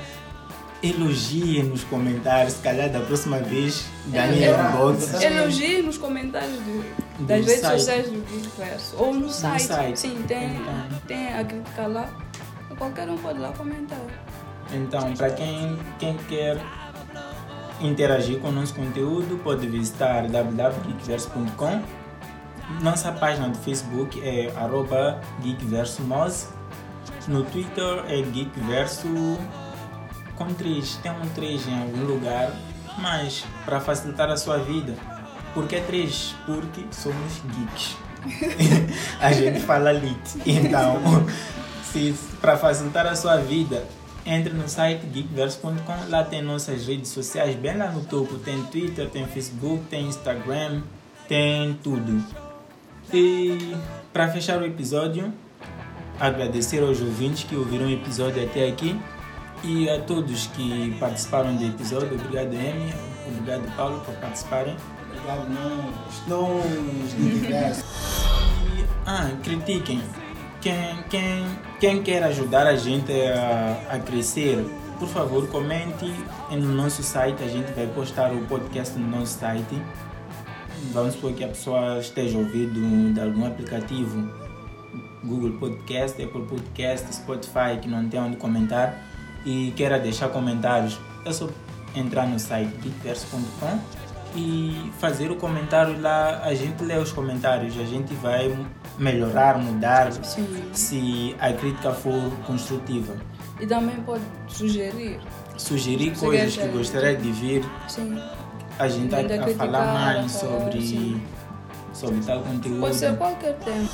elogie 0.81 1.61
nos 1.63 1.83
comentários, 1.83 2.53
se 2.53 2.61
calhar 2.63 2.89
da 2.89 2.99
próxima 3.01 3.37
vez, 3.39 3.85
ganhe 4.07 4.43
É, 4.43 4.51
inbox. 4.51 5.21
Elogie 5.21 5.81
nos 5.83 5.97
comentários 5.97 6.57
de- 6.65 7.23
das 7.25 7.41
Do 7.45 7.47
redes 7.47 7.61
site. 7.61 7.79
sociais 7.79 8.05
do 8.09 8.21
Geekverso. 8.31 8.95
Ou 8.97 9.13
no 9.13 9.29
site. 9.29 9.63
site. 9.63 9.99
Sim, 9.99 10.23
tem, 10.27 10.55
Então. 10.55 10.99
tem 11.07 11.33
a 11.33 11.43
crítica 11.43 11.87
lá. 11.87 12.09
Qualquer 12.77 13.09
um 13.09 13.17
pode 13.17 13.39
lá 13.39 13.51
comentar. 13.53 13.97
Então, 14.71 15.13
para 15.13 15.29
quem, 15.31 15.77
quem 15.97 16.15
quer 16.29 16.57
interagir 17.81 18.39
com 18.39 18.49
o 18.49 18.51
nosso 18.51 18.73
conteúdo, 18.73 19.37
pode 19.43 19.67
visitar 19.67 20.27
www.geekverso.com. 20.27 21.81
Nossa 22.81 23.11
página 23.11 23.49
do 23.49 23.57
Facebook 23.57 24.21
é 24.21 24.51
arroba 24.55 25.21
geekversomose. 25.41 26.47
No 27.27 27.43
Twitter 27.43 28.03
é 28.07 28.21
geekverso 28.21 29.07
com 30.35 30.53
3. 30.53 30.95
Tem 30.97 31.11
um 31.11 31.27
3 31.29 31.67
em 31.67 31.81
algum 31.81 32.05
lugar, 32.05 32.51
mas 32.97 33.45
para 33.65 33.79
facilitar 33.79 34.29
a 34.29 34.37
sua 34.37 34.57
vida. 34.57 34.95
Por 35.53 35.67
que 35.67 35.79
3? 35.79 36.35
Porque 36.45 36.85
somos 36.91 37.41
geeks. 37.55 37.97
a 39.19 39.31
gente 39.31 39.59
fala 39.59 39.91
lit. 39.91 40.41
Então, 40.45 41.01
para 42.41 42.57
facilitar 42.57 43.07
a 43.07 43.15
sua 43.15 43.37
vida, 43.37 43.87
entre 44.27 44.53
no 44.53 44.67
site 44.67 45.05
geekverse.com, 45.07 46.09
lá 46.09 46.23
tem 46.23 46.41
nossas 46.41 46.85
redes 46.85 47.09
sociais 47.09 47.55
bem 47.55 47.77
lá 47.77 47.89
no 47.89 48.03
topo, 48.03 48.37
tem 48.39 48.61
Twitter, 48.63 49.09
tem 49.09 49.25
Facebook, 49.25 49.85
tem 49.89 50.05
Instagram, 50.05 50.81
tem 51.29 51.73
tudo. 51.81 52.21
E 53.13 53.73
para 54.11 54.27
fechar 54.27 54.61
o 54.61 54.65
episódio, 54.65 55.33
agradecer 56.19 56.83
aos 56.83 56.99
ouvintes 56.99 57.45
que 57.45 57.55
ouviram 57.55 57.85
o 57.85 57.89
episódio 57.89 58.43
até 58.43 58.67
aqui. 58.67 58.99
E 59.63 59.89
a 59.89 60.01
todos 60.01 60.47
que 60.47 60.95
participaram 60.99 61.55
do 61.55 61.65
episódio, 61.65 62.13
obrigado 62.13 62.53
Amy, 62.53 62.93
obrigado 63.27 63.75
Paulo 63.75 64.01
por 64.01 64.13
participarem. 64.15 64.75
Obrigado 65.09 65.47
do 66.27 66.45
universo. 67.17 67.83
E, 68.77 68.85
ah, 69.05 69.31
critiquem. 69.41 70.01
Quem, 70.61 71.03
quem, 71.09 71.45
quem 71.79 72.03
quer 72.03 72.23
ajudar 72.23 72.65
a 72.65 72.75
gente 72.75 73.11
a, 73.11 73.95
a 73.95 73.99
crescer, 73.99 74.65
por 74.99 75.07
favor, 75.07 75.47
comente 75.47 76.11
no 76.51 76.73
nosso 76.73 77.03
site. 77.03 77.43
A 77.43 77.47
gente 77.47 77.71
vai 77.73 77.87
postar 77.87 78.31
o 78.33 78.41
podcast 78.47 78.97
no 78.97 79.07
nosso 79.07 79.39
site. 79.39 79.81
Vamos 80.91 81.13
supor 81.13 81.33
que 81.33 81.43
a 81.43 81.47
pessoa 81.47 81.99
esteja 81.99 82.37
ouvindo 82.37 83.13
de 83.13 83.19
algum 83.19 83.45
aplicativo, 83.45 84.27
Google 85.23 85.53
Podcast, 85.59 86.21
Apple 86.21 86.45
Podcast, 86.45 87.13
Spotify, 87.13 87.79
que 87.81 87.87
não 87.87 88.07
tem 88.07 88.19
onde 88.19 88.37
comentar 88.37 89.03
e 89.45 89.71
queira 89.75 89.99
deixar 89.99 90.29
comentários. 90.29 90.99
É 91.25 91.31
só 91.31 91.49
entrar 91.95 92.27
no 92.27 92.39
site 92.39 92.71
geekverso.com 92.81 93.96
e 94.37 94.91
fazer 94.99 95.31
o 95.31 95.35
comentário 95.35 95.99
lá. 95.99 96.41
A 96.43 96.53
gente 96.53 96.83
lê 96.83 96.95
os 96.95 97.11
comentários, 97.11 97.77
a 97.77 97.83
gente 97.83 98.13
vai 98.15 98.55
melhorar, 98.97 99.57
mudar 99.57 100.11
se 100.71 101.35
a 101.39 101.51
crítica 101.51 101.91
for 101.91 102.31
construtiva. 102.45 103.15
E 103.59 103.65
também 103.65 103.95
pode 104.03 104.23
sugerir. 104.47 105.19
Sugerir 105.57 106.15
Se 106.15 106.23
coisas 106.23 106.55
que 106.55 106.67
gostaria 106.67 107.15
de 107.15 107.31
ver, 107.31 107.65
Sim. 107.87 108.21
a 108.77 108.87
gente 108.87 109.15
a, 109.15 109.19
a 109.19 109.23
criticar, 109.23 109.55
falar 109.55 109.93
mais 109.93 110.35
a 110.35 110.39
falar, 110.39 110.59
sobre, 110.59 110.81
sim. 110.81 111.21
sobre 111.91 112.19
tal 112.23 112.41
conteúdo. 112.43 112.79
Pode 112.79 112.95
ser 112.95 113.17
qualquer 113.17 113.55
tema. 113.57 113.89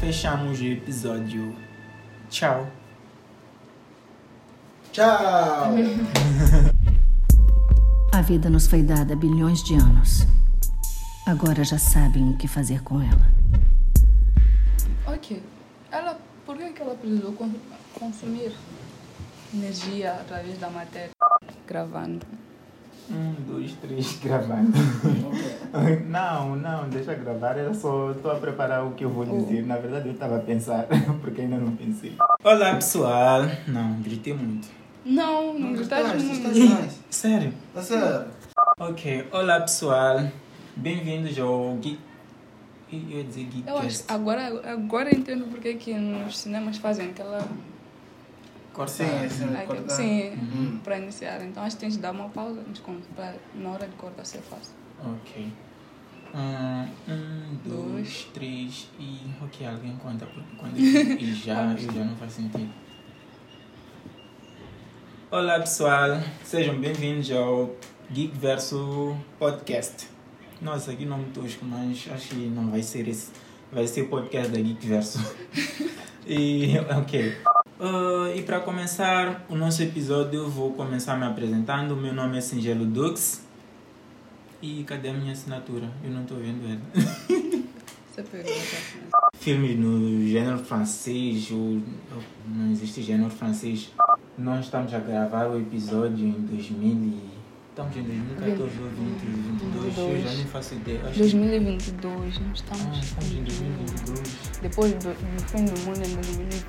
Fechamos 0.00 0.58
o 0.58 0.64
episódio. 0.64 1.54
Tchau. 2.30 2.66
Tchau! 4.90 5.74
A 8.16 8.20
vida 8.20 8.48
nos 8.48 8.66
foi 8.66 8.82
dada 8.82 9.14
há 9.14 9.16
bilhões 9.16 9.62
de 9.62 9.74
anos. 9.74 10.26
Agora 11.26 11.64
já 11.64 11.78
sabem 11.78 12.30
o 12.30 12.36
que 12.36 12.46
fazer 12.46 12.82
com 12.82 13.00
ela. 13.00 13.26
Ok. 15.06 15.42
Ela, 15.90 16.18
por 16.46 16.56
que, 16.56 16.70
que 16.72 16.82
ela 16.82 16.94
precisou 16.94 17.32
con- 17.32 17.50
consumir 17.98 18.52
energia 19.52 20.12
através 20.12 20.58
da 20.58 20.70
matéria? 20.70 21.10
Gravando. 21.66 22.24
Um, 23.10 23.34
dois, 23.48 23.72
três, 23.74 24.18
gravando. 24.22 24.72
não, 26.08 26.56
não, 26.56 26.88
deixa 26.88 27.14
gravar. 27.14 27.58
Eu 27.58 27.74
só 27.74 28.12
estou 28.12 28.30
a 28.30 28.36
preparar 28.36 28.84
o 28.86 28.92
que 28.92 29.04
eu 29.04 29.10
vou 29.10 29.24
dizer. 29.24 29.66
Na 29.66 29.76
verdade, 29.76 30.08
eu 30.08 30.14
estava 30.14 30.36
a 30.36 30.40
pensar, 30.40 30.86
porque 31.20 31.40
ainda 31.40 31.56
não 31.56 31.74
pensei. 31.74 32.16
Olá, 32.44 32.74
pessoal. 32.74 33.42
Não, 33.66 34.00
gritei 34.02 34.34
muito. 34.34 34.83
Não, 35.04 35.58
não 35.58 35.74
estás 35.74 36.06
estás, 36.06 36.22
muito. 36.22 36.94
Sério? 37.10 37.52
Tá 37.74 37.82
sério? 37.82 38.26
Ok, 38.78 39.28
olá, 39.32 39.60
pessoal. 39.60 40.30
Bem-vindos 40.76 41.38
ao 41.38 41.76
Geek. 41.76 41.98
Eu 42.92 42.98
ia 43.00 43.24
dizer 43.24 43.48
Eu 43.66 43.78
acho 43.78 44.04
agora, 44.08 44.46
agora 44.72 45.10
eu 45.12 45.18
entendo 45.18 45.44
porque 45.50 45.74
que 45.74 45.92
nos 45.94 46.38
cinemas 46.38 46.78
fazem 46.78 47.10
aquela. 47.10 47.46
Cortar. 48.72 48.92
Sim, 48.92 49.28
sim, 49.28 49.44
aquela- 49.44 49.66
cortar. 49.66 49.94
sim 49.94 50.30
Uhum. 50.30 50.80
para 50.82 50.98
iniciar. 50.98 51.42
Então 51.44 51.62
acho 51.62 51.76
que 51.76 51.80
tens 51.80 51.94
de 51.94 51.98
dar 52.00 52.12
uma 52.12 52.28
pausa 52.30 52.62
pra, 53.14 53.34
na 53.54 53.70
hora 53.70 53.86
de 53.86 53.94
cortar 53.96 54.24
ser 54.24 54.38
fácil. 54.42 54.74
Ok. 55.04 55.48
Um, 56.34 57.12
um, 57.12 57.58
dois, 57.64 58.26
três 58.32 58.88
e. 58.98 59.18
Ok, 59.42 59.66
alguém 59.66 59.96
conta, 59.96 60.26
porque 60.26 60.56
quando 60.56 60.76
eu 60.78 61.18
e 61.18 61.34
já, 61.34 61.62
eu 61.78 61.92
já 61.92 62.04
não 62.04 62.16
faz 62.16 62.32
sentido. 62.32 62.70
Olá 65.30 65.58
pessoal, 65.58 66.20
sejam 66.44 66.78
bem-vindos 66.78 67.30
ao 67.32 67.74
Geek 68.10 68.36
Verso 68.38 69.16
Podcast. 69.38 70.06
Nossa, 70.60 70.92
aqui 70.92 71.04
nome 71.04 71.24
tosco, 71.34 71.64
mas 71.64 72.06
acho 72.12 72.28
que 72.28 72.46
não 72.46 72.70
vai 72.70 72.82
ser 72.82 73.08
esse. 73.08 73.32
Vai 73.72 73.86
ser 73.86 74.02
o 74.02 74.08
podcast 74.08 74.52
da 74.52 74.60
Geek 74.60 74.86
Verso. 74.86 75.18
e, 76.26 76.74
ok. 76.98 77.36
Ah, 77.80 78.32
e 78.34 78.42
para 78.42 78.60
começar 78.60 79.44
o 79.48 79.56
nosso 79.56 79.82
episódio, 79.82 80.40
eu 80.40 80.48
vou 80.48 80.72
começar 80.72 81.16
me 81.16 81.24
apresentando. 81.24 81.96
Meu 81.96 82.12
nome 82.12 82.38
é 82.38 82.40
Singelo 82.40 82.84
Dux. 82.84 83.44
E 84.62 84.84
cadê 84.84 85.08
a 85.08 85.12
minha 85.12 85.32
assinatura? 85.32 85.90
Eu 86.02 86.10
não 86.10 86.22
estou 86.22 86.38
vendo 86.38 86.64
ela. 86.66 87.50
Você 88.14 88.22
pegou 88.22 88.52
essa 88.52 88.76
Filmes 89.36 89.76
no 89.76 90.24
gênero 90.28 90.58
francês, 90.58 91.50
ou, 91.50 91.80
não 92.46 92.70
existe 92.70 93.02
gênero 93.02 93.28
francês. 93.28 93.90
Nós 94.38 94.66
estamos 94.66 94.94
a 94.94 95.00
gravar 95.00 95.48
o 95.48 95.58
episódio 95.60 96.24
em 96.28 96.32
2000 96.42 96.88
e... 96.92 97.34
Estamos 97.70 97.96
em 97.96 98.02
2014 98.04 98.78
ou 98.78 98.88
2022, 98.88 99.98
eu 99.98 100.22
já 100.22 100.36
nem 100.36 100.44
faço 100.46 100.74
ideia. 100.76 101.00
Acho 101.00 101.12
que- 101.14 101.18
2022, 101.18 102.38
nós 102.38 102.38
Ah, 102.38 102.52
estamos. 102.54 102.98
estamos 103.04 103.32
em 103.32 103.42
2022. 103.42 104.20
Depois 104.62 104.92
do, 104.92 104.98
do 105.08 105.42
fim 105.48 105.64
do 105.64 105.80
mundo 105.80 105.98
em 105.98 106.14
2020. 106.14 106.66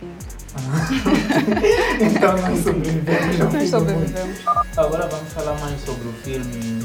então 2.01 2.37
nós 2.41 2.57
sobrevivemos 2.63 3.37
Nós 3.53 3.69
sobrevivemos. 3.69 4.37
Agora 4.75 5.07
vamos 5.07 5.31
falar 5.31 5.59
mais 5.59 5.79
sobre 5.81 6.07
o 6.07 6.13
filme, 6.13 6.79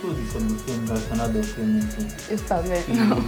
tudo 0.00 0.32
sobre 0.32 0.52
o 0.52 0.58
filme, 0.58 0.86
relacionado 0.86 1.36
ao 1.36 1.42
filme. 1.42 1.80
Isso 2.30 2.44
tá 2.48 2.62
bem. 2.62 2.82
Não. 2.96 3.20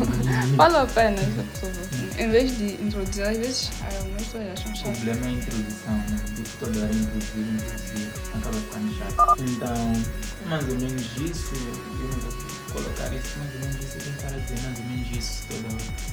Vale 0.56 0.76
a 0.76 0.86
pena 0.86 1.16
essa 1.20 1.42
pessoa. 1.52 1.72
Em 2.18 2.30
vez 2.30 2.56
de 2.58 2.64
introduzir, 2.82 3.22
às 3.24 3.36
vezes 3.38 3.70
algumas 3.96 4.22
pessoas 4.22 4.48
acham 4.52 4.72
O 4.72 4.76
chato. 4.76 4.92
problema 4.92 5.26
é 5.26 5.28
a 5.28 5.32
introdução, 5.32 5.94
né? 5.94 6.16
Tipo, 6.36 6.48
toda 6.60 6.78
hora 6.80 6.92
introduzir, 6.94 7.54
introduzir, 7.54 8.08
acaba 8.34 8.56
ficando 8.56 8.98
chato. 8.98 9.42
Então, 9.42 10.02
mais 10.48 10.68
ou 10.68 10.74
menos 10.76 11.02
isso, 11.16 11.54
eu 11.54 12.08
não 12.08 12.18
vou 12.20 12.82
colocar 12.82 13.14
isso, 13.14 13.38
mais 13.38 13.54
ou 13.54 13.60
menos 13.60 13.76
isso, 13.84 13.96
eu 13.96 14.02
tenho 14.02 14.16
cara 14.16 14.40
de 14.40 14.42
dizer 14.46 14.66
mais 14.66 14.78
ou 14.78 14.84
menos 14.86 15.16
isso 15.16 15.44
toda 15.48 15.74
hora. 15.74 16.12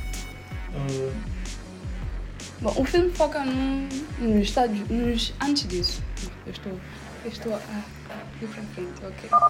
Ah, 0.76 1.40
Bom, 2.62 2.74
o 2.76 2.84
filme 2.84 3.10
foca 3.12 3.46
num, 3.46 3.88
nos 4.20 4.42
estádios, 4.48 4.88
nos, 4.90 5.34
antes 5.42 5.66
disso. 5.68 6.02
Eu 6.46 6.52
estou, 6.52 6.74
eu 7.24 7.32
estou 7.32 7.54
a 7.56 7.60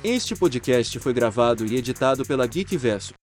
Este 0.03 0.35
podcast 0.35 0.99
foi 0.99 1.13
gravado 1.13 1.65
e 1.65 1.75
editado 1.75 2.25
pela 2.25 2.47
Geekverso. 2.47 3.13